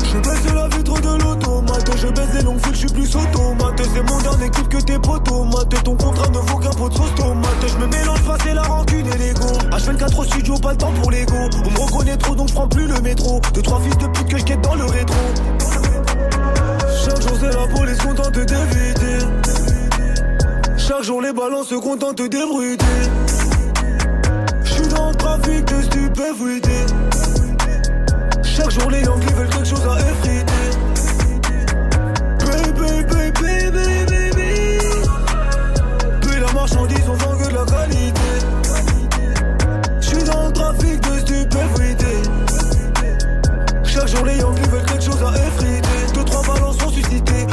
Je 0.04 0.18
baisse 0.18 0.54
la 0.54 0.68
vitre 0.68 1.00
de 1.00 1.22
l'automate 1.22 1.90
Je 1.96 2.08
baisse 2.08 2.34
les 2.34 2.42
longues 2.42 2.60
fils 2.60 2.72
Je 2.72 2.78
suis 2.78 2.88
plus 2.88 3.16
automate. 3.16 3.80
C'est 3.94 4.10
mon 4.10 4.20
dernier 4.20 4.50
clip 4.50 4.68
que 4.68 4.78
tes 4.78 4.98
potomates 4.98 5.82
Ton 5.84 5.96
contrat 5.96 6.28
ne 6.28 6.38
vaut 6.38 6.58
qu'un 6.58 6.70
pot 6.70 6.88
de 6.88 7.16
tomate. 7.16 7.66
Je 7.66 7.78
me 7.78 7.86
mélange 7.86 8.22
pas 8.22 8.36
c'est 8.44 8.54
la 8.54 8.62
rancune 8.62 9.06
et 9.06 9.18
l'ego. 9.18 9.48
H24 9.70 10.20
au 10.20 10.24
studio 10.24 10.54
Pas 10.58 10.72
le 10.72 10.78
temps 10.78 10.92
pour 11.00 11.10
l'ego. 11.10 11.34
On 11.64 11.70
me 11.70 11.78
reconnaît 11.78 12.16
trop 12.16 12.34
donc 12.34 12.48
je 12.48 12.54
prends 12.54 12.68
plus 12.68 12.86
le 12.86 13.00
métro. 13.00 13.40
Deux 13.54 13.62
trois 13.62 13.80
fils 13.80 13.96
de 13.96 14.06
pute 14.08 14.28
que 14.28 14.38
je 14.38 14.54
dans 14.60 14.74
le 14.74 14.84
rétro 14.84 15.16
Chaque 17.08 17.22
jour 17.22 17.38
c'est 17.40 17.56
la 17.56 17.66
police 17.66 17.98
contente 17.98 18.34
d'éviter. 18.34 19.18
Chaque 20.76 21.02
jour 21.02 21.22
les 21.22 21.32
balances 21.32 21.68
se 21.68 21.74
contentent 21.76 22.20
d'ébruiter. 22.20 22.84
J'suis 24.62 24.88
dans 24.88 25.08
le 25.08 25.14
trafic 25.14 25.64
de 25.64 25.82
stupéfuité 25.82 26.86
Chaque 28.42 28.70
jour 28.70 28.90
les 28.90 29.00
Yankees 29.00 29.32
veulent 29.34 29.48
quelque 29.48 29.68
chose 29.68 29.88
à 29.88 29.98
effriter. 30.00 30.52
Baby, 32.40 33.04
baby, 33.04 33.70
baby, 33.70 34.04
baby. 34.06 34.78
Puis 36.20 36.40
la 36.40 36.52
marchandise 36.52 37.08
on 37.08 37.14
vend 37.14 37.38
que 37.38 37.48
de 37.48 37.54
la 37.54 37.64
qualité. 37.64 38.20
J'suis 40.00 40.24
dans 40.24 40.46
le 40.46 40.52
trafic 40.52 41.00
de 41.00 41.18
stupéfuité 41.20 42.22
Chaque 43.84 44.08
jour 44.08 44.26
les 44.26 44.36
Yankees 44.36 44.68
veulent 44.68 44.84
quelque 44.84 45.04
chose 45.04 45.22
à 45.22 45.32
effriter 45.38 45.87
balances 46.48 46.78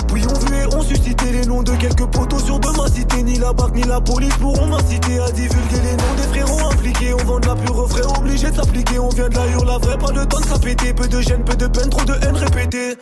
Puis 0.08 0.26
ont 0.28 0.40
vu 0.40 0.56
et 0.56 0.76
ont 0.76 0.82
suscité 0.82 1.26
les 1.32 1.46
noms 1.46 1.64
de 1.64 1.72
quelques 1.76 2.06
poteaux 2.06 2.40
sur 2.40 2.60
de 2.60 2.70
ma 2.78 2.88
cité 2.88 3.22
Ni 3.24 3.38
la 3.38 3.54
BAC 3.54 3.76
ni 3.76 3.84
la 3.84 4.00
police 4.00 4.36
pourront 4.38 4.68
m'inciter 4.68 5.20
à 5.20 5.32
divulguer 5.32 5.82
les 5.84 5.92
noms 5.92 6.16
des 6.16 6.28
frérots 6.30 6.72
impliqués. 6.72 7.14
On 7.14 7.26
vend 7.26 7.40
de 7.40 7.48
la 7.48 7.56
pure 7.56 7.90
frais 7.90 8.18
obligé 8.18 8.50
de 8.50 8.56
s'appliquer. 8.56 9.00
On 9.00 9.10
vient 9.10 9.30
de 9.30 9.36
la 9.36 9.46
la 9.46 9.78
vraie 9.78 9.98
pas 9.98 10.12
le 10.12 10.26
temps 10.26 10.40
de 10.40 10.46
s'appéter. 10.46 10.94
Peu 10.94 11.08
de 11.08 11.22
gêne, 11.22 11.44
peu 11.44 11.56
de 11.56 11.68
peine, 11.68 11.90
trop 11.90 12.06
de 12.06 12.14
haine 12.14 12.36
répétée 12.36 12.96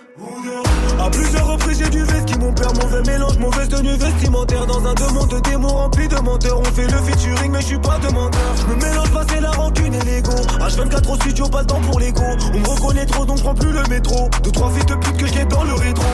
à 1.03 1.09
plusieurs 1.09 1.47
reprises 1.47 1.79
j'ai 1.79 1.89
du 1.89 2.03
vesti 2.03 2.37
mon 2.39 2.53
père 2.53 2.73
mauvais 2.73 3.01
mélange 3.05 3.37
mauvaise 3.37 3.67
tenue 3.67 3.95
vestimentaire. 3.95 4.65
Dans 4.65 4.85
un 4.85 4.93
demande 4.93 5.29
de 5.29 5.39
démons 5.39 5.67
rempli 5.67 6.07
de 6.07 6.15
menteurs. 6.15 6.59
On 6.59 6.63
fait 6.63 6.87
le 6.87 6.97
featuring 6.97 7.51
mais 7.51 7.61
je 7.61 7.67
suis 7.67 7.79
pas 7.79 7.99
demandeur. 7.99 8.41
Je 8.55 8.73
me 8.73 8.75
mélange 8.75 9.11
pas 9.11 9.23
c'est 9.29 9.41
la 9.41 9.51
rancune 9.51 9.93
et 9.93 10.01
l'ego. 10.01 10.31
H24 10.59 11.11
au 11.11 11.15
studio 11.15 11.49
pas 11.49 11.61
le 11.61 11.67
temps 11.67 11.81
pour 11.81 11.99
l'ego. 11.99 12.23
On 12.53 12.59
me 12.59 12.67
reconnaît 12.67 13.05
trop 13.05 13.25
donc 13.25 13.37
je 13.37 13.43
prends 13.43 13.55
plus 13.55 13.71
le 13.71 13.83
métro. 13.89 14.29
Deux 14.43 14.51
trois 14.51 14.71
fils 14.71 14.85
de 14.85 14.95
pute 14.95 15.17
que 15.17 15.27
je 15.27 15.43
dans 15.43 15.63
le 15.63 15.73
rétro 15.73 16.05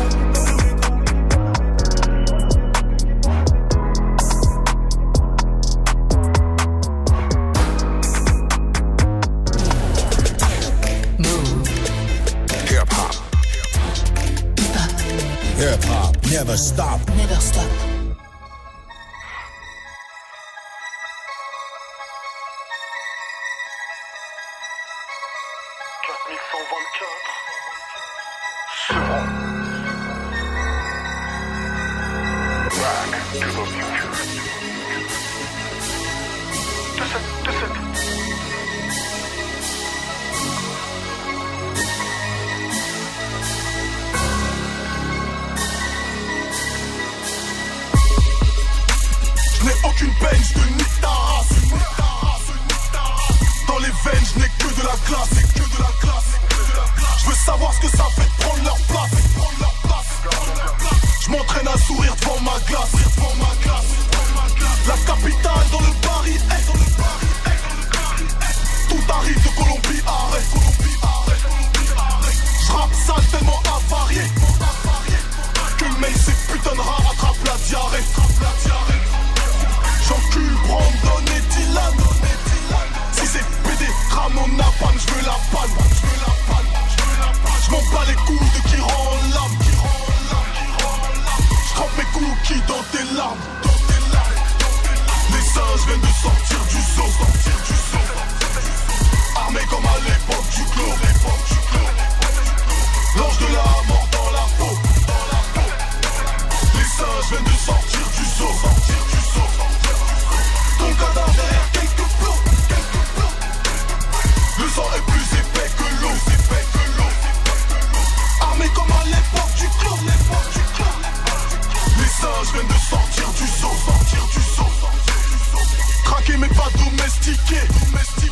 Hip 15.59 15.83
hop 15.83 16.15
never 16.31 16.55
stop. 16.55 17.05
Never 17.17 17.35
stop. 17.35 17.98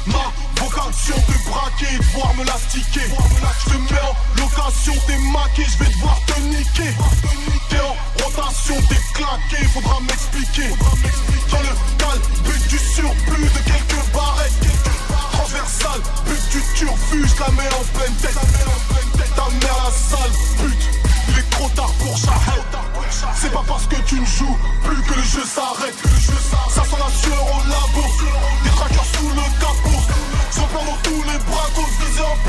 Ma 0.08 0.32
vocation 0.60 1.16
de 1.16 1.50
braquer 1.50 1.94
et 1.94 1.98
de 1.98 2.04
voir 2.16 2.34
me 2.36 2.44
l'astiquer. 2.46 3.02
Je 3.04 3.70
te 3.70 3.78
mets 3.94 4.02
en 4.02 4.42
location, 4.42 4.94
t'es 5.06 5.18
maqué, 5.18 5.66
je 5.66 5.84
vais 5.84 5.92
devoir 5.92 6.20
te 6.26 6.40
niquer. 6.42 6.96
T'es 7.70 7.80
en 7.80 7.96
rotation, 8.24 8.76
t'es 8.90 9.02
claqué, 9.14 9.66
faudra 9.74 10.00
m'expliquer. 10.00 10.70
Dans 11.52 11.60
le 11.60 11.74
cal, 11.98 12.20
but 12.44 12.68
du 12.70 12.80
surplus 12.80 13.50
de 13.50 13.60
quelques 13.70 14.14
barrettes? 14.14 14.68
Transversal, 15.34 16.02
but 16.26 16.50
du 16.52 16.62
turfu, 16.74 17.28
je 17.28 17.40
la 17.40 17.52
mets 17.52 17.70
en 17.76 17.84
pleine 17.98 18.16
tête? 18.16 18.40
Ta 19.36 19.44
mère 19.44 19.78
la 19.84 19.92
sale 19.92 20.32
pute, 20.58 20.86
il 21.30 21.38
est 21.38 21.50
trop 21.52 21.70
tard 21.70 21.92
pour 22.00 22.18
Shahel. 22.18 22.64
C'est 23.36 23.52
pas 23.52 23.64
parce 23.68 23.86
que 23.86 23.96
tu 24.08 24.20
ne 24.20 24.26
joues 24.26 24.58
plus 24.84 25.02
que 25.04 25.14
le 25.14 25.24
jeu 25.24 25.44
s'arrête. 25.46 25.96
Ça 26.74 26.84
sent 26.84 26.98
la 26.98 27.12
sueur 27.16 27.44
au 27.44 27.60
labo, 27.70 28.07
bras, 32.18 32.47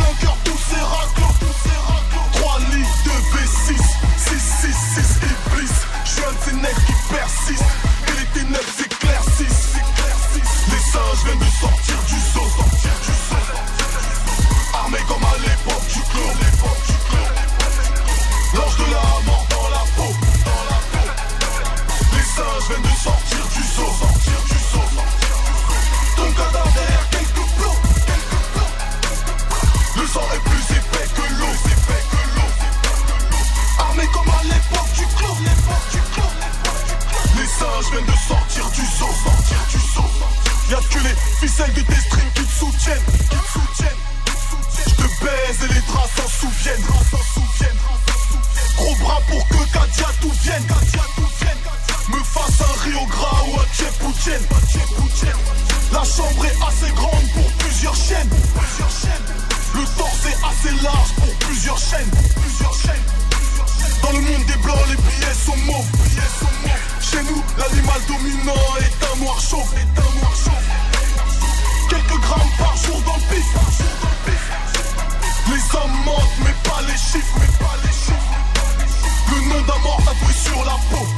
Oh. 80.91 81.18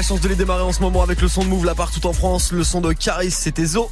La 0.00 0.06
chance 0.06 0.22
de 0.22 0.28
les 0.28 0.34
démarrer 0.34 0.62
en 0.62 0.72
ce 0.72 0.80
moment 0.80 1.02
avec 1.02 1.20
le 1.20 1.28
son 1.28 1.44
de 1.44 1.48
Move 1.48 1.66
là 1.66 1.74
partout 1.74 2.06
en 2.06 2.14
France, 2.14 2.52
le 2.52 2.64
son 2.64 2.80
de 2.80 2.94
Caris, 2.94 3.30
c'était 3.30 3.66
Zo. 3.66 3.90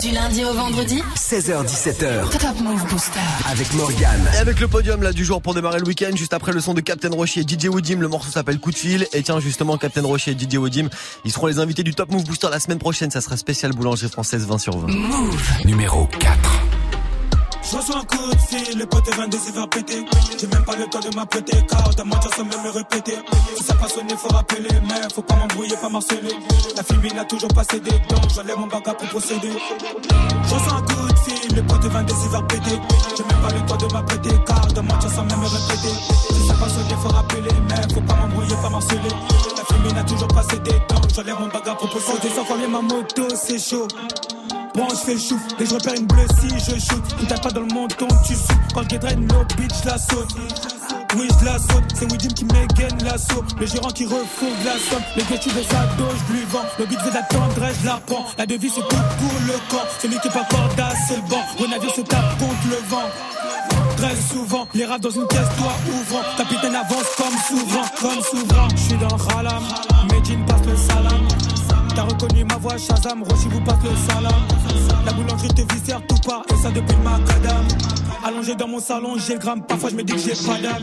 Du 0.00 0.10
lundi 0.10 0.42
au 0.46 0.54
vendredi 0.54 1.02
16h17h. 1.14 2.30
Top 2.30 2.58
Move 2.62 2.86
Booster. 2.88 3.20
Avec 3.50 3.70
Morgane. 3.74 4.30
Et 4.32 4.38
avec 4.38 4.60
le 4.60 4.66
podium 4.66 5.02
là 5.02 5.12
du 5.12 5.26
jour 5.26 5.42
pour 5.42 5.52
démarrer 5.52 5.78
le 5.78 5.86
week-end, 5.86 6.16
juste 6.16 6.32
après 6.32 6.52
le 6.52 6.60
son 6.62 6.72
de 6.72 6.80
Captain 6.80 7.10
Rocher 7.10 7.40
et 7.40 7.42
DJ 7.42 7.66
Woodim, 7.66 8.00
le 8.00 8.08
morceau 8.08 8.30
s'appelle 8.30 8.60
Coup 8.60 8.70
de 8.70 8.78
fil. 8.78 9.06
Et 9.12 9.22
tiens 9.22 9.40
justement 9.40 9.76
Captain 9.76 10.00
Rocher 10.00 10.30
et 10.30 10.38
DJ 10.38 10.54
Woodim, 10.54 10.88
ils 11.26 11.32
seront 11.32 11.48
les 11.48 11.58
invités 11.58 11.82
du 11.82 11.94
Top 11.94 12.10
Move 12.10 12.24
Booster 12.24 12.48
la 12.50 12.58
semaine 12.58 12.78
prochaine, 12.78 13.10
ça 13.10 13.20
sera 13.20 13.36
spécial 13.36 13.72
boulangerie 13.72 14.08
française 14.08 14.46
20 14.46 14.56
sur 14.56 14.78
20. 14.78 14.86
Numéro 15.66 16.06
4. 16.18 16.51
Je 17.72 17.78
reçois 17.78 17.96
un 17.96 18.04
coup 18.04 18.30
de 18.30 18.36
fil, 18.36 18.78
les 18.78 18.84
potes 18.84 19.08
viennent 19.14 19.30
des 19.30 19.38
faire 19.38 19.66
péter. 19.66 20.04
J'ai 20.38 20.46
même 20.46 20.62
pas 20.62 20.76
le 20.76 20.84
temps 20.90 21.00
de 21.00 21.16
m'apprêter, 21.16 21.56
car 21.66 22.04
mentir 22.04 22.34
sans 22.36 22.44
même 22.44 22.62
me 22.62 22.70
répéter. 22.70 23.16
Si 23.56 23.64
ça 23.64 23.72
passe 23.72 23.94
sonner, 23.94 24.14
faut 24.14 24.28
rappeler, 24.28 24.68
mais 24.82 25.08
faut 25.14 25.22
pas 25.22 25.36
m'embrouiller, 25.36 25.74
pas 25.80 25.88
marceler. 25.88 26.36
La 26.76 26.82
fille 26.82 27.14
n'a 27.14 27.24
toujours 27.24 27.48
pas 27.48 27.64
cédé, 27.64 27.92
donc 28.10 28.28
j'enlève 28.34 28.58
mon 28.58 28.66
bagage 28.66 28.96
pour 28.98 29.08
procéder. 29.08 29.52
Je 30.44 30.54
reçois 30.54 30.74
un 30.76 30.82
coup 30.82 31.12
de 31.14 31.18
fil, 31.20 31.54
les 31.56 31.62
potes 31.62 31.86
viennent 31.86 32.04
des 32.04 32.12
faire 32.12 32.46
péter. 32.46 32.78
J'ai 33.16 33.24
même 33.24 33.40
pas 33.40 33.54
le 33.54 33.66
temps 33.66 33.86
de 33.88 33.92
m'apprêter, 33.94 34.30
car 34.46 34.84
mentir 34.84 35.10
sans 35.10 35.24
même 35.24 35.40
me 35.40 35.46
répéter. 35.46 35.94
Si 36.30 36.46
ça 36.46 36.54
passe 36.60 36.74
sonner, 36.74 36.96
faut 37.02 37.08
rappeler, 37.08 37.54
mais 37.70 37.94
faut 37.94 38.02
pas 38.02 38.16
m'embrouiller, 38.16 38.56
pas 38.60 38.68
marceler. 38.68 39.00
La 39.56 39.64
fille 39.64 39.94
n'a 39.94 40.04
toujours 40.04 40.28
pas 40.28 40.42
cédé, 40.42 40.72
donc 40.90 41.08
j'enlève 41.14 41.40
mon 41.40 41.48
bagage 41.48 41.78
pour 41.78 41.88
procéder. 41.88 42.18
Descends 42.28 42.44
combien 42.46 42.68
ma 42.68 42.82
moto, 42.82 43.28
c'est 43.34 43.58
chaud. 43.58 43.88
Je 44.74 44.96
fais 44.96 45.18
chouf, 45.18 45.40
et 45.60 45.66
je 45.66 45.74
repère 45.74 45.94
une 45.94 46.06
bleue 46.06 46.26
si 46.40 46.48
je 46.48 46.78
shoot. 46.80 47.02
Une 47.20 47.26
tape 47.26 47.42
pas 47.42 47.50
dans 47.50 47.60
le 47.60 47.74
menton, 47.74 48.08
tu 48.26 48.34
souffles. 48.34 48.54
Quand 48.74 48.90
le 48.90 48.98
draine, 48.98 49.26
no 49.26 49.44
bitch, 49.56 49.84
la 49.84 49.98
saute. 49.98 50.34
Oui, 51.16 51.28
je 51.40 51.44
la 51.44 51.58
saute, 51.58 51.84
c'est 51.94 52.10
Widim 52.10 52.28
qui 52.28 52.44
m'égaine 52.46 52.96
l'assaut. 53.04 53.44
Le 53.60 53.66
gérant 53.66 53.90
qui 53.90 54.04
refourgue 54.04 54.64
la 54.64 54.72
somme. 54.72 55.02
Le 55.16 55.22
gars, 55.22 55.36
de 55.36 55.62
sa 55.62 55.84
dos, 55.96 56.08
je 56.26 56.32
lui 56.32 56.44
vends. 56.46 56.64
Le 56.78 56.86
but 56.86 56.98
veut 57.04 57.10
d'attendre, 57.10 57.54
je 57.80 57.86
la 57.86 58.00
prends. 58.06 58.24
La 58.38 58.46
devise, 58.46 58.72
c'est 58.74 58.80
tout 58.80 58.96
pour 59.18 59.40
le 59.46 59.52
camp. 59.70 59.84
Celui 60.00 60.18
qui 60.20 60.28
est 60.28 60.30
pas 60.30 60.46
corda, 60.50 60.88
c'est 61.06 61.16
le 61.16 61.22
banc. 61.22 61.42
Renavire 61.58 61.94
se 61.94 62.00
tape 62.00 62.38
contre 62.38 62.66
le 62.70 62.88
vent. 62.88 63.08
Très 63.98 64.16
souvent, 64.16 64.66
les 64.74 64.84
rats 64.84 64.98
dans 64.98 65.10
une 65.10 65.26
pièce, 65.26 65.48
toi 65.58 65.72
ouvrant. 65.92 66.22
Capitaine 66.36 66.74
avance 66.74 67.06
comme 67.16 67.36
souverain, 67.46 67.86
comme 68.00 68.22
souverain. 68.22 68.68
Je 68.74 68.80
suis 68.80 68.96
dans 68.96 69.16
Ralam, 69.16 69.62
Medine. 70.10 70.41
T'as 72.02 72.08
reconnu 72.08 72.44
ma 72.44 72.56
voix, 72.56 72.76
Shazam, 72.76 73.22
Roshi 73.22 73.46
vous 73.48 73.60
passe 73.60 73.76
le 73.84 73.90
salam. 74.08 74.32
La 75.06 75.12
boulangerie 75.12 75.46
te 75.50 75.72
viscère 75.72 76.04
tout 76.08 76.16
part, 76.26 76.42
et 76.52 76.56
ça 76.56 76.68
depuis 76.72 76.96
le 76.96 77.02
macadam. 77.04 77.64
Allongé 78.24 78.56
dans 78.56 78.66
mon 78.66 78.80
salon, 78.80 79.14
j'ai 79.18 79.34
le 79.34 79.38
gramme, 79.38 79.62
parfois 79.62 79.90
je 79.90 79.94
me 79.94 80.02
dis 80.02 80.12
que 80.14 80.18
j'ai 80.18 80.34
pas 80.44 80.58
d'âme. 80.58 80.82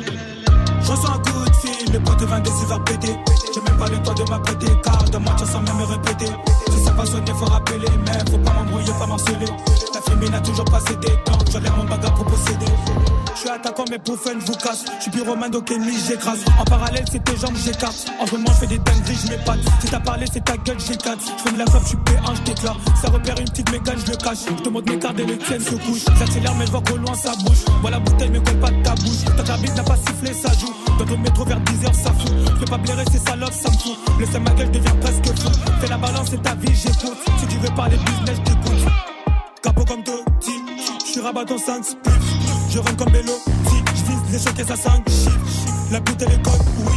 Je 0.82 0.92
reçois 0.92 1.16
un 1.16 1.20
coup 1.20 1.44
de 1.46 1.56
fil, 1.56 1.92
les 1.92 2.00
potes 2.00 2.24
viennent 2.24 2.42
des 2.42 2.52
vers 2.70 2.84
péter. 2.86 3.18
J'ai 3.54 3.62
même 3.62 3.69
pas 3.80 3.88
le 3.88 3.98
temps 4.04 4.14
de 4.14 4.30
m'apprêter, 4.30 4.68
car 4.84 5.04
de 5.04 5.18
mentir 5.18 5.48
sans 5.48 5.62
même 5.62 5.78
me 5.78 5.86
répéter. 5.86 6.32
Si 6.70 6.84
ça 6.84 6.92
pas 6.92 7.06
sonné, 7.06 7.32
faut 7.32 7.46
rappeler, 7.46 7.88
mais 8.06 8.32
faut 8.32 8.38
pas 8.40 8.54
m'embrouiller, 8.54 8.92
pas 9.00 9.08
marceler. 9.08 9.48
La 9.94 10.02
fille 10.02 10.30
n'a 10.30 10.42
toujours 10.42 10.66
pas 10.66 10.82
cédé, 10.82 11.08
donc 11.26 11.50
j'enlève 11.52 11.76
mon 11.78 11.86
bagage 11.86 12.14
pour 12.14 12.26
posséder. 12.26 12.66
Je 13.36 13.40
suis 13.40 13.50
attaquant, 13.50 13.86
mais 13.90 14.00
pour 14.00 14.18
fun, 14.20 14.32
vous 14.46 14.54
casse. 14.56 14.84
Je 14.98 15.04
suis 15.04 15.12
pyromane, 15.12 15.64
Kenny, 15.64 15.94
j'écrase. 16.06 16.40
En 16.60 16.66
parallèle, 16.66 17.06
c'est 17.10 17.24
tes 17.24 17.38
jambes, 17.38 17.56
j'écarte. 17.56 18.12
En 18.20 18.28
ce 18.28 18.34
moment, 18.34 18.52
je 18.52 18.60
fais 18.60 18.68
des 18.68 18.80
dingueries, 18.80 19.18
je 19.24 19.30
m'épate. 19.30 19.60
Si 19.80 19.88
t'as 19.88 20.00
parlé, 20.02 20.26
c'est 20.32 20.44
ta 20.44 20.58
gueule, 20.58 20.78
j'écarte. 20.78 21.22
Je 21.38 21.44
fais 21.44 21.52
de 21.54 21.58
la 21.58 21.64
clope, 21.64 21.84
je 21.84 21.88
suis 21.88 21.98
P1, 21.98 22.36
je 22.36 22.42
t'éclate. 22.42 22.76
Ça 23.02 23.10
repère 23.10 23.40
une 23.40 23.48
petite 23.48 23.72
mégane, 23.72 23.98
je 24.06 24.12
le 24.12 24.18
cache. 24.18 24.40
Je 24.46 24.62
te 24.62 24.68
montre 24.68 24.92
mes 24.92 25.00
cartes 25.00 25.20
et 25.20 25.26
les 25.26 25.38
tiennes 25.38 25.62
se 25.62 25.76
couchent. 25.76 26.06
J'accélère, 26.18 26.54
mais 26.56 26.66
je 26.66 26.72
vois 26.72 26.82
qu'au 26.82 26.98
loin, 26.98 27.14
ça 27.14 27.32
bouge. 27.46 27.64
Voilà 27.80 27.98
la 27.98 28.04
bouteille, 28.04 28.30
mais 28.30 28.40
colle 28.44 28.60
pas 28.60 28.72
de 28.72 28.84
ta 28.84 28.96
bouche. 28.96 29.24
Tant 29.38 29.44
ta 29.44 29.56
bite 29.58 29.76
n'a 29.78 29.84
pas 29.84 29.96
sifflé, 29.96 30.34
ça 30.34 30.52
joue. 30.60 30.74
Dans 31.00 31.06
le 31.06 31.18
métro 31.18 31.46
vers 31.46 31.62
10h, 31.62 31.94
ça 31.94 32.12
fout. 32.12 32.34
Je 32.46 32.60
peux 32.60 32.66
pas 32.66 32.78
blairer, 32.78 33.06
c'est 33.10 33.26
ça 33.26 33.38
love, 33.38 33.54
ça 33.54 33.69
fout. 33.78 33.98
Laisse 34.20 34.34
ma 34.40 34.52
gueule, 34.52 34.72
devient 34.72 34.96
presque 35.02 35.26
fou. 35.40 35.50
Fais 35.80 35.88
la 35.88 35.98
balance, 35.98 36.30
c'est 36.32 36.42
ta 36.42 36.56
vie, 36.56 36.74
j'écoute. 36.76 37.18
Si 37.40 37.48
tu 37.48 37.58
veux 37.58 37.74
parler 37.76 37.98
business, 37.98 38.38
j't'écoute. 38.44 38.86
Capot 39.62 39.86
comme 39.86 40.04
Totti, 40.04 40.54
je 41.06 41.12
suis 41.12 41.22
rabat 41.22 41.44
en 41.50 41.58
5 41.58 41.84
spliff. 41.84 42.14
Je 42.70 42.80
rentre 42.80 42.96
comme 42.98 43.12
vélo, 43.12 43.34
je 43.46 44.04
vise 44.04 44.32
les 44.32 44.40
choquets 44.40 44.72
à 44.72 44.76
5 44.76 45.10
chiffres. 45.10 45.40
La 45.92 46.00
pute 46.02 46.22
elle 46.22 46.34
est 46.34 46.42
code, 46.42 46.54
oui. 46.86 46.94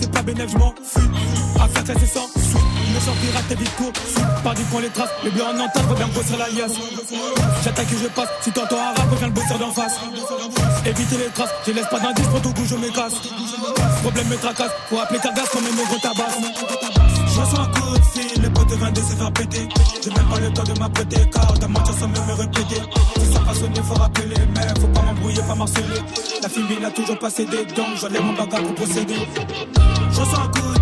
C'est 0.00 0.10
pas 0.10 0.22
bénéf, 0.22 0.50
je 0.50 0.58
m'en 0.58 0.74
fuis. 0.82 1.37
Affaire 1.60 1.84
classée 1.84 2.06
sans 2.06 2.26
suite. 2.28 2.68
Méchant 2.94 3.14
pirate, 3.20 3.44
t'es 3.48 3.54
vite 3.54 3.76
court. 3.76 3.92
Par 4.42 4.54
du 4.54 4.62
prends 4.64 4.80
les 4.80 4.88
traces. 4.88 5.10
Les 5.24 5.30
bleus 5.30 5.44
en 5.44 5.58
entente, 5.58 5.84
reviens 5.90 6.08
bosser 6.08 6.36
la 6.38 6.48
liasse. 6.48 6.76
J'attaque 7.62 7.92
et 7.92 7.98
je 8.02 8.08
passe. 8.08 8.28
Si 8.40 8.52
t'entends 8.52 8.78
un 8.78 8.94
rap, 8.94 9.10
reviens 9.10 9.26
le 9.26 9.32
bosser 9.32 9.58
d'en 9.58 9.70
face. 9.70 9.96
Éviter 10.86 11.18
les 11.18 11.30
traces, 11.34 11.50
je 11.66 11.72
laisse 11.72 11.86
pas 11.90 12.00
d'indice 12.00 12.26
pour 12.28 12.40
tout 12.40 12.52
coup, 12.52 12.64
je 12.64 12.76
me 12.76 12.88
casse. 12.90 13.14
Problème 14.02 14.28
me 14.28 14.36
tracasse, 14.36 14.70
faut 14.88 14.98
appeler 14.98 15.18
Cargas 15.20 15.44
comme 15.52 15.64
un 15.64 15.76
négro 15.76 15.96
tabasse. 16.00 16.38
Je 17.26 17.40
reçois 17.40 17.60
un 17.60 17.66
coup 17.66 17.98
de 17.98 18.04
fil, 18.04 18.42
les 18.42 18.50
potes 18.50 18.68
de 18.68 18.74
22 18.74 19.00
se 19.00 19.16
faire 19.16 19.32
péter. 19.32 19.68
J'ai 20.02 20.10
même 20.10 20.26
pas 20.26 20.40
le 20.40 20.52
temps 20.52 20.62
de 20.62 20.78
m'apprêter, 20.78 21.28
car 21.30 21.52
ta 21.58 21.68
mentir 21.68 21.94
sans 21.94 22.08
même 22.08 22.26
me 22.26 22.32
répéter. 22.34 22.80
Si 23.18 23.32
ça 23.32 23.40
passe 23.40 23.58
au 23.58 23.82
faut 23.82 23.94
rappeler, 23.94 24.36
mais 24.54 24.80
faut 24.80 24.88
pas 24.88 25.02
m'embrouiller, 25.02 25.42
pas 25.42 25.54
marceler. 25.54 26.00
La 26.42 26.48
fille 26.48 26.78
n'a 26.80 26.90
toujours 26.90 27.18
pas 27.18 27.30
cédé, 27.30 27.64
donc 27.76 27.96
j'enlève 28.00 28.22
mon 28.22 28.32
bagage 28.32 28.62
pour 28.62 28.74
procéder. 28.74 29.16
Je 30.10 30.20
reçois 30.20 30.40
un 30.44 30.48
coup 30.48 30.77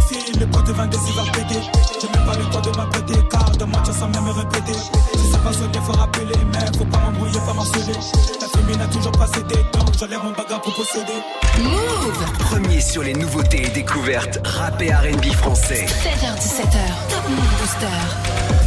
les 0.47 0.53
potes 0.53 0.67
de 0.67 0.73
22 0.73 0.99
se 0.99 1.13
faire 1.13 1.33
péter. 1.33 1.61
J'ai 2.01 2.09
même 2.09 2.27
pas 2.27 2.37
le 2.37 2.45
temps 2.51 2.61
de 2.61 2.77
m'apprêter, 2.77 3.15
car 3.31 3.51
ta 3.53 3.67
mentir 3.67 3.95
sans 3.95 4.09
même 4.09 4.25
me 4.25 4.33
répéter. 4.33 4.79
Si 5.17 5.31
ça 5.31 5.39
passe 5.39 5.57
au 5.57 5.81
faut 5.81 5.93
rappeler, 5.93 6.35
mais 6.53 6.79
faut 6.79 6.85
pas 6.85 6.99
m'embrouiller, 6.99 7.39
pas 7.47 7.55
marceler. 7.55 7.95
La 8.41 8.49
fille 8.49 8.77
n'a 8.77 8.87
toujours 8.87 9.13
pas 9.13 9.27
cédé, 9.27 9.57
donc 9.73 9.95
j'enlève 9.99 10.23
mon 10.23 10.33
bagage 10.33 10.61
pour 10.63 10.75
procéder. 10.75 11.21
Move 11.63 12.33
Premier 12.39 12.81
sur 12.81 13.03
les 13.03 13.15
nouveautés 13.15 13.67
et 13.67 13.71
découvertes 13.71 14.39
rap 14.45 14.81
et 14.83 14.93
R&B 14.93 15.33
français. 15.33 15.87
7h17h, 15.87 16.79
Top 17.09 17.29
Move 17.29 17.61
Booster. 17.61 18.66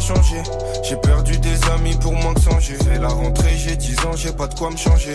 Pas. 0.00 0.42
J'ai 0.82 0.96
perdu 0.96 1.38
des 1.38 1.64
amis 1.74 1.96
pour 2.00 2.12
moins 2.12 2.34
que 2.34 2.40
changer. 2.40 2.76
C'est 2.80 2.98
la 2.98 3.08
rentrée, 3.08 3.56
j'ai 3.56 3.76
10 3.76 3.98
ans, 4.06 4.16
j'ai 4.16 4.32
pas 4.32 4.46
de 4.46 4.54
quoi 4.54 4.70
me 4.70 4.76
changer. 4.76 5.14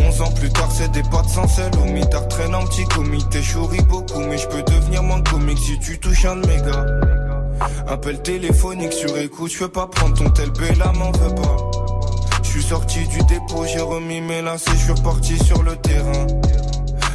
11 0.00 0.20
ans 0.22 0.30
plus 0.32 0.50
tard, 0.50 0.68
c'est 0.72 0.90
des 0.92 1.02
pattes 1.02 1.28
sans 1.28 1.48
sel. 1.48 1.70
Au 1.80 1.84
mitard 1.84 2.28
traîne 2.28 2.54
un 2.54 2.64
petit 2.66 2.84
comité, 2.84 3.42
chouris 3.42 3.82
beaucoup. 3.82 4.20
Mais 4.20 4.38
je 4.38 4.46
peux 4.48 4.62
devenir 4.62 5.02
moins 5.02 5.22
comique 5.22 5.58
si 5.58 5.78
tu 5.78 5.98
touches 5.98 6.24
un 6.24 6.36
de 6.36 6.46
mes 6.46 6.56
gars. 6.56 6.86
Appel 7.88 8.20
téléphonique 8.22 8.92
sur 8.92 9.16
écoute, 9.18 9.52
je 9.52 9.58
peux 9.58 9.68
pas 9.68 9.86
prendre 9.86 10.14
ton 10.16 10.30
tel 10.30 10.50
B, 10.50 10.60
la 10.78 10.92
m'en 10.92 11.12
veut 11.12 11.34
pas. 11.34 11.56
Je 12.42 12.48
suis 12.48 12.62
sorti 12.62 13.06
du 13.08 13.18
dépôt, 13.24 13.64
j'ai 13.66 13.80
remis 13.80 14.20
mes 14.20 14.42
lacets, 14.42 14.70
je 14.72 14.84
suis 14.84 14.92
reparti 14.92 15.38
sur 15.44 15.62
le 15.62 15.76
terrain. 15.76 16.26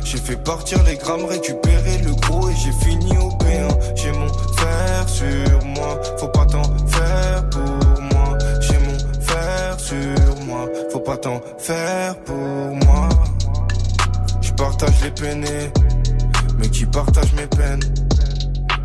J'ai 0.05 0.17
fait 0.17 0.37
partir 0.37 0.83
les 0.83 0.97
grammes, 0.97 1.25
récupérer 1.25 1.97
le 2.03 2.13
gros 2.13 2.47
et 2.47 2.53
j'ai 2.55 2.71
fini 2.73 3.17
au 3.17 3.29
P1. 3.29 3.95
J'ai 3.95 4.11
mon 4.11 4.27
fer 4.27 5.09
sur 5.09 5.65
moi, 5.65 5.99
faut 6.19 6.27
pas 6.27 6.45
t'en 6.45 6.63
faire 6.87 7.49
pour 7.49 8.01
moi. 8.13 8.37
J'ai 8.61 8.77
mon 8.77 9.19
fer 9.19 9.79
sur 9.79 10.45
moi, 10.45 10.69
faut 10.91 10.99
pas 10.99 11.17
t'en 11.17 11.41
faire 11.57 12.15
pour 12.23 12.35
moi. 12.35 13.09
Je 14.41 14.51
partage 14.53 15.01
les 15.03 15.09
peines, 15.09 15.45
mais 16.59 16.69
qui 16.69 16.85
partage 16.85 17.33
mes 17.33 17.47
peines? 17.47 17.83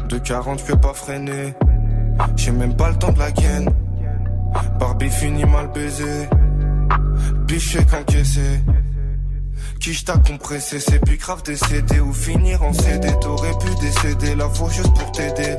De 0.09 0.17
40, 0.17 0.59
je 0.59 0.65
peux 0.65 0.79
pas 0.79 0.95
freiner. 0.95 1.55
J'ai 2.35 2.51
même 2.51 2.75
pas 2.75 2.89
le 2.89 2.97
temps 2.97 3.13
de 3.13 3.19
la 3.19 3.31
gaine. 3.31 3.69
Barbie 4.79 5.11
fini 5.11 5.45
mal 5.45 5.69
baisé. 5.69 6.29
Biché 7.47 7.85
qu'encaissé. 7.85 8.61
Qui 9.81 10.05
t'a 10.05 10.19
compressé, 10.19 10.79
c'est 10.79 10.99
plus 10.99 11.17
grave 11.17 11.43
décédé 11.43 12.01
ou 12.01 12.13
finir 12.13 12.63
en 12.63 12.73
CD. 12.75 13.09
T'aurais 13.23 13.57
pu 13.59 13.75
décéder 13.81 14.35
la 14.35 14.47
faucheuse 14.51 14.91
pour 14.95 15.11
t'aider. 15.13 15.57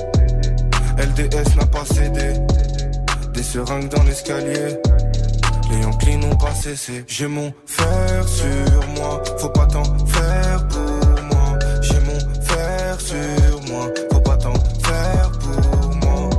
LDS 0.96 1.56
n'a 1.58 1.66
pas 1.66 1.84
cédé. 1.86 2.34
Des 3.34 3.42
seringues 3.42 3.90
dans 3.90 4.04
l'escalier. 4.04 4.78
Les 5.72 5.82
Yankees 5.82 6.18
n'ont 6.18 6.36
pas 6.36 6.54
cessé. 6.54 7.04
J'ai 7.08 7.26
mon 7.26 7.52
fer 7.66 8.28
sur 8.28 8.88
moi, 8.96 9.24
faut 9.40 9.50
pas 9.50 9.66
t'en 9.66 9.84
faire 10.06 10.68
pour 10.68 11.24
moi. 11.24 11.60
J'ai 11.82 12.00
mon 12.02 12.44
fer 12.44 13.02
sur 13.02 13.74
moi, 13.74 13.88
faut 14.12 14.22
pas 14.22 14.38
t'en 14.38 14.54
faire 14.84 15.32
pour 15.40 15.96
moi. 15.96 16.30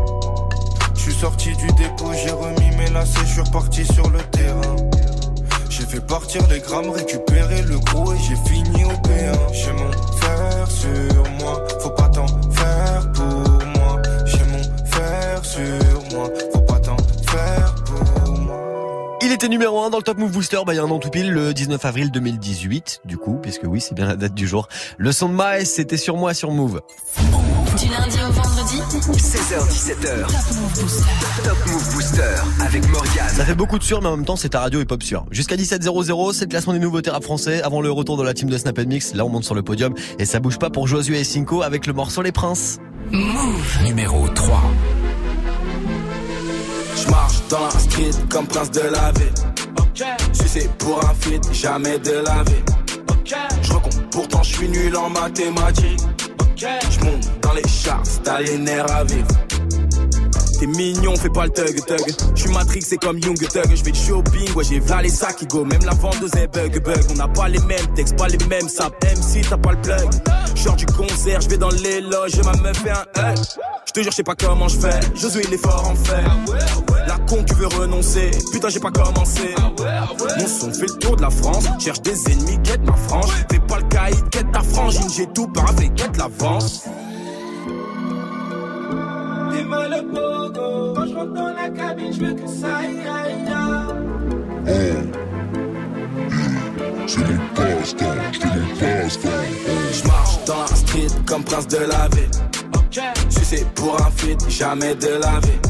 Je 0.94 1.00
suis 1.00 1.14
sorti 1.14 1.56
du 1.56 1.66
dépôt, 1.72 2.12
j'ai 2.12 2.30
remis 2.30 2.76
mes 2.76 2.90
lacets, 2.90 3.26
je 3.26 3.40
reparti 3.40 3.84
sur 3.84 4.08
le 4.08 4.20
terrain. 4.30 4.81
J'ai 5.92 5.98
fait 5.98 6.06
partir 6.06 6.46
les 6.48 6.60
grammes, 6.60 6.88
récupérer 6.88 7.60
le 7.60 7.78
gros 7.78 8.14
et 8.14 8.18
j'ai 8.18 8.36
fini 8.50 8.82
au 8.82 8.88
P1. 8.88 9.52
J'ai 9.52 9.72
mon 9.72 9.92
fer 10.16 10.70
sur 10.70 11.30
moi, 11.38 11.66
faut 11.80 11.90
pas 11.90 12.08
t'en 12.08 12.26
faire 12.50 13.12
pour 13.12 13.66
moi. 13.76 14.00
J'ai 14.24 14.42
mon 14.44 14.62
fer 14.86 15.44
sur 15.44 16.16
moi, 16.16 16.30
faut 16.50 16.60
pas 16.60 16.78
t'en 16.78 16.96
faire 17.28 17.74
pour 17.84 18.32
moi. 18.38 19.18
Il 19.20 19.32
était 19.32 19.48
numéro 19.48 19.82
1 19.82 19.90
dans 19.90 19.98
le 19.98 20.02
Top 20.02 20.16
Move 20.16 20.32
Booster, 20.32 20.60
bah 20.66 20.72
il 20.72 20.76
y 20.76 20.78
a 20.78 20.82
un 20.82 20.90
an 20.90 20.98
tout 20.98 21.10
pile, 21.10 21.30
le 21.30 21.52
19 21.52 21.84
avril 21.84 22.10
2018, 22.10 23.02
du 23.04 23.18
coup, 23.18 23.38
puisque 23.42 23.64
oui, 23.64 23.82
c'est 23.82 23.94
bien 23.94 24.06
la 24.06 24.16
date 24.16 24.32
du 24.32 24.46
jour. 24.46 24.68
Le 24.96 25.12
son 25.12 25.28
de 25.28 25.34
Maes, 25.34 25.66
c'était 25.66 25.98
sur 25.98 26.16
moi 26.16 26.32
sur 26.32 26.52
Move. 26.52 26.80
Du 27.78 27.88
lundi 27.88 28.16
au 28.26 28.32
vendredi 28.32 28.51
16h17h. 29.00 30.26
Top 30.26 30.54
Move 30.54 30.82
Booster. 30.82 31.04
Top 31.44 31.56
Move 31.66 31.94
Booster 31.94 32.34
avec 32.60 32.86
Morgane. 32.90 33.28
Ça 33.28 33.46
fait 33.46 33.54
beaucoup 33.54 33.78
de 33.78 33.82
sûr, 33.82 34.02
mais 34.02 34.08
en 34.08 34.16
même 34.18 34.26
temps, 34.26 34.36
c'est 34.36 34.50
ta 34.50 34.60
radio 34.60 34.82
et 34.82 34.84
pop 34.84 35.02
sûr. 35.02 35.24
Jusqu'à 35.30 35.56
17h00, 35.56 36.34
c'est 36.34 36.44
le 36.44 36.50
classement 36.50 36.74
des 36.74 36.78
nouveautés 36.78 37.08
rap 37.08 37.24
français. 37.24 37.62
Avant 37.62 37.80
le 37.80 37.90
retour 37.90 38.18
de 38.18 38.22
la 38.22 38.34
team 38.34 38.50
de 38.50 38.58
Snap 38.58 38.78
Mix, 38.80 39.14
là 39.14 39.24
on 39.24 39.30
monte 39.30 39.44
sur 39.44 39.54
le 39.54 39.62
podium 39.62 39.94
et 40.18 40.26
ça 40.26 40.40
bouge 40.40 40.58
pas 40.58 40.68
pour 40.68 40.88
Josué 40.88 41.20
et 41.20 41.24
Cinco 41.24 41.62
avec 41.62 41.86
le 41.86 41.94
morceau 41.94 42.20
Les 42.20 42.32
Princes. 42.32 42.80
Move. 43.10 43.82
Numéro 43.84 44.28
3. 44.28 44.62
Je 46.94 47.10
marche 47.10 47.38
dans 47.48 47.64
la 47.64 47.70
street 47.70 48.10
comme 48.28 48.46
prince 48.46 48.70
de 48.72 48.80
la 48.80 49.10
ville. 49.12 50.04
Sucé 50.34 50.68
pour 50.78 51.02
un 51.02 51.14
feat, 51.14 51.42
jamais 51.54 51.98
de 51.98 52.22
la 52.26 52.42
vie. 52.42 52.62
Je 53.62 53.72
recompte, 53.72 54.02
pourtant 54.10 54.42
je 54.42 54.54
suis 54.54 54.68
nul 54.68 54.94
en 54.96 55.08
mathématiques. 55.08 56.00
Je 56.62 57.04
monte 57.04 57.28
dans 57.40 57.54
les 57.54 57.66
charts, 57.66 58.04
t'as 58.22 58.40
les 58.40 58.56
nerfs 58.56 58.88
à 58.92 59.02
vivre. 59.02 59.26
T'es 60.62 60.68
mignon, 60.68 61.16
fais 61.16 61.28
pas 61.28 61.46
le 61.46 61.50
thug 61.50 61.74
thug. 61.84 62.14
Je 62.36 62.42
suis 62.42 62.52
Matrix, 62.52 62.82
c'est 62.82 62.96
comme 62.96 63.18
Young 63.18 63.36
Thug. 63.36 63.68
Je 63.68 63.82
fais 63.82 63.90
du 63.90 63.98
shopping, 63.98 64.54
ouais, 64.54 64.62
j'ai 64.62 64.78
v'là 64.78 65.02
les 65.02 65.08
sacs 65.08 65.34
qui 65.34 65.46
go. 65.48 65.64
Même 65.64 65.84
la 65.84 65.92
vendeuse 65.92 66.36
est 66.36 66.46
bug 66.46 66.80
bug. 66.84 67.02
On 67.10 67.14
n'a 67.14 67.26
pas 67.26 67.48
les 67.48 67.58
mêmes 67.58 67.92
textes, 67.96 68.16
pas 68.16 68.28
les 68.28 68.38
mêmes 68.46 68.68
saps. 68.68 68.94
MC, 69.04 69.44
t'as 69.50 69.56
pas 69.56 69.72
le 69.72 69.80
plug. 69.80 70.08
Genre 70.54 70.76
du 70.76 70.86
concert, 70.86 71.40
je 71.40 71.48
vais 71.48 71.58
dans 71.58 71.70
les 71.70 72.00
loges, 72.00 72.40
ma 72.44 72.52
meuf 72.58 72.76
fait 72.76 72.90
un 72.90 73.32
hug. 73.32 73.38
Je 73.86 73.92
te 73.92 74.02
jure, 74.02 74.12
je 74.12 74.16
sais 74.18 74.22
pas 74.22 74.36
comment 74.36 74.68
je 74.68 74.78
fais. 74.78 75.00
Josué, 75.16 75.42
il 75.48 75.52
est 75.52 75.58
fort 75.58 75.84
en 75.84 75.96
fait. 75.96 76.22
La 77.08 77.18
con 77.28 77.42
qui 77.42 77.54
veut 77.54 77.66
renoncer. 77.66 78.30
Putain, 78.52 78.68
j'ai 78.68 78.78
pas 78.78 78.92
commencé. 78.92 79.56
Mon 79.58 80.46
son 80.46 80.72
fait 80.72 80.86
le 80.86 80.98
tour 81.00 81.16
de 81.16 81.22
la 81.22 81.30
France. 81.30 81.64
Cherche 81.80 82.02
des 82.02 82.30
ennemis, 82.30 82.62
quête 82.62 82.82
ma 82.84 82.94
frange. 82.94 83.32
Fais 83.50 83.58
pas 83.58 83.78
le 83.78 83.88
caïd, 83.88 84.30
quête 84.30 84.52
ta 84.52 84.62
frangine. 84.62 85.10
J'ai 85.12 85.26
tout 85.26 85.48
paraffé, 85.48 85.90
quête 85.96 86.16
l'avance. 86.16 86.84
Le 89.54 90.02
pogo. 90.02 90.94
Quand 90.94 91.06
je 91.06 91.14
rentre 91.14 91.32
dans 91.34 91.52
la 91.54 91.68
cabine, 91.68 92.12
je 92.12 92.20
veux 92.24 92.34
que 92.34 92.46
ça 92.46 92.76
aille, 92.76 93.00
aille, 93.06 93.46
aille. 93.52 95.02
C'est 97.06 97.18
mon 97.18 97.38
passe-temps, 97.54 98.06
c'est 98.32 98.46
mon 98.46 98.74
passe-temps. 98.80 99.28
Je 99.92 100.06
marche 100.08 100.44
dans 100.46 100.60
la 100.60 100.66
street 100.66 101.08
comme 101.26 101.44
prince 101.44 101.68
de 101.68 101.78
la 101.78 102.08
ville. 102.08 102.30
Sucé 103.28 103.66
pour 103.74 104.00
un 104.00 104.10
feat, 104.10 104.48
jamais 104.48 104.94
de 104.94 105.08
la 105.08 105.40
vie. 105.40 105.60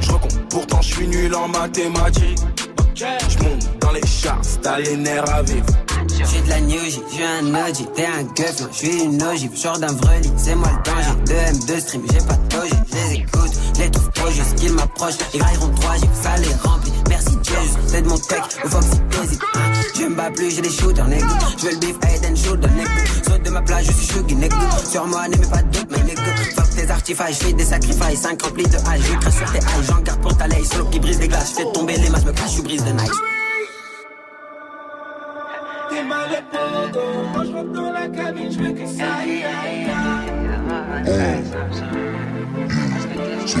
Je 0.00 0.12
recompte, 0.12 0.38
pourtant 0.50 0.80
je 0.82 0.94
suis 0.94 1.08
nul 1.08 1.34
en 1.34 1.48
mathématiques. 1.48 2.38
Je 2.96 3.78
dans 3.80 3.90
les 3.90 4.06
charts, 4.06 4.40
t'as 4.62 4.78
les 4.78 4.96
nerfs 4.96 5.28
à 5.28 5.42
vivre. 5.42 5.66
J'suis 6.08 6.40
de 6.42 6.48
la 6.48 6.60
New 6.60 6.78
j'suis 6.78 7.24
un 7.24 7.52
OG, 7.52 7.92
t'es 7.92 8.06
un 8.06 8.22
gueuf, 8.22 8.68
j'suis 8.70 9.02
une 9.02 9.20
ogive, 9.20 9.50
genre 9.60 9.78
d'un 9.80 9.92
vreli, 9.92 10.30
c'est 10.36 10.54
moi 10.54 10.68
le 10.70 10.90
danger. 10.90 11.10
2 11.26 11.32
M2 11.34 11.80
stream, 11.80 12.02
j'ai 12.12 12.18
pas 12.18 12.34
de 12.34 12.68
je 12.68 12.94
les 12.94 13.14
écoute, 13.16 13.50
les 13.80 13.90
trouve 13.90 14.10
trop 14.12 14.30
juste 14.30 14.54
qu'ils 14.54 14.72
m'approchent, 14.72 15.18
ils 15.32 15.40
grailleront 15.40 15.70
3 15.70 15.96
J, 15.96 16.02
ça 16.22 16.36
les 16.36 16.54
remplit. 16.62 16.92
Merci 17.50 17.52
Jazz, 17.52 17.92
t'aides 17.92 18.06
mon 18.06 18.18
tech, 18.18 18.42
au 18.64 18.68
Fox, 18.68 18.86
t'hésites. 19.10 19.42
Je 19.94 20.04
me 20.04 20.14
bats 20.14 20.30
plus, 20.30 20.50
j'ai 20.54 20.62
des 20.62 20.70
shooters, 20.70 21.06
nigga. 21.06 21.26
Je 21.58 21.64
veux 21.64 21.72
le 21.72 21.78
beef, 21.78 21.96
head 22.04 22.24
and 22.30 22.36
shoulder, 22.36 22.68
nigga. 22.68 22.90
Saute 23.26 23.42
de 23.42 23.50
ma 23.50 23.62
plage, 23.62 23.86
je 23.86 23.92
suis 23.92 24.06
chuggy, 24.06 24.34
nigga. 24.34 24.56
Sur 24.90 25.06
moi, 25.06 25.28
n'aimez 25.28 25.46
pas 25.46 25.62
de 25.62 25.70
doute, 25.70 25.88
mais 25.90 26.02
nigga. 26.04 26.22
Fuck 26.56 26.70
tes 26.70 26.90
artifices, 26.90 27.40
j'fais 27.40 27.52
des 27.52 27.64
sacrifices. 27.64 28.20
5 28.20 28.42
remplis 28.42 28.64
de 28.64 28.76
hache, 28.76 29.00
j'écris 29.00 29.32
sur 29.32 29.52
tes 29.52 29.58
haches. 29.58 29.86
J'en 29.88 30.00
garde 30.00 30.20
pour 30.20 30.36
ta 30.36 30.46
laisse, 30.46 30.68
solo 30.68 30.86
qui 30.86 31.00
brise 31.00 31.18
des 31.18 31.28
glaces. 31.28 31.52
J'fais 31.54 31.70
tomber 31.72 31.96
les 31.96 32.10
masses, 32.10 32.24
me 32.24 32.32
cache, 32.32 32.56
je 32.56 32.62
brise 32.62 32.84
de 32.84 32.92
nice. 32.92 33.10
T'es 35.90 36.04
mal 36.04 36.44
Moi 37.32 37.44
je 37.44 37.52
rentre 37.52 37.72
dans 37.72 37.92
la 37.92 38.08
cabine, 38.08 38.50
je 38.50 38.58
veux 38.58 38.72
que 38.72 38.86
ça 38.86 39.04
aille, 39.20 39.44
aïe, 43.44 43.60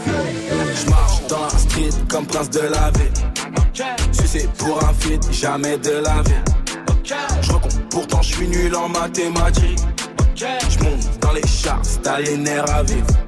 aïe. 0.00 0.74
Je 0.74 0.90
marche 0.90 1.26
dans 1.28 1.42
la 1.42 1.50
street 1.50 1.90
comme 2.08 2.26
prince 2.26 2.50
de 2.50 2.60
la 2.60 2.90
ville. 2.90 3.12
Sucé 4.12 4.48
pour 4.58 4.82
un 4.84 4.92
feat, 4.94 5.26
jamais 5.32 5.78
de 5.78 6.02
la 6.02 6.22
vie. 6.22 6.42
Je 7.40 7.52
pourtant 7.90 8.22
je 8.22 8.34
suis 8.34 8.48
nul 8.48 8.74
en 8.74 8.88
mathématiques. 8.88 9.80
Je 10.36 10.84
monte 10.84 11.18
dans 11.20 11.32
les 11.32 11.46
chars, 11.46 11.82
t'as 12.02 12.20
les 12.20 12.48
à 12.48 12.82
vivre. 12.82 13.27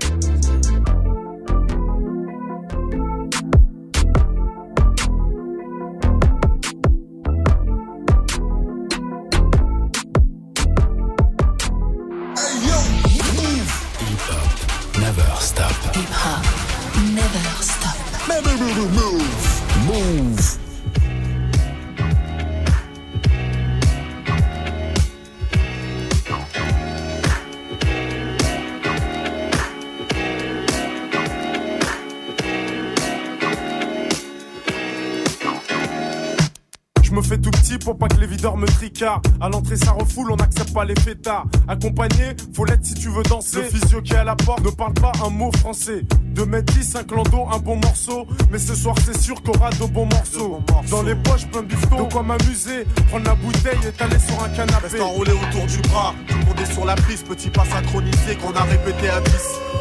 Me 38.49 38.66
tricardent. 38.66 39.26
À 39.41 39.49
l'entrée, 39.49 39.76
ça 39.76 39.93
refoule, 39.93 40.32
on 40.32 40.36
n'accepte 40.36 40.72
pas 40.72 40.84
les 40.84 40.99
fêtards. 41.01 41.47
Accompagné, 41.68 42.36
faut 42.55 42.64
l'être 42.64 42.84
si 42.84 42.95
tu 42.95 43.09
veux 43.09 43.22
danser. 43.22 43.62
Le 43.62 43.64
physio 43.64 44.01
qui 44.01 44.12
est 44.12 44.16
à 44.16 44.24
la 44.24 44.36
porte 44.36 44.64
ne 44.64 44.70
parle 44.70 44.95
pas 44.95 45.12
un 45.24 45.30
mot 45.30 45.51
français. 45.59 46.03
2 46.34 46.45
mètres 46.47 46.72
10, 46.72 46.97
un 46.97 47.05
clando, 47.05 47.47
un 47.53 47.59
bon 47.59 47.76
morceau. 47.76 48.26
Mais 48.51 48.59
ce 48.59 48.74
soir, 48.74 48.97
c'est 49.05 49.18
sûr 49.18 49.43
qu'aura 49.43 49.70
de 49.70 49.84
bons 49.86 50.07
morceaux. 50.07 50.61
Dans 50.91 51.03
les 51.03 51.14
poches, 51.14 51.47
plein 51.47 51.62
de 51.62 51.66
bifton. 51.66 52.05
De 52.05 52.12
quoi 52.12 52.22
m'amuser. 52.22 52.86
Prendre 53.09 53.26
la 53.26 53.34
bouteille 53.34 53.78
et 53.86 53.93
t'aller 53.93 54.18
sur 54.18 54.43
un 54.43 54.49
canapé. 54.49 54.88
Reste 54.88 55.01
enroulé 55.01 55.32
autour 55.32 55.66
du 55.66 55.78
bras, 55.88 56.14
tout 56.26 56.38
le 56.38 56.45
monde 56.45 56.61
est 56.61 56.72
sur 56.72 56.84
la 56.84 56.95
piste, 56.95 57.26
petit 57.26 57.51
pas 57.51 57.64
synchronisé 57.64 58.36
qu'on 58.36 58.53
a 58.53 58.62
répété 58.62 59.11
à 59.11 59.20
10. 59.20 59.32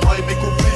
Moi 0.04 0.16
et 0.18 0.22
mes 0.24 0.36
complices, 0.36 0.69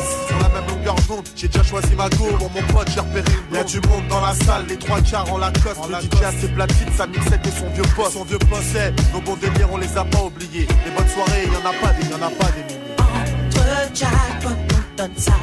j'ai 1.36 1.48
déjà 1.48 1.64
choisi 1.64 1.96
ma 1.96 2.10
go, 2.10 2.26
bon 2.40 2.50
mon 2.54 2.74
pote 2.74 2.90
j'ai 2.94 3.00
repéré 3.00 3.26
une 3.50 3.56
Y'a 3.56 3.64
du 3.64 3.80
monde 3.88 4.08
dans 4.10 4.22
la 4.22 4.34
salle, 4.34 4.66
les 4.68 4.78
trois 4.78 5.02
quarts 5.02 5.32
en 5.32 5.38
Lacoste, 5.38 5.80
le 5.90 5.96
DJ 5.96 6.24
a 6.24 6.32
ses 6.32 6.48
platines, 6.48 6.94
sa 6.96 7.08
mixette 7.08 7.46
et 7.48 7.52
son 7.52 7.70
vieux 7.70 7.84
poste. 7.96 8.14
Son 8.14 8.24
vieux 8.24 8.40
poste, 8.40 8.64
c'est, 8.74 8.94
nos 9.14 9.22
bons 9.22 9.36
délires 9.36 9.70
on 9.72 9.78
les 9.78 9.98
a 9.98 10.04
pas 10.04 10.24
oubliés. 10.24 10.68
Les 10.86 10.92
bonnes 10.92 11.08
soirées, 11.08 11.46
y'en 11.48 11.70
a 11.70 11.74
pas 11.74 11.94
des, 11.94 12.10
y'en 12.10 12.22
a 12.22 12.30
pas 12.30 12.52
des 12.52 12.64
milliers. 12.64 12.96
Entre 13.00 13.96
jackpot, 13.96 14.50
on 14.50 14.98
donne 14.98 15.18
ça 15.18 15.34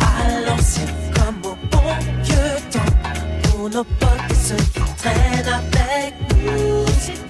à 0.00 0.40
l'ancienne 0.46 0.94
comme 1.14 1.52
au 1.52 1.56
bon 1.70 1.94
vieux 2.22 2.36
temps. 2.70 3.50
Pour 3.50 3.70
nos 3.70 3.84
potes 3.84 4.30
et 4.30 4.34
ceux 4.34 4.56
qui 4.56 4.80
traînent 4.96 5.48
avec 5.48 6.14
nous. 6.44 7.29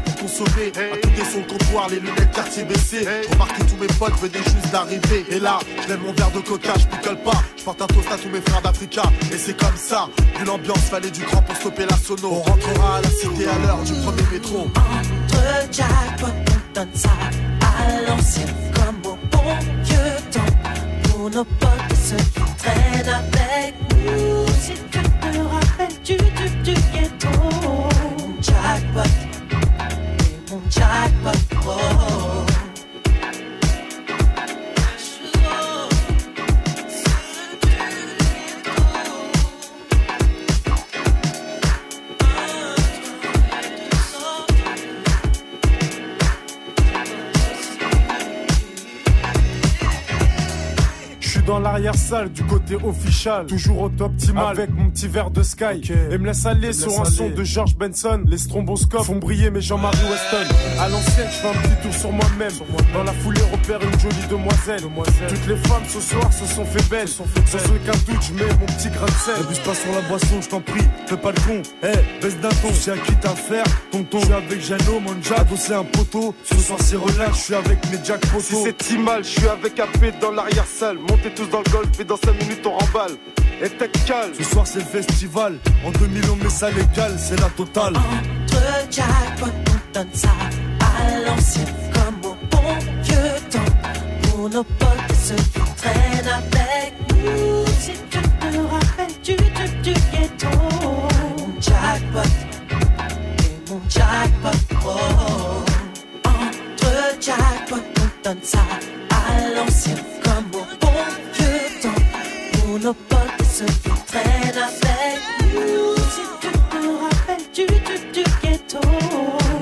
Consommer. 0.21 0.71
À 0.75 0.97
côté 0.97 1.23
son 1.33 1.41
comptoir, 1.41 1.89
les 1.89 1.99
lunettes 1.99 2.31
quartier 2.31 2.63
baissées. 2.63 3.07
Remarque 3.31 3.57
que 3.57 3.63
tous 3.63 3.77
mes 3.77 3.87
potes 3.87 4.13
venaient 4.21 4.43
juste 4.43 4.71
d'arriver. 4.71 5.25
Et 5.31 5.39
là, 5.39 5.59
je 5.83 5.87
lève 5.89 5.99
mon 5.99 6.13
verre 6.13 6.29
de 6.31 6.39
coca, 6.39 6.73
je 6.77 6.85
picole 6.85 7.17
pas. 7.23 7.41
Je 7.57 7.63
porte 7.63 7.81
un 7.81 7.87
toast 7.87 8.11
à 8.11 8.17
tous 8.17 8.29
mes 8.29 8.41
frères 8.41 8.61
d'Africa. 8.61 9.03
Et 9.31 9.37
c'est 9.37 9.57
comme 9.57 9.75
ça. 9.75 10.09
Vu 10.37 10.45
l'ambiance, 10.45 10.81
fallait 10.91 11.09
du 11.09 11.23
grand 11.23 11.41
pour 11.41 11.55
stopper 11.55 11.85
la 11.89 11.97
sono. 11.97 12.33
On 12.33 12.41
rentrera 12.41 12.97
à 12.97 13.01
la 13.01 13.09
cité 13.09 13.47
à 13.47 13.57
l'heure 13.65 13.83
du 13.83 13.93
premier 13.93 14.23
métro. 14.31 14.67
Entre 14.67 15.71
jackpot, 15.71 16.27
on 16.27 16.73
donne 16.75 16.89
ça 16.93 17.09
à 17.61 18.01
l'ancienne 18.07 18.53
comme 18.75 19.11
au 19.11 19.17
bon 19.31 19.55
vieux 19.83 20.17
temps. 20.31 21.09
Pour 21.09 21.29
nos 21.31 21.43
potes 21.43 21.69
et 21.89 21.95
ceux 21.95 22.17
qui 22.17 22.55
traînent 22.57 23.09
avec 23.09 23.73
nous. 24.05 24.45
Si 24.61 24.73
tu 24.91 24.99
te 24.99 25.37
rappelles 25.39 26.01
du, 26.03 26.15
du, 26.15 26.73
du 26.73 26.73
ghetto. 26.93 27.29
Jackpot, 28.41 29.09
et 30.77 30.79
mon 30.79 31.31
jackpot, 31.51 31.90
Dans 51.71 51.77
l'arrière-salle 51.77 52.33
du 52.33 52.43
côté 52.43 52.75
official, 52.75 53.45
toujours 53.45 53.83
au 53.83 53.87
top 53.87 54.11
optimal 54.11 54.47
avec 54.47 54.71
mon 54.71 54.89
petit 54.89 55.07
verre 55.07 55.31
de 55.31 55.41
Sky. 55.41 55.81
Et 56.11 56.17
me 56.17 56.25
laisse 56.25 56.45
aller 56.45 56.73
sur 56.73 56.99
un 56.99 57.05
son 57.05 57.29
de 57.29 57.45
George 57.45 57.77
Benson. 57.77 58.25
Les 58.27 58.39
stromboscopes 58.39 59.05
font 59.05 59.15
briller 59.15 59.49
mes 59.51 59.61
Jean-Marie 59.61 60.03
Weston. 60.03 60.53
À 60.77 60.89
l'ancienne, 60.89 61.29
je 61.31 61.37
fais 61.37 61.47
un 61.47 61.53
petit 61.53 61.81
tour 61.81 61.93
sur 61.93 62.11
moi-même. 62.11 62.51
Dans 62.93 63.05
la 63.05 63.13
foulée, 63.13 63.39
repère 63.53 63.79
une 63.81 63.99
jolie 64.01 64.27
demoiselle. 64.29 64.81
Toutes 65.29 65.47
les 65.47 65.55
femmes 65.55 65.83
ce 65.87 66.01
soir 66.01 66.33
se 66.33 66.45
sont 66.45 66.65
fait 66.65 66.89
belles. 66.89 67.07
Sans 67.07 67.23
aucun 67.23 67.97
doute, 68.05 68.21
je 68.21 68.33
mets 68.33 68.51
mon 68.51 68.65
petit 68.65 68.89
grain 68.89 69.05
de 69.05 69.11
sel. 69.11 69.35
N'abuse 69.39 69.59
pas 69.59 69.73
sur 69.73 69.93
la 69.93 70.01
boisson, 70.09 70.41
je 70.41 70.49
t'en 70.49 70.59
prie, 70.59 70.83
fais 71.05 71.15
pas 71.15 71.31
le 71.31 71.39
con. 71.39 71.61
Eh, 71.83 72.21
baisse 72.21 72.37
d'un 72.41 72.49
ton, 72.49 72.67
à 72.67 72.97
qui 72.97 73.15
t'as 73.21 73.31
affaire. 73.31 73.63
Tonton, 73.91 74.19
je 74.19 74.25
suis 74.25 74.33
avec 74.33 74.61
Jano, 74.61 74.99
mon 74.99 75.21
jack, 75.21 75.47
c'est 75.55 75.73
un 75.73 75.85
poteau. 75.85 76.35
Ce 76.43 76.57
soir 76.57 76.79
c'est 76.81 76.97
relax, 76.97 77.37
je 77.37 77.43
suis 77.43 77.55
avec 77.55 77.77
mes 77.89 77.99
jack 78.03 78.19
poteaux. 78.27 78.41
Si 78.41 78.75
c'est 78.81 78.97
mal, 78.97 79.23
je 79.23 79.29
suis 79.29 79.47
avec 79.47 79.79
AP 79.79 80.19
dans 80.19 80.31
l'arrière-salle. 80.31 80.97
Montez 80.97 81.31
tous 81.33 81.47
dans 81.47 81.60
le 81.65 81.71
golf 81.71 81.99
et 81.99 82.03
dans 82.03 82.17
5 82.17 82.33
minutes 82.41 82.65
on 82.65 82.77
remballe. 82.77 83.17
Et 83.61 83.69
t'es 83.69 83.89
calme. 84.07 84.33
Ce 84.37 84.43
soir 84.43 84.65
c'est 84.65 84.79
le 84.79 84.85
festival. 84.85 85.57
En 85.85 85.91
2000 85.91 86.23
on 86.31 86.35
met 86.37 86.49
ça 86.49 86.69
légal, 86.69 87.13
c'est 87.17 87.39
la 87.39 87.49
totale. 87.49 87.95
Entre 87.95 88.91
jackpot, 88.91 89.45
on 89.45 89.93
donne 89.93 90.13
ça 90.13 90.29
à 90.79 91.19
l'ancienne 91.25 91.75
comme 91.93 92.31
au 92.31 92.35
bon 92.49 92.73
vieux 93.03 93.49
temps. 93.49 93.73
Pour 94.23 94.49
nos 94.49 94.63
potes 94.63 95.09
et 95.09 95.13
ceux 95.13 95.35
qui 95.35 95.75
traînent 95.77 96.27
avec 96.27 96.93
nous. 97.09 97.65
Si 97.79 97.91
tu 98.09 98.19
te 98.19 98.57
rappelles 98.57 99.21
du, 99.23 99.35
du, 99.35 99.81
du 99.83 99.93
ghetto. 99.93 100.47
Mon 101.37 101.61
jackpot, 101.61 102.29
et 103.39 103.71
mon 103.71 103.81
jackpot, 103.89 104.77
oh. 104.85 105.63
Entre 106.25 107.21
jackpot, 107.21 107.75
on 107.75 108.29
donne 108.29 108.43
ça 108.43 108.59
à 109.09 109.55
l'ancienne 109.55 109.97
Pour 112.81 112.87
nos 112.87 112.93
potes 112.93 113.19
et 113.39 113.43
ceux 113.43 113.65
qui 113.65 113.91
traînent 114.07 114.57
avec 114.57 115.19
nous. 115.53 115.95
Si 116.09 116.21
tu 116.41 116.51
te 116.51 116.81
rappelles 117.03 117.47
du, 117.53 117.65
du, 117.67 117.95
du 118.11 118.23
ghetto. 118.41 118.79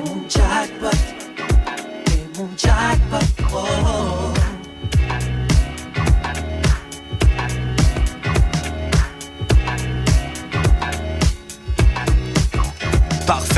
Mon 0.06 0.30
jackpot, 0.30 1.02
et 2.08 2.38
mon 2.38 2.50
jackpot, 2.56 3.26
oh. 3.54 4.19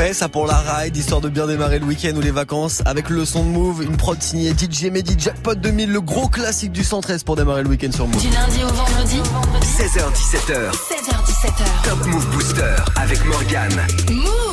Parfait, 0.02 0.14
ça 0.14 0.28
pour 0.28 0.48
la 0.48 0.58
ride, 0.58 0.96
histoire 0.96 1.20
de 1.20 1.28
bien 1.28 1.46
démarrer 1.46 1.78
le 1.78 1.84
week-end 1.84 2.16
ou 2.16 2.20
les 2.20 2.32
vacances 2.32 2.82
avec 2.86 3.08
le 3.08 3.24
son 3.24 3.44
de 3.44 3.50
Move, 3.50 3.84
une 3.84 3.96
prod 3.96 4.20
signée 4.20 4.50
DJ 4.50 4.86
Mehdi 4.90 5.14
Jackpot 5.16 5.54
2000, 5.54 5.92
le 5.92 6.00
gros 6.00 6.26
classique 6.26 6.72
du 6.72 6.82
113 6.82 7.22
pour 7.22 7.36
démarrer 7.36 7.62
le 7.62 7.68
week-end 7.68 7.92
sur 7.92 8.08
Move. 8.08 8.20
Du 8.20 8.28
lundi 8.28 8.64
au 8.64 8.74
vendredi 8.74 9.20
16h17h, 9.62 10.72
16h17h 10.72 11.88
Top 11.88 12.06
Move 12.06 12.26
Booster 12.32 12.74
avec 12.96 13.24
Morgane. 13.26 13.80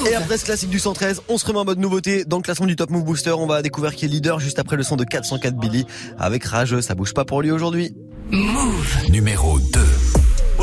Et 0.07 0.13
après 0.13 0.37
ce 0.37 0.45
classique 0.45 0.69
du 0.69 0.77
113, 0.77 1.23
on 1.27 1.39
se 1.39 1.47
remet 1.47 1.57
en 1.57 1.65
mode 1.65 1.79
nouveauté 1.79 2.25
dans 2.25 2.37
le 2.37 2.43
classement 2.43 2.67
du 2.67 2.75
Top 2.75 2.91
Move 2.91 3.03
Booster. 3.03 3.31
On 3.31 3.47
va 3.47 3.63
découvrir 3.63 3.95
qui 3.95 4.05
est 4.05 4.09
leader 4.09 4.39
juste 4.39 4.59
après 4.59 4.75
le 4.75 4.83
son 4.83 4.97
de 4.97 5.03
404 5.03 5.55
Billy 5.55 5.87
avec 6.19 6.43
Rageux. 6.43 6.81
Ça 6.81 6.93
bouge 6.93 7.15
pas 7.15 7.25
pour 7.25 7.41
lui 7.41 7.49
aujourd'hui. 7.49 7.95
Move 8.29 9.09
Numéro 9.09 9.57
2. 9.57 9.79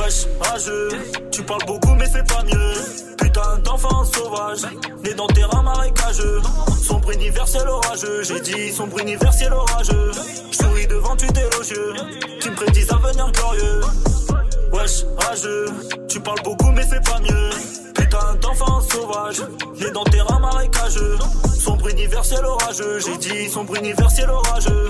Wesh, 0.06 0.26
rageux, 0.38 0.88
tu 1.32 1.42
parles 1.42 1.64
beaucoup 1.66 1.94
mais 1.94 2.06
fais 2.08 2.22
pas 2.22 2.44
mieux. 2.44 2.74
Putain 3.18 3.58
d'enfant 3.64 4.04
sauvage, 4.04 4.62
né 5.02 5.12
dans 5.14 5.26
terrain 5.26 5.62
marécageux. 5.62 6.40
Sombre 6.80 7.10
universel 7.10 7.68
orageux, 7.68 8.22
j'ai 8.22 8.40
dit 8.40 8.72
sombre 8.72 9.00
universel 9.00 9.52
orageux. 9.52 10.12
J'souris 10.52 10.86
devant 10.86 11.16
tu 11.16 11.26
élogieux, 11.26 11.94
qui 12.40 12.50
me 12.50 12.54
prédisent 12.54 12.92
un 12.92 13.04
avenir 13.04 13.32
glorieux. 13.32 13.80
Wesh, 14.72 15.04
rageux, 15.18 15.66
tu 16.08 16.20
parles 16.20 16.42
beaucoup 16.44 16.70
mais 16.70 16.86
fais 16.86 17.00
pas 17.00 17.18
mieux. 17.18 17.50
Putain 17.92 18.36
d'enfant 18.40 18.80
sauvage, 18.82 19.42
né 19.80 19.90
dans 19.90 20.04
terrain 20.04 20.38
marécageux. 20.38 21.18
Sombre 21.58 21.88
universel 21.88 22.44
orageux, 22.44 23.00
j'ai 23.00 23.16
dit 23.16 23.48
sombre 23.48 23.74
universel 23.74 24.30
orageux. 24.30 24.88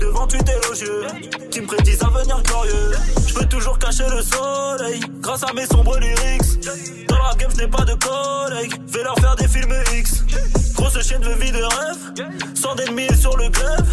Devant 0.00 0.26
tu 0.26 0.38
élogieux, 0.38 1.06
qui 1.50 1.60
me 1.60 1.66
prédisent 1.66 2.02
un 2.02 2.06
avenir 2.06 2.42
glorieux. 2.42 2.92
Je 3.26 3.34
peux 3.34 3.46
toujours 3.46 3.78
cacher 3.78 4.04
le 4.08 4.22
soleil, 4.22 5.00
grâce 5.20 5.42
à 5.42 5.52
mes 5.52 5.66
sombres 5.66 5.98
lyrics. 5.98 6.66
Dans 7.08 7.18
la 7.18 7.34
game, 7.34 7.50
je 7.54 7.62
n'ai 7.62 7.68
pas 7.68 7.84
de 7.84 7.94
collègues, 7.94 8.74
vais 8.88 9.02
leur 9.02 9.18
faire 9.18 9.36
des 9.36 9.46
films 9.48 9.74
X. 9.94 10.24
Grosse 10.74 11.06
chaîne 11.06 11.20
de 11.20 11.32
vie 11.34 11.52
de 11.52 11.62
rêve, 11.62 12.30
sans 12.54 12.74
d'ennemis 12.74 13.14
sur 13.18 13.36
le 13.36 13.48
glaive. 13.48 13.84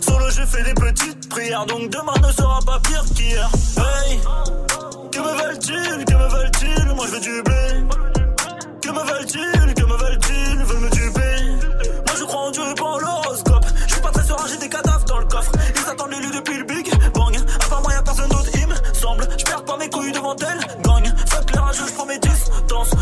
Sur 0.00 0.18
le 0.18 0.30
jeu, 0.30 0.46
fais 0.46 0.62
des 0.62 0.74
petites 0.74 1.28
prières, 1.28 1.66
donc 1.66 1.90
demain 1.90 2.14
ne 2.26 2.32
sera 2.32 2.60
pas 2.64 2.80
pire 2.80 3.04
qu'hier. 3.14 3.50
Hey, 3.76 4.18
que 5.12 5.18
me 5.18 5.42
veulent-ils, 5.42 6.04
que 6.04 6.14
me 6.14 6.28
veulent-ils? 6.28 6.94
Moi 6.94 7.06
je 7.06 7.12
veux 7.12 7.20
du 7.20 7.42
blé. 7.42 7.84
Que 8.80 8.88
me 8.90 9.00
veulent-ils, 9.00 9.74
que 9.74 9.82
me 9.84 9.96
veulent-ils? 9.96 10.39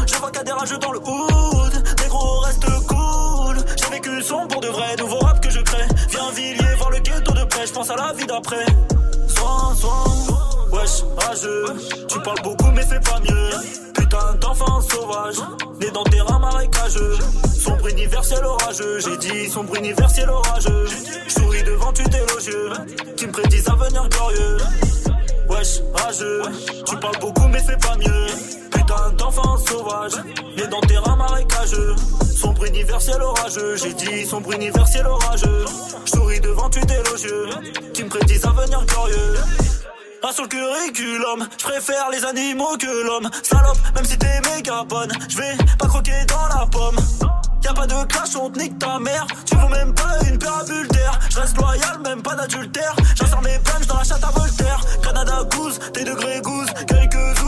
Je 0.07 0.15
vois 0.19 0.31
a 0.39 0.45
des 0.45 0.53
rageux 0.53 0.79
dans 0.79 0.93
le 0.93 0.99
hood. 0.99 1.73
Négro, 2.01 2.41
reste 2.41 2.67
cool. 2.87 3.57
J'ai 3.77 3.91
vécu 3.91 4.23
son 4.23 4.47
pour 4.47 4.61
de 4.61 4.69
vrai, 4.69 4.97
nouveau 4.97 5.19
rap 5.19 5.41
que 5.41 5.51
je 5.51 5.61
crée. 5.61 5.87
Viens 6.11 6.31
Villiers, 6.33 6.75
voir 6.79 6.91
le 6.91 6.99
ghetto 6.99 7.33
de 7.33 7.45
près. 7.45 7.67
Je 7.67 7.73
pense 7.73 7.91
à 7.91 7.97
la 7.97 8.13
vie 8.13 8.27
d'après. 8.27 8.67
Soin, 9.29 9.75
soin. 9.75 10.05
Wesh, 10.73 11.03
rageux, 11.17 11.65
tu 12.09 12.21
parles 12.21 12.43
beaucoup 12.43 12.71
mais 12.75 12.83
fais 12.83 13.01
pas 13.01 13.21
mieux. 13.21 13.51
Putain 13.95 14.35
d'enfant 14.41 14.81
sauvage, 14.83 15.37
né 15.81 15.91
dans 15.91 16.05
terrain 16.05 16.39
marécageux. 16.39 17.17
Sombre 17.59 17.89
universel 17.89 18.45
orageux, 18.45 18.99
j'ai 19.01 19.17
dit 19.17 19.49
sombre 19.49 19.77
universel 19.77 20.29
orageux. 20.29 20.87
J'souris 21.27 21.63
devant 21.63 21.93
tu 21.93 22.03
élogieux, 22.03 22.71
qui 23.17 23.27
me 23.27 23.33
prédisent 23.33 23.69
un 23.69 23.73
avenir 23.73 24.09
glorieux. 24.11 24.59
Wesh, 25.49 25.81
rageux, 25.95 26.43
tu 26.85 26.97
parles 26.97 27.19
beaucoup 27.21 27.49
mais 27.49 27.61
fais 27.61 27.79
pas 27.79 27.97
mieux. 27.97 28.68
Putain 28.89 29.11
d'enfant 29.19 29.59
sauvage, 29.59 30.15
né 30.57 30.67
dans 30.67 30.81
terrain 30.81 31.15
marécageux. 31.15 31.95
Sombre 32.35 32.65
universel 32.65 33.21
orageux, 33.21 33.77
j'ai 33.77 33.93
dit 33.93 34.25
sombre 34.25 34.51
universel 34.53 35.07
orageux. 35.07 35.67
J'souris 36.07 36.41
devant 36.41 36.71
tu 36.71 36.81
élogieux, 36.81 37.49
qui 37.93 38.05
me 38.05 38.09
prédisent 38.09 38.47
un 38.47 38.57
avenir 38.57 38.83
glorieux. 38.87 39.35
Un 40.23 40.33
sur 40.33 40.49
curriculum, 40.49 41.47
je 41.59 41.65
préfère 41.65 42.09
les 42.11 42.25
animaux 42.25 42.79
que 42.79 43.07
l'homme. 43.07 43.29
Salope, 43.43 43.77
même 43.95 44.07
si 44.07 44.17
t'es 44.17 44.41
méga 44.55 44.85
bonne, 44.85 45.13
je 45.29 45.37
vais 45.37 45.57
pas 45.79 45.87
croquer 45.87 46.25
dans 46.27 46.59
la 46.59 46.65
pomme. 46.65 46.97
Y'a 47.63 47.75
pas 47.75 47.87
de 47.87 48.07
clash, 48.07 48.37
on 48.41 48.49
te 48.49 48.59
nique 48.59 48.79
ta 48.79 48.99
mère. 48.99 49.27
Tu 49.45 49.55
vaux 49.55 49.69
même 49.69 49.93
pas 49.93 50.19
une 50.27 50.39
parabule 50.39 50.89
d'air. 50.89 51.19
Je 51.29 51.41
reste 51.41 51.59
loyal, 51.59 51.99
même 52.03 52.23
pas 52.23 52.37
d'adultère. 52.37 52.97
J'insère 53.17 53.43
mes 53.43 53.59
punch 53.59 53.87
dans 53.87 53.99
la 53.99 54.05
chatte 54.05 54.25
à 54.25 54.31
Voltaire. 54.31 54.81
Canada 55.03 55.43
goose, 55.55 55.79
tes 55.93 56.05
degrés 56.05 56.41
goose. 56.41 56.69
Quelques 56.87 57.39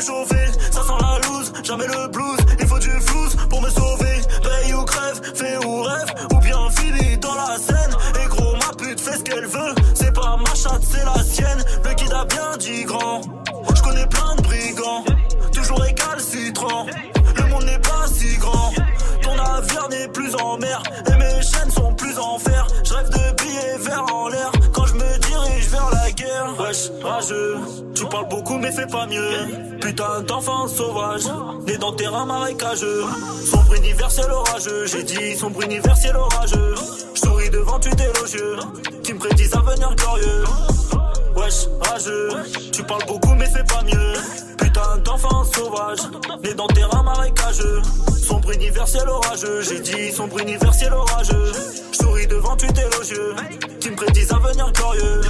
Ça 0.00 0.82
sent 0.82 0.92
la 0.98 1.28
loose, 1.28 1.52
jamais 1.62 1.86
le 1.86 2.08
blues. 2.08 2.40
Il 2.58 2.66
faut 2.66 2.78
du 2.78 2.88
flouze 2.88 3.36
pour 3.50 3.60
me 3.60 3.68
sauver. 3.68 4.22
Paye 4.42 4.72
ou 4.72 4.82
crève, 4.84 5.20
fais 5.34 5.58
ou 5.58 5.82
rêve. 5.82 6.08
Ou 6.32 6.38
bien 6.38 6.56
finis 6.70 7.18
dans 7.18 7.34
la 7.34 7.58
scène. 7.58 7.94
Tu 28.20 28.26
parles 28.26 28.28
beaucoup 28.28 28.58
mais 28.58 28.72
fais 28.72 28.86
pas 28.86 29.06
mieux. 29.06 29.78
Putain 29.80 30.20
d'enfant 30.22 30.68
sauvage, 30.68 31.24
né 31.66 31.78
dans 31.78 31.92
terrain 31.92 32.26
marécageux. 32.26 33.04
Sombre 33.44 33.74
universel 33.74 34.30
orageux, 34.30 34.86
j'ai 34.86 35.02
dit 35.02 35.36
sombre 35.36 35.62
universel 35.62 36.16
orageux. 36.16 36.74
Je 37.14 37.20
souris 37.20 37.50
devant 37.50 37.78
tu 37.78 37.88
élogieux, 37.88 38.56
qui 39.02 39.14
me 39.14 39.18
prédisent 39.18 39.54
un 39.54 39.60
avenir 39.60 39.94
glorieux. 39.96 40.44
Wesh, 41.36 41.68
rageux, 41.80 42.28
tu 42.72 42.82
parles 42.82 43.06
beaucoup 43.06 43.34
mais 43.34 43.46
fais 43.46 43.64
pas 43.64 43.82
mieux. 43.84 44.12
Putain 44.58 44.98
d'enfant 45.04 45.44
sauvage, 45.44 46.00
né 46.42 46.52
dans 46.54 46.66
terrain 46.68 47.02
marécageux. 47.02 47.80
Sombre 48.22 48.52
universel 48.52 49.08
orageux, 49.08 49.62
j'ai 49.62 49.80
dit 49.80 50.12
sombre 50.12 50.38
universel 50.40 50.92
orageux. 50.92 51.52
Je 51.92 51.96
souris 51.96 52.26
devant 52.26 52.56
tu 52.56 52.66
élogieux, 52.66 53.34
qui 53.80 53.90
me 53.90 53.96
prédisent 53.96 54.32
un 54.32 54.36
avenir 54.36 54.70
glorieux. 54.72 55.20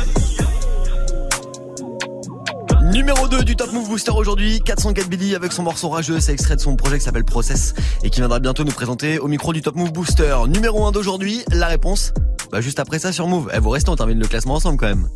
Numéro 2.90 3.28
2 3.28 3.44
du 3.44 3.54
Top 3.54 3.72
Move 3.72 3.88
Booster 3.88 4.10
aujourd'hui, 4.10 4.60
404 4.60 5.08
Billy 5.08 5.36
avec 5.36 5.52
son 5.52 5.62
morceau 5.62 5.90
rageux, 5.90 6.18
c'est 6.18 6.32
extrait 6.32 6.56
de 6.56 6.60
son 6.60 6.74
projet 6.74 6.98
qui 6.98 7.04
s'appelle 7.04 7.24
Process 7.24 7.72
et 8.02 8.10
qui 8.10 8.18
viendra 8.18 8.40
bientôt 8.40 8.64
nous 8.64 8.72
présenter 8.72 9.20
au 9.20 9.28
micro 9.28 9.52
du 9.52 9.62
Top 9.62 9.76
Move 9.76 9.92
Booster. 9.92 10.36
Numéro 10.48 10.84
1 10.84 10.90
d'aujourd'hui, 10.90 11.44
la 11.52 11.68
réponse, 11.68 12.12
bah 12.50 12.60
juste 12.60 12.80
après 12.80 12.98
ça 12.98 13.12
sur 13.12 13.28
Move. 13.28 13.48
Eh, 13.54 13.60
vous 13.60 13.70
restez, 13.70 13.90
on 13.90 13.96
termine 13.96 14.18
le 14.18 14.26
classement 14.26 14.54
ensemble 14.54 14.76
quand 14.76 14.88
même. 14.88 15.08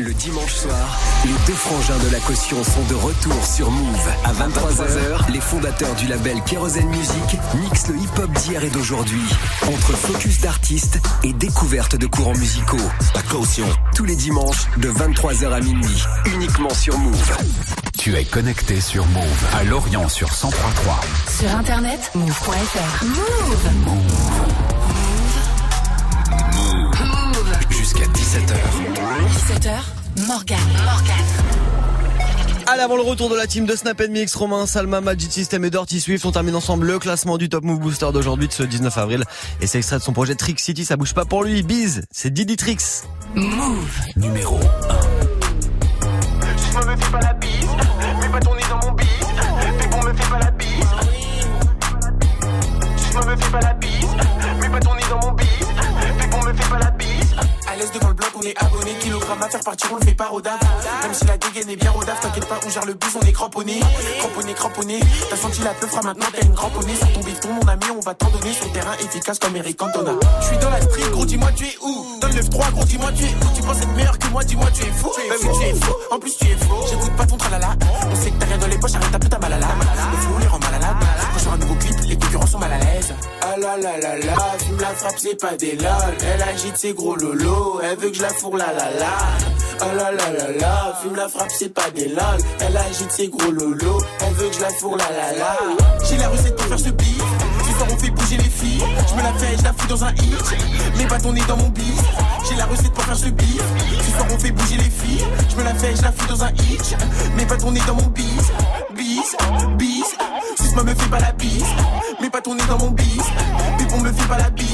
Le 0.00 0.14
dimanche 0.14 0.54
soir, 0.54 1.00
les 1.24 1.34
deux 1.48 1.58
frangins 1.58 1.98
de 1.98 2.12
la 2.12 2.20
caution 2.20 2.62
sont 2.62 2.84
de 2.88 2.94
retour 2.94 3.44
sur 3.44 3.68
Move. 3.68 4.08
À 4.24 4.32
23h, 4.32 5.32
les 5.32 5.40
fondateurs 5.40 5.92
du 5.96 6.06
label 6.06 6.40
Kerosene 6.46 6.88
Music 6.88 7.36
mixent 7.62 7.88
le 7.88 7.96
hip-hop 7.96 8.30
d'hier 8.30 8.62
et 8.62 8.70
d'aujourd'hui. 8.70 9.22
Entre 9.62 9.96
focus 9.96 10.40
d'artistes 10.40 11.00
et 11.24 11.32
découverte 11.32 11.96
de 11.96 12.06
courants 12.06 12.36
musicaux. 12.36 12.76
La 13.16 13.22
caution. 13.22 13.66
Tous 13.96 14.04
les 14.04 14.14
dimanches, 14.14 14.68
de 14.76 14.88
23h 14.88 15.50
à 15.50 15.60
minuit. 15.60 16.04
Uniquement 16.26 16.74
sur 16.74 16.96
Move. 16.96 17.36
Tu 17.98 18.14
es 18.14 18.24
connecté 18.24 18.80
sur 18.80 19.04
Move 19.06 19.46
à 19.54 19.64
Lorient 19.64 20.08
sur 20.08 20.28
1033. 20.28 21.00
Sur 21.40 21.56
internet, 21.56 22.12
move.fr. 22.14 23.04
Move. 23.04 23.84
Move. 23.84 24.97
17h, 29.38 29.70
Morgane. 30.26 30.58
Morgane. 30.84 31.14
Allez, 32.66 32.82
avant 32.82 32.96
le 32.96 33.02
retour 33.02 33.30
de 33.30 33.36
la 33.36 33.46
team 33.46 33.66
de 33.66 33.76
Snap 33.76 34.02
Mix, 34.08 34.34
Romain, 34.34 34.66
Salma, 34.66 35.00
Magic 35.00 35.30
System 35.30 35.64
et 35.64 35.70
Dirty 35.70 36.00
Swift, 36.00 36.26
on 36.26 36.32
termine 36.32 36.56
ensemble 36.56 36.88
le 36.88 36.98
classement 36.98 37.38
du 37.38 37.48
Top 37.48 37.62
Move 37.62 37.78
Booster 37.78 38.08
d'aujourd'hui, 38.12 38.48
de 38.48 38.52
ce 38.52 38.64
19 38.64 38.98
avril. 38.98 39.22
Et 39.60 39.68
c'est 39.68 39.78
extrait 39.78 39.98
de 39.98 40.02
son 40.02 40.12
projet 40.12 40.34
Trick 40.34 40.58
City, 40.58 40.84
ça 40.84 40.96
bouge 40.96 41.14
pas 41.14 41.24
pour 41.24 41.44
lui. 41.44 41.62
Bise, 41.62 42.04
c'est 42.10 42.32
Didi 42.32 42.56
Tricks. 42.56 43.04
Move 43.36 43.86
numéro 44.16 44.56
1. 44.56 44.58
On 59.98 60.04
fait 60.04 60.14
pas 60.14 60.30
daf. 60.42 60.60
Même 61.02 61.14
si 61.14 61.24
la 61.24 61.36
dégaine 61.36 61.70
est 61.70 61.76
bien 61.76 61.92
daf, 62.06 62.20
t'inquiète 62.20 62.46
pas, 62.46 62.58
on 62.66 62.70
gère 62.70 62.84
le 62.84 62.94
bus, 62.94 63.10
on 63.20 63.26
est 63.26 63.32
cramponné. 63.32 63.80
Cramponné, 64.18 64.54
cramponné. 64.54 65.00
T'as 65.30 65.36
senti 65.36 65.60
la 65.62 65.74
peufra, 65.74 66.02
maintenant 66.02 66.26
t'as 66.32 66.46
une 66.46 66.54
cramponnée. 66.54 66.96
Sur 66.96 67.12
ton 67.12 67.20
bifton, 67.20 67.52
mon 67.52 67.68
ami, 67.68 67.84
on 67.96 68.00
va 68.00 68.14
t'en 68.14 68.30
donner. 68.30 68.52
Sur 68.52 68.70
terrain 68.72 68.94
efficace 68.94 69.38
comme 69.38 69.56
Eric 69.56 69.76
Cantona. 69.76 70.12
Je 70.40 70.46
suis 70.46 70.58
dans 70.58 70.70
la 70.70 70.80
street, 70.80 71.10
gros, 71.12 71.24
dis-moi 71.24 71.50
tu 71.54 71.64
es 71.64 71.76
où? 71.82 72.18
Dans 72.20 72.28
le 72.28 72.34
9-3, 72.34 72.72
gros, 72.72 72.84
dis-moi 72.84 73.10
tu 73.16 73.24
es 73.24 73.28
où? 73.28 73.56
Tu 73.56 73.62
penses 73.62 73.78
être 73.78 73.94
meilleur 73.94 74.18
que 74.18 74.28
moi, 74.28 74.44
dis-moi 74.44 74.66
tu 74.72 74.82
es 74.82 74.92
fou. 74.92 75.10
Bah 75.16 75.34
oui, 75.42 75.48
tu 75.58 75.64
es 75.64 75.74
fou. 75.74 75.92
En 76.10 76.18
plus, 76.18 76.36
tu 76.36 76.46
es 76.46 76.56
faux. 76.56 76.84
J'écoute 76.88 77.16
pas 77.16 77.26
ton 77.26 77.36
tralala. 77.36 77.74
On 78.10 78.16
sait 78.16 78.30
que 78.30 78.38
t'as 78.38 78.46
rien 78.46 78.58
dans 78.58 78.66
les 78.66 78.78
poches, 78.78 78.94
arrête 78.94 79.14
un 79.14 79.18
peu 79.18 79.28
ta 79.28 79.38
malala. 79.38 79.66
Le 80.12 80.16
flou 80.18 80.38
les 80.38 80.46
sur 81.48 81.54
un 81.54 81.58
nouveau 81.58 81.74
clip, 81.76 81.96
les 82.06 82.16
concurrents 82.16 82.46
sont 82.46 82.58
mal 82.58 82.72
à 82.72 82.78
l'aise. 82.78 83.14
Ah 83.42 83.54
la 83.58 83.76
la 83.76 83.98
la 83.98 84.18
la, 84.18 84.58
fume 84.58 84.80
la 84.80 84.88
frappe, 84.88 85.14
c'est 85.16 85.40
pas 85.40 85.56
des 85.56 85.76
lol. 85.76 86.14
Elle 86.20 86.42
agite 86.42 86.76
ses 86.76 86.92
gros 86.92 87.16
lolos, 87.16 87.80
elle 87.82 87.98
veut 87.98 88.10
que 88.10 88.16
je 88.16 88.22
la 88.22 88.28
fourre 88.28 88.56
la 88.56 88.66
la 88.72 88.90
la. 88.98 89.18
Ah 89.80 89.94
la 89.94 90.12
la 90.12 90.30
la 90.32 90.52
la, 90.52 90.98
fume 91.02 91.16
la 91.16 91.28
frappe, 91.28 91.50
c'est 91.50 91.72
pas 91.72 91.90
des 91.94 92.08
lol. 92.08 92.38
Elle 92.60 92.76
agite 92.76 93.10
ses 93.10 93.28
gros 93.28 93.50
lolos, 93.50 94.00
elle 94.20 94.34
veut 94.34 94.48
que 94.48 94.56
je 94.56 94.60
la 94.60 94.70
fourre 94.70 94.96
la 94.96 95.10
la 95.10 95.38
la. 95.38 95.56
J'ai 96.04 96.16
la 96.16 96.28
recette 96.28 96.56
pour 96.56 96.66
faire 96.66 96.78
ce 96.78 96.90
beat. 96.90 97.07
Fait 97.98 98.10
bouger 98.10 98.36
les 98.36 98.50
filles. 98.50 98.82
Je 99.08 99.14
me 99.14 99.22
la 99.22 99.32
fais, 99.34 99.56
je 99.58 99.64
la 99.64 99.72
fous 99.72 99.88
dans 99.88 100.04
un 100.04 100.12
hit. 100.12 100.56
Mes 100.96 101.06
bâtons 101.06 101.32
nés 101.32 101.42
dans 101.48 101.56
mon 101.56 101.68
bif. 101.68 102.00
J'ai 102.48 102.56
la 102.56 102.66
recette 102.66 102.92
pour 102.92 103.04
faire 103.04 103.16
ce 103.16 103.28
beat. 103.28 103.62
Ce 104.04 104.10
soir 104.12 104.26
on 104.30 104.38
fait 104.38 104.52
bouger 104.52 104.76
les 104.76 104.90
filles. 104.90 105.24
Je 105.50 105.56
me 105.56 105.64
la 105.64 105.74
fais, 105.74 105.96
je 105.96 106.02
la 106.02 106.12
fous 106.12 106.28
dans 106.28 106.44
un 106.44 106.50
hit. 106.50 106.96
Mes 107.36 107.44
bâtons 107.44 107.72
nés 107.72 107.82
dans 107.86 107.94
mon 107.94 108.06
bis. 108.06 108.52
Bis, 108.94 109.36
bis. 109.76 110.16
Suce-moi 110.56 110.84
me 110.84 110.94
fais 110.94 111.08
pas 111.08 111.20
la 111.20 111.32
bise. 111.32 111.64
Mes 112.20 112.30
bâtons 112.30 112.54
nés 112.54 112.66
dans 112.68 112.78
mon 112.78 112.90
bis. 112.90 113.22
Pépon 113.78 114.00
me 114.00 114.12
fait 114.12 114.28
pas 114.28 114.38
la 114.38 114.50
bise. 114.50 114.68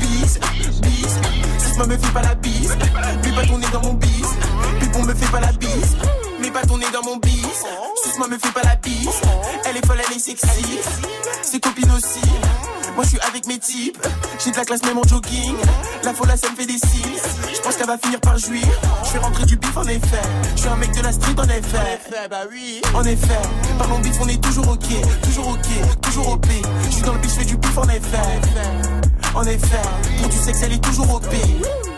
Bis, 0.00 0.38
bis. 0.80 1.18
Suce-moi 1.58 1.86
me 1.86 1.96
fais 1.96 2.12
pas 2.12 2.22
la 2.22 2.34
bise. 2.36 2.76
Mes 3.24 3.32
bâtons 3.32 3.58
nés 3.58 3.66
dans 3.72 3.82
mon 3.82 3.94
bis. 3.94 4.28
Pépon 4.80 5.02
me 5.02 5.14
fait 5.14 5.30
pas 5.30 5.40
la 5.40 5.52
bise. 5.52 5.96
Mes 6.52 6.60
bâtons 6.60 6.76
nés 6.76 6.90
dans 6.92 7.02
mon 7.02 7.16
bis. 7.16 7.64
Suce-moi 8.04 8.28
me 8.28 8.36
fais 8.36 8.52
pas 8.52 8.62
la 8.62 8.76
bise. 8.76 9.08
Elle 9.64 9.78
est 9.78 9.86
folle, 9.86 10.02
elle 10.06 10.16
est 10.16 10.18
sexy. 10.18 10.80
Ses 11.40 11.60
copines 11.60 11.90
aussi. 11.92 12.20
Moi 12.94 13.04
je 13.04 13.08
suis 13.10 13.20
avec 13.20 13.46
mes 13.46 13.58
types, 13.58 14.06
j'ai 14.44 14.50
de 14.50 14.56
la 14.56 14.66
classe 14.66 14.82
même 14.82 14.98
en 14.98 15.02
jogging. 15.02 15.56
La 16.04 16.12
folle 16.12 16.28
ça 16.36 16.50
me 16.50 16.56
fait 16.56 16.66
des 16.66 16.76
signes. 16.76 17.16
Je 17.54 17.60
pense 17.60 17.76
qu'elle 17.76 17.86
va 17.86 17.96
finir 17.96 18.20
par 18.20 18.36
jouir. 18.36 18.66
Je 19.04 19.12
vais 19.12 19.18
rentrer 19.20 19.46
du 19.46 19.56
bif 19.56 19.74
en 19.74 19.84
effet. 19.84 20.22
Je 20.54 20.60
suis 20.60 20.68
un 20.68 20.76
mec 20.76 20.92
de 20.92 21.00
la 21.00 21.12
street 21.12 21.34
en 21.38 21.44
effet. 21.44 21.78
En 21.78 22.12
effet, 22.12 22.28
bah 22.28 22.42
oui. 22.50 22.82
En 22.94 23.04
effet, 23.04 23.42
parlons 23.78 24.00
bif, 24.00 24.16
on 24.20 24.28
est 24.28 24.42
toujours 24.42 24.68
ok, 24.68 25.22
toujours 25.22 25.48
ok, 25.48 26.00
toujours 26.02 26.28
OP. 26.32 26.46
Je 26.84 26.90
suis 26.90 27.02
dans 27.02 27.14
le 27.14 27.18
bif, 27.20 27.30
je 27.30 27.38
fais 27.38 27.46
du 27.46 27.56
bif 27.56 27.78
en 27.78 27.88
effet. 27.88 28.18
En 28.18 28.42
effet, 28.42 29.08
pour 29.32 29.42
du 29.42 30.36
sexe, 30.36 30.62
elle 30.62 30.72
est 30.72 30.84
toujours 30.84 31.14
OP. 31.14 31.24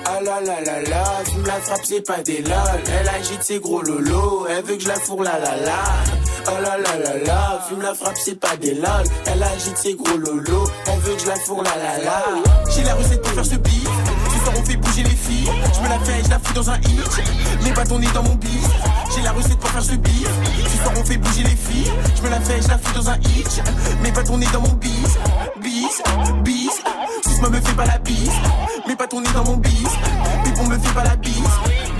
Ah 0.06 0.20
la 0.22 0.40
la 0.40 0.60
la 0.60 0.82
la, 0.82 1.04
tu 1.28 1.36
me 1.38 1.46
la 1.46 1.54
frappe, 1.54 1.80
c'est 1.82 2.06
pas 2.06 2.22
des 2.22 2.42
lol. 2.42 2.54
Elle 2.86 3.08
agite 3.08 3.42
ses 3.42 3.58
gros 3.58 3.82
lolos, 3.82 4.46
elle 4.48 4.64
veut 4.64 4.76
que 4.76 4.82
je 4.82 4.88
la 4.88 4.94
fourre 4.94 5.22
la 5.22 5.38
la 5.38 5.56
la. 5.56 5.84
Oh 6.46 6.50
la 6.62 6.78
la 6.78 6.98
la 6.98 7.24
la, 7.24 7.66
fume 7.68 7.82
la 7.82 7.94
frappe, 7.94 8.16
c'est 8.16 8.38
pas 8.38 8.56
des 8.56 8.74
lol. 8.74 9.04
Elle 9.26 9.42
agite 9.42 9.76
ses 9.76 9.94
gros 9.94 10.16
lolos, 10.16 10.66
elle 10.86 11.00
veut 11.00 11.14
que 11.14 11.22
je 11.22 11.26
la 11.26 11.36
fourre 11.36 11.62
la 11.62 11.76
la 11.76 12.04
la. 12.04 12.24
J'ai 12.70 12.82
la 12.84 12.94
recette 12.94 13.22
pour 13.22 13.32
faire 13.32 13.46
ce 13.46 13.56
beat. 13.56 13.88
On 14.56 14.64
fait 14.64 14.76
bouger 14.76 15.02
les 15.02 15.10
filles. 15.10 15.48
Je 15.74 15.80
me 15.80 15.88
la 15.88 15.98
fais, 16.00 16.22
je 16.24 16.30
la 16.30 16.38
fous 16.38 16.54
dans 16.54 16.70
un 16.70 16.76
hit. 16.78 17.22
Mes 17.62 17.72
bâtons 17.72 17.98
nés 17.98 18.08
dans 18.14 18.22
mon 18.22 18.34
bif. 18.34 18.66
J'ai 19.14 19.22
la 19.22 19.32
recette 19.32 19.58
pour 19.58 19.70
faire 19.70 19.82
ce 19.82 19.94
beat. 19.94 20.26
Ce 20.26 21.00
on 21.00 21.04
fait 21.04 21.16
bouger 21.16 21.42
les 21.42 21.56
filles. 21.56 21.90
Je 22.16 22.22
me 22.22 22.28
la 22.30 22.40
fais, 22.40 22.62
je 22.62 22.68
la 22.68 22.78
fous 22.78 22.94
dans 22.94 23.10
un 23.10 23.16
hit. 23.16 23.62
Mes 24.02 24.12
bâtons 24.12 24.38
nés 24.38 24.48
dans 24.52 24.60
mon 24.60 24.72
bis. 24.74 25.18
Bis, 25.60 26.02
bis. 26.44 26.82
Suce-moi 27.26 27.50
me 27.50 27.60
fais 27.60 27.74
pas 27.74 27.86
la 27.86 27.98
bise. 27.98 28.32
Mes 28.86 28.94
bâtons 28.94 29.20
nés 29.20 29.32
dans 29.34 29.44
mon 29.44 29.56
bis. 29.56 29.88
Pépon 30.44 30.66
me 30.66 30.78
fait 30.78 30.94
pas 30.94 31.04
la 31.04 31.16
bise. 31.16 31.34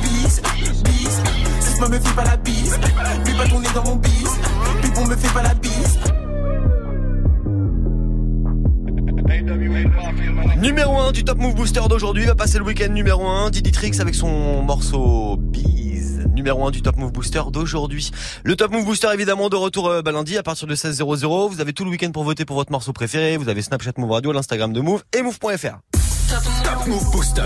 Bis, 0.03 0.43
bis. 0.83 1.21
Suce-moi 1.61 1.89
me 1.89 1.99
fais 1.99 2.15
pas 2.15 2.25
la 2.25 2.37
bise. 2.37 2.79
Mes 3.27 3.35
bâtons 3.35 3.61
nés 3.61 3.69
dans 3.75 3.85
mon 3.85 3.97
bis. 3.97 4.31
Pépon 4.83 5.07
me 5.07 5.17
fait 5.17 5.33
pas 5.33 5.43
la 5.43 5.55
bise. 5.55 5.99
Numéro 10.59 10.99
1 10.99 11.13
du 11.13 11.25
Top 11.25 11.39
Move 11.39 11.55
Booster 11.55 11.81
d'aujourd'hui 11.89 12.25
va 12.25 12.35
passer 12.35 12.59
le 12.59 12.65
week-end 12.65 12.93
numéro 12.93 13.27
1. 13.27 13.51
Didi 13.51 13.73
Trix 13.73 14.01
avec 14.01 14.15
son 14.15 14.63
morceau 14.63 15.37
Bees. 15.39 16.21
Numéro 16.35 16.67
1 16.67 16.71
du 16.71 16.83
Top 16.83 16.97
Move 16.97 17.13
Booster 17.13 17.43
d'aujourd'hui. 17.51 18.11
Le 18.45 18.57
Top 18.57 18.71
Move 18.73 18.85
Booster 18.85 19.09
évidemment 19.13 19.49
de 19.49 19.57
retour 19.57 19.89
euh, 19.89 20.03
bah, 20.03 20.13
lundi 20.13 20.39
à 20.39 20.43
partir 20.43 20.67
de 20.67 20.75
16h00. 20.75 21.51
Vous 21.51 21.61
avez 21.61 21.73
tout 21.73 21.85
le 21.85 21.91
week-end 21.91 22.11
pour 22.13 22.25
voter 22.25 22.45
pour 22.45 22.57
votre 22.57 22.71
morceau 22.71 22.93
préféré. 22.93 23.37
Vous 23.37 23.49
avez 23.49 23.63
Snapchat 23.63 23.93
Move 23.99 24.13
Radio, 24.13 24.33
l'Instagram 24.33 24.73
de 24.73 24.81
Move 24.81 25.03
et 25.17 25.23
Move.fr. 25.23 25.79
Top 26.29 26.87
Move 26.87 27.11
Booster. 27.13 27.43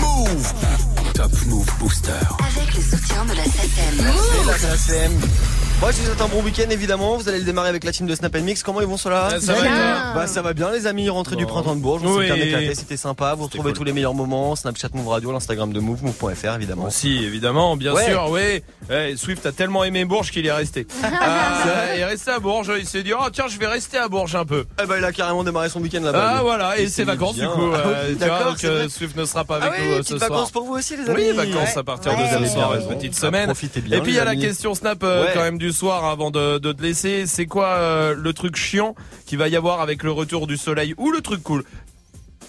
Move. 0.00 0.52
Top 1.14 1.32
Move 1.46 1.70
Booster. 1.78 2.10
Avec 2.38 2.74
le 2.74 2.82
soutien 2.82 3.24
de 3.24 3.34
la 3.34 3.44
SACEM. 3.44 4.06
Et 4.42 4.46
la 4.46 4.58
SACEM. 4.58 5.12
Moi, 5.82 5.90
je 5.90 5.96
vous 5.96 6.04
souhaite 6.06 6.20
un 6.20 6.28
bon 6.28 6.40
week-end 6.44 6.70
évidemment. 6.70 7.16
Vous 7.16 7.28
allez 7.28 7.40
le 7.40 7.44
démarrer 7.44 7.68
avec 7.68 7.82
la 7.82 7.90
team 7.90 8.06
de 8.06 8.14
Snap 8.14 8.36
Mix. 8.36 8.62
Comment 8.62 8.80
ils 8.80 8.86
vont 8.86 8.96
ceux-là 8.96 9.30
Ah, 9.32 9.40
ça 9.40 9.52
va 9.54 9.62
bien. 9.62 10.12
Bah 10.14 10.26
ça 10.28 10.40
va 10.40 10.52
bien 10.52 10.70
les 10.70 10.86
amis. 10.86 11.08
Rentrée 11.08 11.34
du 11.34 11.44
printemps 11.44 11.74
de 11.74 11.80
Bourges. 11.80 12.02
On 12.04 12.18
Oui. 12.18 12.28
s'est 12.28 12.34
bien 12.34 12.44
éclaté. 12.44 12.74
C'était 12.76 12.96
sympa. 12.96 13.34
Vous 13.34 13.44
retrouvez 13.46 13.72
tous 13.72 13.82
les 13.82 13.92
meilleurs 13.92 14.14
moments. 14.14 14.54
Snapchat 14.54 14.90
Move 14.94 15.08
Radio, 15.08 15.32
l'Instagram 15.32 15.72
de 15.72 15.80
Move, 15.80 16.04
Move.fr 16.04 16.54
évidemment. 16.54 16.88
Si, 16.88 17.24
évidemment, 17.24 17.76
bien 17.76 17.94
Ouais. 17.94 18.04
sûr, 18.04 18.28
oui. 18.30 18.62
Eh, 18.92 19.16
Swift 19.16 19.44
a 19.44 19.50
tellement 19.50 19.82
aimé 19.82 20.04
Bourges 20.04 20.30
qu'il 20.30 20.46
est 20.46 20.52
resté. 20.52 20.86
Ah, 21.02 21.94
il 21.96 22.00
est 22.00 22.04
resté 22.04 22.30
à 22.30 22.38
Bourges. 22.38 22.70
Il 22.78 22.86
s'est 22.86 23.02
dit, 23.02 23.12
oh 23.12 23.28
tiens, 23.32 23.46
je 23.48 23.58
vais 23.58 23.66
rester 23.66 23.98
à 23.98 24.06
Bourges 24.06 24.36
un 24.36 24.44
peu. 24.44 24.64
Eh 24.80 24.86
ben, 24.86 24.98
il 24.98 25.04
a 25.04 25.10
carrément 25.10 25.42
démarré 25.42 25.68
son 25.68 25.80
week-end 25.80 26.00
là-bas. 26.02 26.26
Ah 26.30 26.34
lui. 26.36 26.42
voilà, 26.42 26.78
et 26.78 26.86
ses 26.86 27.02
vacances 27.02 27.34
bien. 27.34 27.48
du 27.48 27.54
coup. 27.54 27.70
Ah 27.74 27.78
euh, 27.78 28.04
oui, 28.08 28.12
tu 28.12 28.18
vois, 28.24 28.38
d'accord, 28.38 28.54
euh, 28.64 28.76
vrai. 28.82 28.88
Swift 28.88 29.16
ne 29.16 29.24
sera 29.24 29.44
pas 29.44 29.58
Ah 29.60 29.66
avec 29.66 29.80
oui, 29.80 29.86
nous 29.88 29.94
euh, 29.94 30.02
ce 30.04 30.16
soir. 30.16 30.30
vacances 30.30 30.50
pour 30.52 30.62
vous 30.64 30.74
aussi 30.74 30.96
les 30.96 31.10
amis. 31.10 31.22
Oui, 31.30 31.32
vacances 31.36 31.76
à 31.76 31.82
partir 31.82 32.12
de 32.12 32.18
Ouais. 32.22 32.46
ce 32.46 32.52
soir, 32.52 32.68
Vous 32.68 32.74
avez 32.74 32.82
une 32.82 32.88
bien 32.88 32.96
petite 32.98 33.14
raison. 33.14 33.26
semaine. 33.26 33.46
Profitez 33.46 33.80
bien, 33.80 33.98
Et 33.98 34.00
puis 34.00 34.12
il 34.12 34.16
y 34.16 34.20
a 34.20 34.24
la 34.24 34.36
question 34.36 34.74
Snap 34.76 35.00
quand 35.00 35.40
même 35.42 35.58
du 35.58 35.71
soir 35.72 36.04
avant 36.04 36.30
de, 36.30 36.58
de 36.58 36.72
te 36.72 36.82
laisser. 36.82 37.26
C'est 37.26 37.46
quoi 37.46 37.66
euh, 37.78 38.14
le 38.16 38.32
truc 38.32 38.56
chiant 38.56 38.94
qu'il 39.26 39.38
va 39.38 39.48
y 39.48 39.56
avoir 39.56 39.80
avec 39.80 40.02
le 40.02 40.10
retour 40.12 40.46
du 40.46 40.56
soleil 40.56 40.94
ou 40.98 41.10
le 41.10 41.20
truc 41.20 41.42
cool? 41.42 41.64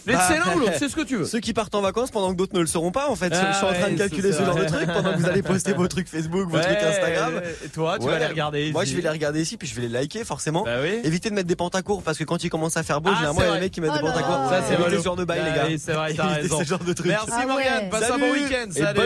Mais 0.05 0.15
Bah, 0.15 0.25
c'est 0.27 0.37
l'un 0.37 0.53
ou 0.57 0.59
l'autre, 0.59 0.73
c'est 0.77 0.89
ce 0.89 0.97
que 0.97 1.01
tu 1.05 1.15
veux. 1.15 1.23
Ceux 1.23 1.39
qui 1.39 1.53
partent 1.53 1.73
en 1.75 1.81
vacances 1.81 2.11
pendant 2.11 2.33
que 2.33 2.35
d'autres 2.35 2.53
ne 2.55 2.59
le 2.59 2.65
seront 2.67 2.91
pas 2.91 3.07
en 3.09 3.15
fait. 3.15 3.31
Ah 3.33 3.51
je 3.53 3.55
suis 3.57 3.65
en 3.65 3.71
train 3.71 3.83
ouais, 3.83 3.91
de 3.93 3.97
calculer 3.97 4.33
c'est 4.33 4.39
ce 4.39 4.43
genre 4.43 4.55
de 4.55 4.65
trucs 4.65 4.85
pendant 4.91 5.13
que 5.13 5.17
vous 5.19 5.27
allez 5.29 5.41
poster 5.41 5.71
vos 5.71 5.87
trucs 5.87 6.09
Facebook, 6.09 6.49
vos 6.49 6.57
Ouais, 6.57 6.61
trucs 6.61 6.75
Instagram. 6.77 7.41
et 7.63 7.69
toi, 7.69 7.97
tu 7.97 8.07
vas 8.07 8.19
les 8.19 8.25
regarder 8.25 8.73
Moi 8.73 8.83
ici. 8.83 8.91
je 8.91 8.97
vais 8.97 9.03
les 9.03 9.09
regarder 9.09 9.41
ici 9.41 9.55
puis 9.55 9.65
je 9.65 9.73
vais 9.75 9.83
les 9.83 9.87
liker 9.87 10.25
forcément. 10.25 10.63
Bah 10.65 10.79
oui. 10.81 10.99
Évitez 11.05 11.29
de 11.29 11.35
mettre 11.35 11.47
des 11.47 11.55
pantacours 11.55 12.03
parce 12.03 12.17
que 12.17 12.25
quand 12.25 12.43
il 12.43 12.49
commence 12.49 12.75
à 12.75 12.83
faire 12.83 12.99
beau, 12.99 13.11
Ah, 13.13 13.15
généralement 13.15 13.39
il 13.39 13.43
y 13.43 13.47
a 13.47 13.49
vrai. 13.51 13.59
des 13.59 13.65
mecs 13.65 13.71
qui 13.71 13.79
mettent 13.79 13.91
Oh 13.93 13.95
des 13.95 14.01
pantacours. 14.01 14.49
Ça, 14.49 14.61
c'est 14.67 14.97
ce 14.97 15.01
genre 15.03 15.15
de 15.15 15.23
bail 15.23 15.39
Bah 15.39 15.49
les 15.49 15.55
gars. 15.55 15.65
oui, 15.69 15.79
c'est 15.81 15.93
vrai, 15.93 16.13
t'as 16.13 16.27
raison. 16.33 16.59
ce 16.59 16.63
genre 16.65 16.79
de 16.83 16.91
trucs. 16.91 17.07
Merci 17.07 17.45
Morgane, 17.47 17.89
passe 17.89 18.11
un 18.11 18.17
bon 18.17 18.31
week-end. 18.33 18.65
Salut. 18.71 18.99